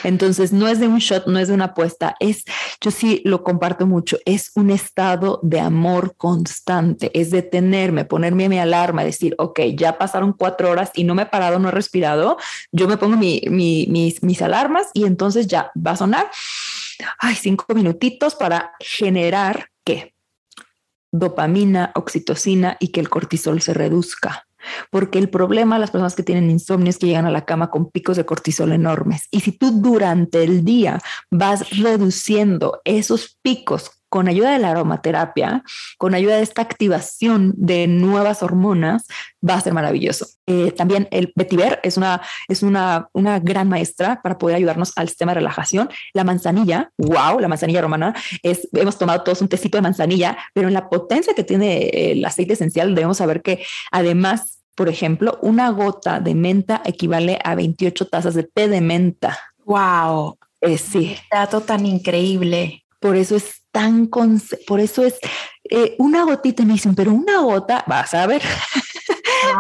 Entonces, 0.04 0.54
no 0.54 0.68
es 0.68 0.80
de 0.80 0.88
un 0.88 1.00
shot, 1.00 1.28
no 1.28 1.40
es 1.40 1.48
de 1.48 1.54
una 1.54 1.66
apuesta, 1.66 2.16
es, 2.20 2.46
yo 2.82 2.92
sí 2.92 3.22
lo 3.26 3.44
comparto 3.44 3.86
mucho, 3.86 4.18
es 4.26 4.52
un 4.56 4.70
estado 4.70 5.40
de 5.44 5.60
amor 5.60 6.16
constante, 6.18 7.12
es 7.13 7.32
detenerme, 7.32 8.06
ponerme 8.06 8.50
mi 8.50 8.60
alarma, 8.60 9.04
decir, 9.04 9.36
ok, 9.38 9.60
ya 9.76 9.98
pasaron 9.98 10.34
cuatro 10.34 10.70
horas 10.70 10.92
y 10.96 11.04
no 11.04 11.16
me 11.16 11.24
he 11.24 11.26
parado, 11.28 11.60
no 11.60 11.70
he 11.70 11.72
respirado, 11.72 12.38
yo 12.72 12.88
me 12.88 12.98
pongo 12.98 13.18
mis, 13.18 14.24
mis 14.24 14.42
alarmas 14.42 14.88
y 14.94 15.06
entonces 15.06 15.48
ya 15.48 15.72
va 15.76 15.92
a 15.92 15.98
sonar, 15.98 16.30
ay, 17.20 17.36
cinco 17.36 17.74
minutitos 17.74 18.36
para 18.36 18.72
generar 18.80 19.70
qué? 19.84 20.13
Dopamina, 21.12 21.92
oxitocina 21.96 22.78
y 22.80 22.90
que 22.90 23.00
el 23.00 23.10
cortisol 23.10 23.62
se 23.62 23.74
reduzca 23.74 24.47
porque 24.92 25.20
el 25.20 25.30
problema 25.30 25.80
las 25.80 25.92
personas 25.92 26.16
que 26.16 26.24
tienen 26.24 26.50
insomnio 26.50 26.90
es 26.90 26.98
que 26.98 27.08
llegan 27.08 27.26
a 27.26 27.32
la 27.32 27.46
cama 27.46 27.70
con 27.70 27.90
picos 27.92 28.18
de 28.18 28.26
cortisol 28.26 28.72
enormes. 28.72 29.28
Y 29.32 29.42
si 29.42 29.52
tú 29.52 29.72
durante 29.72 30.44
el 30.44 30.64
día 30.64 31.00
vas 31.32 31.70
reduciendo 31.78 32.82
esos 32.86 33.38
picos 33.42 33.92
con 34.10 34.28
ayuda 34.28 34.52
de 34.52 34.60
la 34.60 34.72
aromaterapia, 34.72 35.64
con 35.98 36.16
ayuda 36.16 36.38
de 36.38 36.44
esta 36.44 36.62
activación 36.62 37.54
de 37.58 37.88
nuevas 37.88 38.42
hormonas, 38.42 39.06
va 39.48 39.56
a 39.56 39.62
ser 39.62 39.74
maravilloso. 39.74 40.28
Eh, 40.46 40.72
también 40.72 41.08
el 41.12 41.34
vetiver 41.36 41.80
es 41.84 41.98
una, 41.98 42.22
es 42.48 42.64
una, 42.64 43.10
una 43.14 43.40
gran 43.40 43.68
maestra 43.68 44.22
para 44.24 44.38
poder 44.38 44.56
ayudarnos 44.56 44.94
al 44.96 45.10
sistema 45.10 45.32
de 45.34 45.42
relajación. 45.42 45.90
La 46.14 46.24
manzanilla, 46.24 46.92
wow, 46.98 47.40
la 47.40 47.48
manzanilla 47.48 47.82
romana, 47.82 48.16
es, 48.44 48.68
hemos 48.74 48.98
tomado 48.98 49.24
todos 49.24 49.42
un 49.42 49.50
tecito 49.50 49.78
de 49.78 49.82
manzanilla, 49.82 50.38
pero 50.54 50.68
en 50.68 50.74
la 50.74 50.90
potencia 50.90 51.34
que 51.34 51.44
tiene 51.44 51.90
el 51.90 52.24
aceite 52.24 52.54
esencial 52.54 52.96
debemos 52.96 53.18
saber 53.18 53.42
que 53.42 53.64
además 53.92 54.57
por 54.78 54.90
ejemplo, 54.90 55.40
una 55.42 55.72
gota 55.72 56.20
de 56.20 56.36
menta 56.36 56.84
equivale 56.86 57.40
a 57.44 57.56
28 57.56 58.10
tazas 58.10 58.36
de 58.36 58.44
té 58.44 58.68
de 58.68 58.80
menta. 58.80 59.36
¡Wow! 59.66 60.38
Eh, 60.62 60.78
sí. 60.78 61.18
dato 61.32 61.62
tan 61.62 61.88
increíble. 61.88 62.86
Por 63.00 63.16
eso 63.16 63.36
es 63.36 63.63
tan, 63.72 64.08
por 64.68 64.80
eso 64.80 65.04
es 65.04 65.16
eh, 65.72 65.96
una 65.98 66.24
gotita, 66.26 66.63
me 66.63 66.74
dicen, 66.74 66.94
pero 66.94 67.12
una 67.12 67.40
gota, 67.40 67.84
vas 67.88 68.13
a 68.13 68.28
ver. 68.28 68.44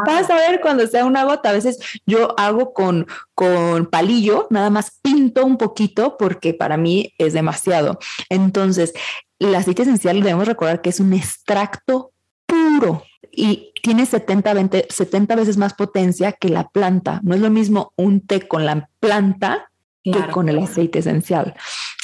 Vas 0.05 0.29
a 0.29 0.35
ver 0.35 0.59
cuando 0.59 0.85
sea 0.87 1.05
una 1.05 1.23
gota. 1.23 1.49
A 1.49 1.53
veces 1.53 1.79
yo 2.05 2.37
hago 2.37 2.73
con, 2.73 3.07
con 3.33 3.85
palillo, 3.85 4.47
nada 4.49 4.69
más 4.69 4.99
pinto 5.01 5.45
un 5.45 5.57
poquito 5.57 6.17
porque 6.17 6.53
para 6.53 6.77
mí 6.77 7.13
es 7.17 7.33
demasiado. 7.33 7.97
Entonces, 8.29 8.93
el 9.39 9.55
aceite 9.55 9.83
esencial 9.83 10.21
debemos 10.21 10.47
recordar 10.47 10.81
que 10.81 10.89
es 10.89 10.99
un 10.99 11.13
extracto 11.13 12.11
puro 12.45 13.03
y 13.31 13.71
tiene 13.87 14.05
70, 14.05 14.53
20, 14.53 14.87
70 14.89 15.35
veces 15.37 15.55
más 15.55 15.73
potencia 15.73 16.33
que 16.33 16.49
la 16.49 16.67
planta. 16.67 17.21
No 17.23 17.35
es 17.35 17.39
lo 17.39 17.49
mismo 17.49 17.93
un 17.95 18.19
té 18.19 18.45
con 18.45 18.65
la 18.65 18.89
planta 18.99 19.71
que 20.03 20.27
con 20.29 20.49
el 20.49 20.59
aceite 20.59 20.99
esencial. 20.99 21.53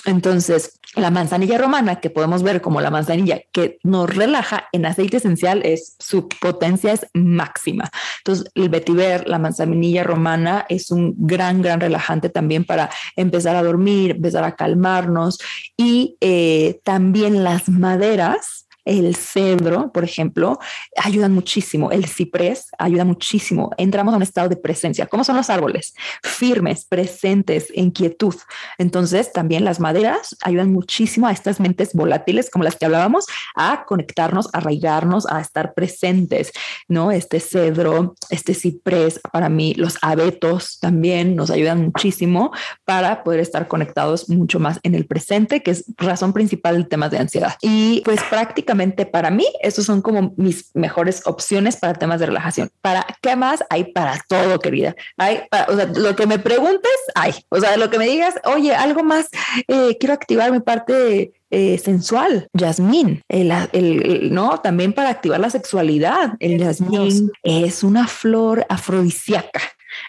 Entonces, 0.06 0.80
la 0.96 1.12
manzanilla 1.12 1.58
romana, 1.58 2.00
que 2.00 2.10
podemos 2.10 2.42
ver 2.42 2.62
como 2.62 2.80
la 2.80 2.90
manzanilla 2.90 3.42
que 3.52 3.80
nos 3.84 4.16
relaja 4.16 4.70
en 4.72 4.86
aceite 4.86 5.18
esencial, 5.18 5.62
es 5.66 5.98
su 6.00 6.30
potencia 6.30 6.94
es 6.94 7.06
máxima. 7.14 7.92
Entonces, 8.20 8.50
el 8.56 8.70
vetiver, 8.70 9.28
la 9.28 9.40
manzanilla 9.40 10.06
romana, 10.06 10.66
es 10.70 10.90
un 10.90 11.14
gran, 11.18 11.62
gran 11.62 11.82
relajante 11.82 12.30
también 12.30 12.64
para 12.64 12.90
empezar 13.18 13.58
a 13.58 13.64
dormir, 13.64 14.12
empezar 14.12 14.46
a 14.46 14.56
calmarnos 14.56 15.38
y 15.76 16.16
eh, 16.22 16.80
también 16.86 17.44
las 17.44 17.68
maderas 17.68 18.63
el 18.86 19.16
cedro, 19.16 19.92
por 19.92 20.04
ejemplo, 20.04 20.60
ayudan 20.98 21.34
muchísimo. 21.34 21.92
El 21.92 22.06
ciprés 22.06 22.68
ayuda 22.78 23.06
muchísimo. 23.06 23.72
Entramos 23.78 24.14
a 24.14 24.18
un 24.18 24.24
estado 24.24 24.50
de 24.50 24.58
presencia. 24.58 25.08
¿Cómo 25.08 25.24
son 25.24 25.38
los 25.38 25.50
árboles? 25.50 25.94
Firmes, 26.22 26.86
presentes, 26.86 27.68
en 27.74 27.92
quietud. 27.92 28.36
Entonces, 28.78 29.32
también 29.32 29.64
las 29.64 29.80
maderas 29.80 30.36
ayudan 30.42 30.72
muchísimo 30.72 31.28
a 31.28 31.32
estas 31.32 31.60
mentes 31.60 31.94
volátiles, 31.94 32.50
como 32.50 32.64
las 32.64 32.76
que 32.76 32.86
hablábamos, 32.86 33.26
a 33.56 33.86
conectarnos, 33.86 34.50
a 34.54 34.58
arraigarnos, 34.58 35.26
a 35.28 35.40
estar 35.40 35.74
presentes, 35.74 36.52
¿no? 36.88 37.12
Este 37.12 37.40
cedro, 37.40 38.16
este 38.30 38.54
ciprés, 38.54 39.20
para 39.32 39.50
mí, 39.50 39.74
los 39.76 39.98
abetos 40.02 40.80
también 40.80 41.36
nos 41.36 41.50
ayudan 41.50 41.84
muchísimo 41.86 42.52
para 42.86 43.24
poder 43.24 43.40
estar 43.40 43.68
conectados 43.68 44.30
mucho 44.30 44.60
más 44.60 44.80
en 44.84 44.96
el 44.96 45.06
presente, 45.06 45.64
que 45.64 45.72
es 45.72 45.86
razón 45.98 46.34
principal 46.34 46.76
del 46.76 46.88
tema 46.88 47.10
de 47.10 47.20
ansiedad. 47.20 47.56
Y 47.62 48.02
pues 48.04 48.20
prácticamente 48.30 48.73
para 49.12 49.30
mí, 49.30 49.46
estos 49.62 49.86
son 49.86 50.02
como 50.02 50.34
mis 50.38 50.72
mejores 50.74 51.22
opciones 51.26 51.78
para 51.78 51.94
temas 51.94 52.20
de 52.20 52.28
relajación. 52.28 52.70
¿Para 52.82 53.06
qué 53.22 53.36
más? 53.36 53.64
Hay 53.70 53.86
para 53.86 54.20
todo, 54.28 54.60
querida. 54.60 54.96
Hay, 55.18 55.42
o 55.68 55.76
sea, 55.76 55.86
lo 55.86 56.16
que 56.16 56.28
me 56.28 56.40
preguntes, 56.40 56.92
hay. 57.16 57.34
O 57.50 57.60
sea, 57.60 57.78
lo 57.78 57.90
que 57.90 57.98
me 57.98 58.08
digas, 58.08 58.36
oye, 58.46 58.76
algo 58.76 59.04
más, 59.04 59.30
eh, 59.68 59.98
quiero 60.00 60.14
activar 60.14 60.52
mi 60.52 60.60
parte 60.60 61.34
eh, 61.52 61.78
sensual, 61.78 62.48
jazmín, 62.58 63.22
el, 63.30 63.52
el, 63.74 64.34
no, 64.34 64.60
también 64.60 64.94
para 64.94 65.10
activar 65.10 65.40
la 65.40 65.50
sexualidad. 65.50 66.34
El 66.40 66.60
jazmín 66.60 67.32
es 67.44 67.84
una 67.84 68.08
flor 68.08 68.66
afrodisíaca. 68.70 69.62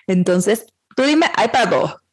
Entonces, 0.06 0.66
tú 0.96 1.02
dime, 1.02 1.26
hay 1.36 1.48
para 1.48 1.68
todo. 1.68 2.03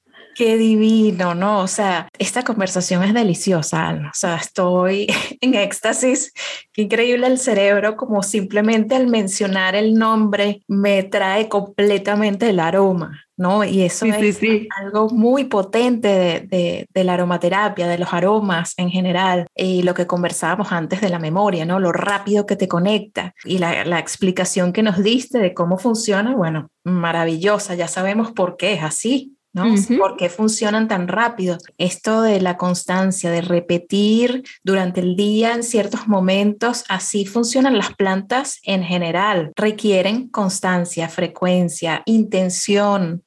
Qué 0.41 0.57
divino, 0.57 1.35
¿no? 1.35 1.59
O 1.59 1.67
sea, 1.67 2.09
esta 2.17 2.41
conversación 2.41 3.03
es 3.03 3.13
deliciosa, 3.13 3.93
o 3.93 4.15
sea, 4.15 4.37
estoy 4.37 5.05
en 5.39 5.53
éxtasis, 5.53 6.33
qué 6.73 6.81
increíble 6.81 7.27
el 7.27 7.37
cerebro, 7.37 7.95
como 7.95 8.23
simplemente 8.23 8.95
al 8.95 9.05
mencionar 9.05 9.75
el 9.75 9.93
nombre 9.93 10.63
me 10.67 11.03
trae 11.03 11.47
completamente 11.47 12.49
el 12.49 12.59
aroma, 12.59 13.23
¿no? 13.37 13.63
Y 13.63 13.83
eso 13.83 14.07
es 14.07 14.41
algo 14.79 15.09
muy 15.09 15.43
potente 15.43 16.07
de, 16.07 16.87
de, 16.91 17.03
la 17.03 17.13
aromaterapia, 17.13 17.87
de 17.87 17.99
los 17.99 18.11
aromas 18.11 18.73
en 18.77 18.89
general, 18.89 19.45
y 19.55 19.83
lo 19.83 19.93
que 19.93 20.07
conversábamos 20.07 20.71
antes 20.71 21.01
de 21.01 21.09
la 21.09 21.19
memoria, 21.19 21.65
¿no? 21.67 21.79
Lo 21.79 21.91
rápido 21.91 22.47
que 22.47 22.55
te 22.55 22.67
conecta 22.67 23.35
y 23.45 23.59
la, 23.59 23.85
la 23.85 23.99
explicación 23.99 24.73
que 24.73 24.81
nos 24.81 25.03
diste 25.03 25.37
de 25.37 25.53
cómo 25.53 25.77
funciona, 25.77 26.35
bueno, 26.35 26.71
maravillosa, 26.83 27.75
ya 27.75 27.87
sabemos 27.87 28.31
por 28.31 28.57
qué 28.57 28.73
es 28.73 28.81
así. 28.81 29.37
¿No? 29.53 29.75
¿Por 29.97 30.17
qué 30.17 30.29
funcionan 30.29 30.87
tan 30.87 31.07
rápido? 31.07 31.57
Esto 31.77 32.21
de 32.21 32.41
la 32.41 32.57
constancia, 32.57 33.31
de 33.31 33.41
repetir 33.41 34.43
durante 34.63 35.01
el 35.01 35.15
día 35.15 35.53
en 35.53 35.63
ciertos 35.63 36.07
momentos, 36.07 36.85
así 36.87 37.25
funcionan 37.25 37.77
las 37.77 37.93
plantas 37.95 38.59
en 38.63 38.83
general. 38.83 39.51
Requieren 39.55 40.29
constancia, 40.29 41.09
frecuencia, 41.09 42.03
intención, 42.05 43.23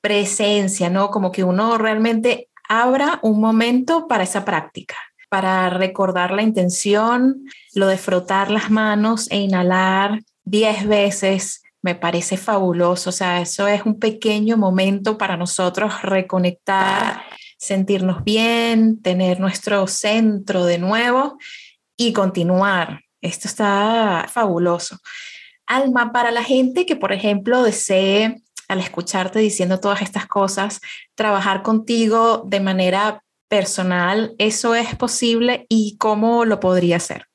presencia, 0.00 0.90
¿no? 0.90 1.10
Como 1.10 1.30
que 1.30 1.44
uno 1.44 1.78
realmente 1.78 2.48
abra 2.68 3.20
un 3.22 3.40
momento 3.40 4.08
para 4.08 4.24
esa 4.24 4.44
práctica 4.44 4.96
para 5.32 5.70
recordar 5.70 6.30
la 6.30 6.42
intención, 6.42 7.48
lo 7.74 7.86
de 7.86 7.96
frotar 7.96 8.50
las 8.50 8.70
manos 8.70 9.30
e 9.30 9.38
inhalar 9.38 10.20
10 10.44 10.86
veces 10.86 11.62
me 11.82 11.94
parece 11.94 12.36
fabuloso. 12.36 13.10
O 13.10 13.12
sea, 13.12 13.40
eso 13.40 13.68
es 13.68 13.82
un 13.84 13.98
pequeño 13.98 14.56
momento 14.56 15.18
para 15.18 15.36
nosotros 15.36 16.02
reconectar, 16.02 17.24
sentirnos 17.58 18.24
bien, 18.24 19.02
tener 19.02 19.40
nuestro 19.40 19.86
centro 19.86 20.64
de 20.64 20.78
nuevo 20.78 21.36
y 21.96 22.12
continuar. 22.12 23.02
Esto 23.20 23.48
está 23.48 24.26
fabuloso. 24.32 24.98
Alma, 25.66 26.12
para 26.12 26.30
la 26.30 26.42
gente 26.42 26.86
que, 26.86 26.96
por 26.96 27.12
ejemplo, 27.12 27.62
desee, 27.62 28.42
al 28.68 28.80
escucharte 28.80 29.38
diciendo 29.38 29.80
todas 29.80 30.02
estas 30.02 30.26
cosas, 30.26 30.80
trabajar 31.14 31.62
contigo 31.62 32.44
de 32.46 32.60
manera 32.60 33.22
personal, 33.48 34.34
¿eso 34.38 34.74
es 34.74 34.96
posible 34.96 35.66
y 35.68 35.96
cómo 35.98 36.44
lo 36.44 36.58
podría 36.58 36.96
hacer? 36.96 37.26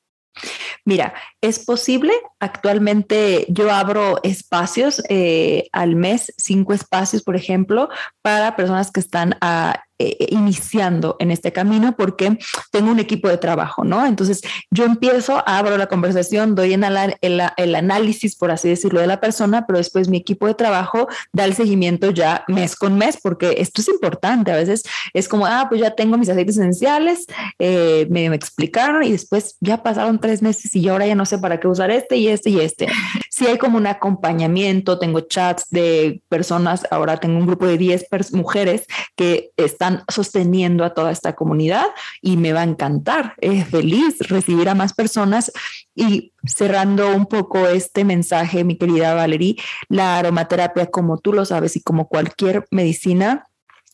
Mira, 0.84 1.14
es 1.40 1.58
posible. 1.58 2.12
Actualmente 2.40 3.46
yo 3.48 3.70
abro 3.70 4.20
espacios 4.22 5.02
eh, 5.08 5.68
al 5.72 5.96
mes, 5.96 6.32
cinco 6.36 6.72
espacios, 6.72 7.22
por 7.22 7.36
ejemplo, 7.36 7.88
para 8.22 8.56
personas 8.56 8.90
que 8.90 9.00
están 9.00 9.36
a, 9.40 9.82
eh, 10.00 10.16
eh, 10.20 10.26
iniciando 10.30 11.16
en 11.18 11.32
este 11.32 11.52
camino 11.52 11.96
porque 11.96 12.38
tengo 12.70 12.90
un 12.90 13.00
equipo 13.00 13.28
de 13.28 13.36
trabajo, 13.36 13.82
¿no? 13.82 14.06
Entonces 14.06 14.42
yo 14.70 14.84
empiezo, 14.84 15.42
abro 15.44 15.76
la 15.76 15.88
conversación, 15.88 16.54
doy 16.54 16.74
en 16.74 16.84
el, 16.84 17.14
el, 17.20 17.74
análisis, 17.74 18.36
por 18.36 18.52
así 18.52 18.68
decirlo, 18.68 19.00
de 19.00 19.08
la 19.08 19.20
persona, 19.20 19.66
pero 19.66 19.78
después 19.78 20.08
mi 20.08 20.18
equipo 20.18 20.46
de 20.46 20.54
trabajo 20.54 21.08
da 21.32 21.44
el 21.44 21.54
seguimiento 21.54 22.10
ya 22.10 22.44
mes 22.46 22.76
con 22.76 22.96
mes 22.96 23.18
porque 23.20 23.56
esto 23.58 23.80
es 23.80 23.88
importante. 23.88 24.52
A 24.52 24.56
veces 24.56 24.84
es 25.14 25.26
como, 25.28 25.46
ah, 25.46 25.66
pues 25.68 25.80
ya 25.80 25.90
tengo 25.90 26.16
mis 26.16 26.28
aceites 26.28 26.56
esenciales, 26.56 27.26
eh, 27.58 28.06
me, 28.10 28.26
explicaron 28.26 29.02
y 29.02 29.10
después 29.10 29.56
ya 29.60 29.82
pasaron 29.82 30.20
tres 30.20 30.42
meses 30.42 30.76
y 30.76 30.88
ahora 30.88 31.06
ya 31.06 31.14
no 31.14 31.26
sé 31.26 31.38
para 31.38 31.58
qué 31.58 31.66
usar 31.66 31.90
este 31.90 32.16
y 32.16 32.28
este 32.28 32.50
y 32.50 32.60
este. 32.60 32.86
Si 33.30 33.46
hay 33.46 33.58
como 33.58 33.78
un 33.78 33.86
acompañamiento, 33.86 34.98
tengo 34.98 35.20
chats 35.20 35.66
de 35.70 36.22
personas, 36.28 36.86
ahora 36.90 37.16
tengo 37.18 37.38
un 37.38 37.46
grupo 37.46 37.66
de 37.66 37.78
10 37.78 38.06
mujeres 38.32 38.84
que 39.16 39.50
están 39.56 39.87
sosteniendo 40.08 40.84
a 40.84 40.94
toda 40.94 41.10
esta 41.10 41.34
comunidad 41.34 41.86
y 42.22 42.36
me 42.36 42.52
va 42.52 42.60
a 42.60 42.64
encantar. 42.64 43.34
Es 43.38 43.68
feliz 43.68 44.18
recibir 44.28 44.68
a 44.68 44.74
más 44.74 44.92
personas 44.92 45.52
y 45.94 46.32
cerrando 46.44 47.14
un 47.14 47.26
poco 47.26 47.66
este 47.66 48.04
mensaje, 48.04 48.64
mi 48.64 48.76
querida 48.76 49.14
Valerie, 49.14 49.56
la 49.88 50.18
aromaterapia, 50.18 50.86
como 50.86 51.18
tú 51.18 51.32
lo 51.32 51.44
sabes 51.44 51.76
y 51.76 51.80
como 51.80 52.08
cualquier 52.08 52.66
medicina 52.70 53.46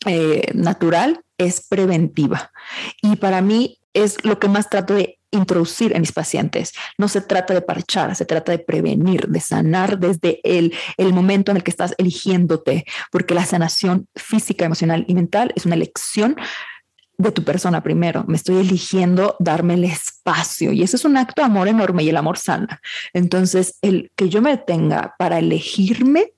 eh, 0.06 0.50
natural, 0.54 1.22
es 1.38 1.66
preventiva. 1.66 2.52
Y 3.02 3.16
para 3.16 3.40
mí 3.40 3.78
es 3.94 4.24
lo 4.24 4.38
que 4.38 4.48
más 4.48 4.68
trato 4.68 4.94
de 4.94 5.13
introducir 5.34 5.92
en 5.94 6.00
mis 6.00 6.12
pacientes. 6.12 6.72
No 6.98 7.08
se 7.08 7.20
trata 7.20 7.54
de 7.54 7.62
parchar, 7.62 8.14
se 8.16 8.24
trata 8.24 8.52
de 8.52 8.58
prevenir, 8.58 9.28
de 9.28 9.40
sanar 9.40 9.98
desde 9.98 10.40
el, 10.44 10.74
el 10.96 11.12
momento 11.12 11.50
en 11.50 11.58
el 11.58 11.62
que 11.62 11.70
estás 11.70 11.94
eligiéndote, 11.98 12.84
porque 13.10 13.34
la 13.34 13.44
sanación 13.44 14.08
física, 14.14 14.64
emocional 14.64 15.04
y 15.08 15.14
mental 15.14 15.52
es 15.56 15.66
una 15.66 15.74
elección 15.74 16.36
de 17.16 17.30
tu 17.30 17.44
persona 17.44 17.82
primero. 17.82 18.24
Me 18.26 18.36
estoy 18.36 18.56
eligiendo 18.58 19.36
darme 19.38 19.74
el 19.74 19.84
espacio 19.84 20.72
y 20.72 20.82
eso 20.82 20.96
es 20.96 21.04
un 21.04 21.16
acto 21.16 21.42
de 21.42 21.46
amor 21.46 21.68
enorme 21.68 22.02
y 22.02 22.08
el 22.08 22.16
amor 22.16 22.38
sana. 22.38 22.80
Entonces, 23.12 23.78
el 23.82 24.10
que 24.16 24.28
yo 24.28 24.42
me 24.42 24.56
tenga 24.56 25.14
para 25.18 25.38
elegirme 25.38 26.32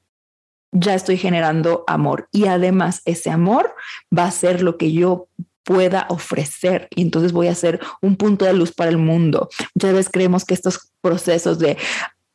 ya 0.73 0.95
estoy 0.95 1.17
generando 1.17 1.85
amor 1.87 2.29
y 2.33 2.47
además 2.47 3.01
ese 3.05 3.31
amor 3.31 3.75
va 4.17 4.25
a 4.25 4.31
ser 4.31 4.63
lo 4.63 4.77
que 4.77 4.93
yo 4.93 5.29
pueda 5.67 6.07
ofrecer 6.11 6.87
y 6.95 7.03
entonces 7.03 7.33
voy 7.33 7.49
a 7.49 7.55
ser 7.55 7.81
un 8.01 8.17
punto 8.17 8.45
de 8.45 8.55
luz 8.55 8.73
para 8.73 8.89
el 8.89 8.99
mundo. 8.99 9.49
Muchas 9.75 9.93
veces 9.93 10.11
creemos 10.13 10.45
que 10.45 10.55
estos 10.55 10.93
procesos 11.03 11.59
de 11.59 11.77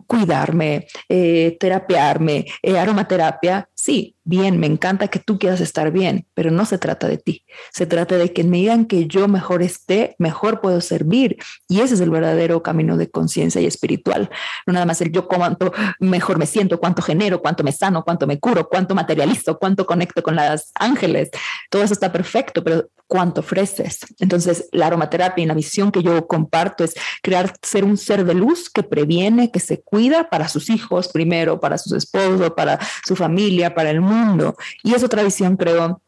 cuidarme, 0.05 0.87
eh, 1.07 1.55
terapiarme, 1.57 2.45
eh, 2.61 2.77
aromaterapia, 2.77 3.69
sí, 3.81 4.15
bien, 4.23 4.59
me 4.59 4.67
encanta 4.67 5.07
que 5.07 5.17
tú 5.17 5.39
quieras 5.39 5.59
estar 5.59 5.91
bien, 5.91 6.27
pero 6.35 6.51
no 6.51 6.65
se 6.65 6.77
trata 6.77 7.07
de 7.07 7.17
ti. 7.17 7.45
Se 7.73 7.87
trata 7.87 8.15
de 8.15 8.31
que 8.31 8.41
en 8.41 8.51
medida 8.51 8.73
en 8.73 8.85
que 8.85 9.07
yo 9.07 9.27
mejor 9.27 9.63
esté, 9.63 10.15
mejor 10.19 10.61
puedo 10.61 10.81
servir. 10.81 11.37
Y 11.67 11.81
ese 11.81 11.95
es 11.95 11.99
el 11.99 12.11
verdadero 12.11 12.61
camino 12.61 12.95
de 12.95 13.09
conciencia 13.09 13.59
y 13.59 13.65
espiritual. 13.65 14.29
No 14.67 14.73
nada 14.73 14.85
más 14.85 15.01
el 15.01 15.11
yo 15.11 15.27
cuánto 15.27 15.73
mejor 15.99 16.37
me 16.37 16.45
siento, 16.45 16.79
cuánto 16.79 17.01
genero, 17.01 17.41
cuánto 17.41 17.63
me 17.63 17.71
sano, 17.71 18.03
cuánto 18.03 18.27
me 18.27 18.39
curo, 18.39 18.69
cuánto 18.69 18.93
materializo, 18.93 19.57
cuánto 19.57 19.87
conecto 19.87 20.21
con 20.21 20.35
las 20.35 20.71
ángeles. 20.75 21.31
Todo 21.71 21.81
eso 21.81 21.93
está 21.93 22.11
perfecto, 22.11 22.63
pero 22.63 22.87
cuánto 23.07 23.41
ofreces. 23.41 23.99
Entonces, 24.19 24.69
la 24.71 24.87
aromaterapia 24.87 25.43
y 25.43 25.45
la 25.45 25.53
visión 25.53 25.91
que 25.91 26.01
yo 26.01 26.27
comparto 26.27 26.85
es 26.85 26.93
crear, 27.21 27.53
ser 27.61 27.83
un 27.83 27.97
ser 27.97 28.23
de 28.23 28.33
luz 28.33 28.69
que 28.69 28.83
previene, 28.83 29.51
que 29.51 29.59
se 29.59 29.81
cuida 29.81 30.29
para 30.29 30.47
sus 30.47 30.69
hijos 30.69 31.09
primero, 31.09 31.59
para 31.59 31.77
sus 31.77 31.91
esposos, 31.91 32.51
para 32.51 32.79
su 33.05 33.17
familia, 33.17 33.70
para 33.73 33.89
el 33.89 34.01
mundo. 34.01 34.55
Y 34.83 34.93
es 34.93 35.03
otra 35.03 35.23
visión, 35.23 35.57
creo, 35.57 36.01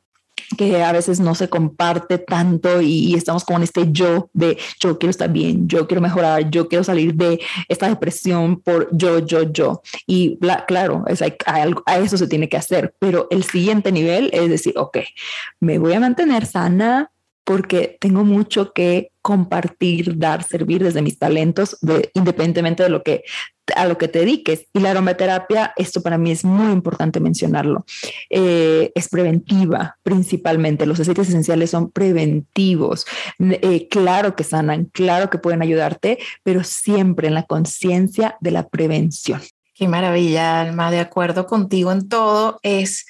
que 0.57 0.83
a 0.83 0.91
veces 0.91 1.19
no 1.19 1.35
se 1.35 1.49
comparte 1.49 2.17
tanto 2.17 2.81
y, 2.81 3.13
estamos 3.15 3.43
con 3.43 3.63
este 3.63 3.91
yo 3.91 4.29
de 4.33 4.57
yo 4.79 4.97
quiero 4.97 5.11
estar 5.11 5.31
bien, 5.31 5.67
yo 5.67 5.87
quiero 5.87 6.01
mejorar, 6.01 6.49
yo 6.49 6.67
quiero 6.67 6.83
salir 6.83 7.13
de 7.15 7.39
esta 7.67 7.87
depresión 7.87 8.59
por 8.59 8.89
yo, 8.91 9.19
yo, 9.19 9.43
yo. 9.51 9.81
Y 10.05 10.37
claro, 10.67 11.03
es, 11.07 11.21
a 11.21 11.97
eso 11.97 12.17
se 12.17 12.27
tiene 12.27 12.49
que 12.49 12.57
hacer, 12.57 12.95
pero 12.99 13.27
el 13.29 13.43
siguiente 13.43 13.91
nivel 13.91 14.29
es 14.33 14.49
decir, 14.49 14.73
ok, 14.77 14.99
me 15.59 15.79
voy 15.79 15.93
a 15.93 15.99
mantener 15.99 16.45
sana, 16.45 17.11
porque 17.43 17.97
tengo 17.99 18.23
mucho 18.23 18.73
que 18.73 19.11
compartir, 19.21 20.17
dar, 20.17 20.43
servir 20.43 20.83
desde 20.83 21.01
mis 21.01 21.17
talentos, 21.17 21.77
independientemente 22.13 22.83
de 22.83 22.89
lo 22.89 23.03
que 23.03 23.23
a 23.75 23.85
lo 23.85 23.97
que 23.97 24.07
te 24.07 24.19
dediques. 24.19 24.67
Y 24.73 24.79
la 24.79 24.91
aromaterapia, 24.91 25.73
esto 25.77 26.01
para 26.01 26.17
mí 26.17 26.31
es 26.31 26.43
muy 26.43 26.71
importante 26.71 27.19
mencionarlo, 27.19 27.85
eh, 28.29 28.91
es 28.95 29.07
preventiva 29.07 29.97
principalmente. 30.03 30.85
Los 30.85 30.99
aceites 30.99 31.29
esenciales 31.29 31.69
son 31.69 31.91
preventivos. 31.91 33.05
Eh, 33.39 33.87
claro 33.89 34.35
que 34.35 34.43
sanan, 34.43 34.85
claro 34.85 35.29
que 35.29 35.37
pueden 35.37 35.61
ayudarte, 35.61 36.19
pero 36.43 36.63
siempre 36.63 37.27
en 37.27 37.33
la 37.33 37.43
conciencia 37.43 38.37
de 38.41 38.51
la 38.51 38.67
prevención. 38.67 39.41
Qué 39.73 39.87
maravilla, 39.87 40.61
Alma, 40.61 40.91
de 40.91 40.99
acuerdo 40.99 41.47
contigo 41.47 41.91
en 41.91 42.07
todo. 42.07 42.59
Es 42.61 43.05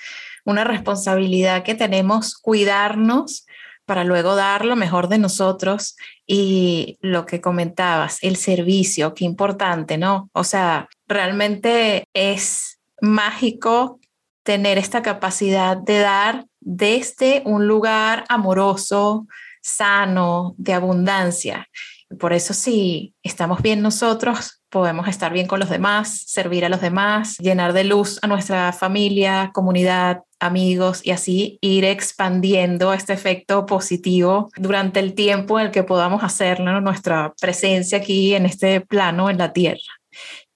una 0.46 0.64
responsabilidad 0.64 1.64
que 1.64 1.76
tenemos 1.76 2.36
cuidarnos 2.38 3.46
para 3.86 4.04
luego 4.04 4.36
dar 4.36 4.66
lo 4.66 4.76
mejor 4.76 5.08
de 5.08 5.18
nosotros 5.18 5.96
y 6.26 6.98
lo 7.02 7.26
que 7.26 7.42
comentabas, 7.42 8.20
el 8.22 8.38
servicio, 8.38 9.14
qué 9.14 9.26
importante, 9.26 9.98
¿no? 9.98 10.30
O 10.34 10.44
sea, 10.44 10.88
realmente 11.08 12.06
es 12.14 12.80
mágico 13.02 14.00
tener 14.44 14.78
esta 14.78 15.02
capacidad 15.02 15.78
de 15.78 16.00
dar 16.00 16.46
desde 16.60 17.42
un 17.46 17.68
lugar 17.68 18.26
amoroso, 18.30 19.28
sano, 19.62 20.56
de 20.58 20.74
abundancia. 20.74 21.68
Por 22.20 22.34
eso 22.34 22.54
si 22.54 23.16
estamos 23.24 23.62
bien 23.62 23.82
nosotros, 23.82 24.62
podemos 24.70 25.08
estar 25.08 25.32
bien 25.32 25.48
con 25.48 25.60
los 25.60 25.70
demás, 25.70 26.24
servir 26.26 26.66
a 26.66 26.70
los 26.70 26.82
demás, 26.82 27.38
llenar 27.38 27.74
de 27.74 27.84
luz 27.84 28.20
a 28.22 28.28
nuestra 28.28 28.74
familia, 28.74 29.52
comunidad, 29.54 30.24
amigos 30.40 31.02
y 31.04 31.12
así 31.12 31.58
ir 31.62 31.86
expandiendo 31.86 32.94
este 32.94 33.14
efecto 33.14 33.66
positivo 33.66 34.50
durante 34.58 35.00
el 35.00 35.14
tiempo 35.14 35.60
en 35.60 35.68
el 35.68 35.72
que 35.72 35.84
podamos 35.84 36.24
hacerlo, 36.24 36.82
nuestra 36.82 37.34
presencia 37.40 38.00
aquí 38.00 38.36
en 38.36 38.46
este 38.46 38.82
plano 38.82 39.30
en 39.30 39.38
la 39.38 39.54
tierra. 39.54 39.80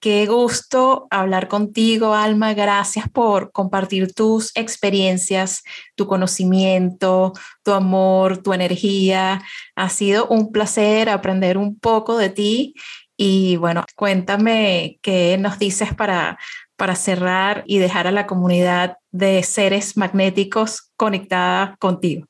Qué 0.00 0.26
gusto 0.26 1.08
hablar 1.10 1.48
contigo, 1.48 2.14
Alma. 2.14 2.54
Gracias 2.54 3.08
por 3.08 3.50
compartir 3.50 4.14
tus 4.14 4.56
experiencias, 4.56 5.64
tu 5.96 6.06
conocimiento, 6.06 7.32
tu 7.64 7.72
amor, 7.72 8.38
tu 8.38 8.52
energía. 8.52 9.42
Ha 9.74 9.88
sido 9.88 10.28
un 10.28 10.52
placer 10.52 11.08
aprender 11.08 11.58
un 11.58 11.78
poco 11.78 12.16
de 12.16 12.30
ti. 12.30 12.74
Y 13.16 13.56
bueno, 13.56 13.84
cuéntame 13.96 15.00
qué 15.02 15.36
nos 15.38 15.58
dices 15.58 15.92
para, 15.94 16.38
para 16.78 16.94
cerrar 16.94 17.64
y 17.66 17.78
dejar 17.78 18.06
a 18.06 18.12
la 18.12 18.28
comunidad 18.28 18.98
de 19.10 19.42
seres 19.42 19.96
magnéticos 19.96 20.92
conectada 20.96 21.76
contigo? 21.80 22.26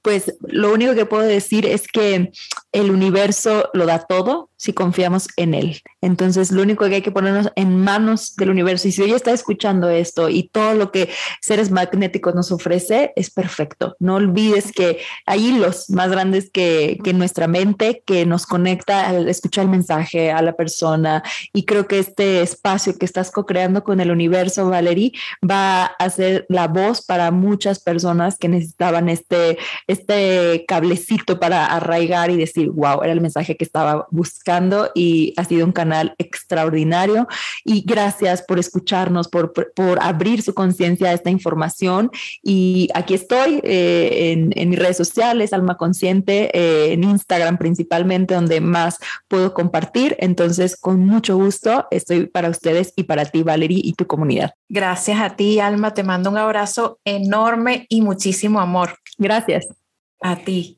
Pues 0.00 0.32
lo 0.46 0.72
único 0.72 0.94
que 0.94 1.06
puedo 1.06 1.24
decir 1.24 1.66
es 1.66 1.88
que 1.88 2.30
el 2.78 2.90
universo 2.90 3.70
lo 3.74 3.86
da 3.86 4.00
todo 4.00 4.50
si 4.58 4.72
confiamos 4.72 5.28
en 5.36 5.54
él. 5.54 5.80
Entonces, 6.00 6.50
lo 6.50 6.62
único 6.62 6.86
que 6.88 6.96
hay 6.96 7.02
que 7.02 7.12
ponernos 7.12 7.50
en 7.54 7.80
manos 7.80 8.34
del 8.36 8.50
universo. 8.50 8.88
Y 8.88 8.92
si 8.92 9.02
hoy 9.02 9.12
está 9.12 9.32
escuchando 9.32 9.88
esto 9.88 10.28
y 10.28 10.48
todo 10.48 10.74
lo 10.74 10.90
que 10.90 11.08
seres 11.40 11.70
magnéticos 11.70 12.34
nos 12.34 12.50
ofrece 12.50 13.12
es 13.14 13.30
perfecto. 13.30 13.96
No 14.00 14.16
olvides 14.16 14.72
que 14.72 14.98
hay 15.26 15.48
hilos 15.48 15.88
más 15.90 16.10
grandes 16.10 16.50
que, 16.50 16.98
nuestra 17.14 17.48
mente 17.48 18.02
que 18.04 18.26
nos 18.26 18.46
conecta 18.46 19.08
al 19.08 19.28
escuchar 19.28 19.64
el 19.64 19.70
mensaje 19.70 20.30
a 20.30 20.42
la 20.42 20.52
persona. 20.52 21.22
Y 21.52 21.64
creo 21.64 21.86
que 21.86 21.98
este 21.98 22.42
espacio 22.42 22.98
que 22.98 23.06
estás 23.06 23.30
co-creando 23.30 23.82
con 23.82 24.00
el 24.00 24.10
universo, 24.10 24.68
Valerie, 24.68 25.12
va 25.48 25.86
a 25.86 26.10
ser 26.10 26.46
la 26.48 26.68
voz 26.68 27.02
para 27.02 27.30
muchas 27.30 27.80
personas 27.80 28.36
que 28.38 28.48
necesitaban 28.48 29.08
este, 29.08 29.56
este 29.86 30.64
cablecito 30.66 31.40
para 31.40 31.66
arraigar 31.66 32.30
y 32.30 32.36
decir, 32.36 32.67
wow, 32.68 33.02
era 33.02 33.12
el 33.12 33.20
mensaje 33.20 33.56
que 33.56 33.64
estaba 33.64 34.06
buscando 34.10 34.90
y 34.94 35.34
ha 35.36 35.44
sido 35.44 35.66
un 35.66 35.72
canal 35.72 36.14
extraordinario. 36.18 37.26
Y 37.64 37.82
gracias 37.82 38.42
por 38.42 38.58
escucharnos, 38.58 39.28
por, 39.28 39.52
por, 39.52 39.98
abrir 40.00 40.42
su 40.42 40.54
conciencia 40.54 41.08
a 41.08 41.12
esta 41.12 41.30
información. 41.30 42.10
Y 42.42 42.88
aquí 42.94 43.14
estoy 43.14 43.60
eh, 43.62 44.32
en, 44.32 44.52
en, 44.56 44.68
mis 44.70 44.78
redes 44.78 44.96
sociales, 44.96 45.52
Alma 45.52 45.76
Consciente, 45.76 46.50
eh, 46.52 46.92
en 46.92 47.04
Instagram 47.04 47.58
principalmente, 47.58 48.34
donde 48.34 48.60
más 48.60 48.98
puedo 49.28 49.54
compartir. 49.54 50.16
Entonces, 50.20 50.76
con 50.76 51.00
mucho 51.00 51.36
gusto, 51.36 51.86
estoy 51.90 52.26
para 52.26 52.48
ustedes 52.48 52.92
y 52.96 53.04
para 53.04 53.24
ti, 53.24 53.42
Valerie, 53.42 53.80
y 53.82 53.92
tu 53.94 54.06
comunidad. 54.06 54.52
Gracias 54.68 55.20
a 55.20 55.36
ti, 55.36 55.60
Alma. 55.60 55.94
Te 55.94 56.02
mando 56.02 56.30
un 56.30 56.38
abrazo 56.38 57.00
enorme 57.04 57.86
y 57.88 58.02
muchísimo 58.02 58.60
amor. 58.60 58.98
Gracias. 59.18 59.68
A 60.20 60.36
ti. 60.36 60.77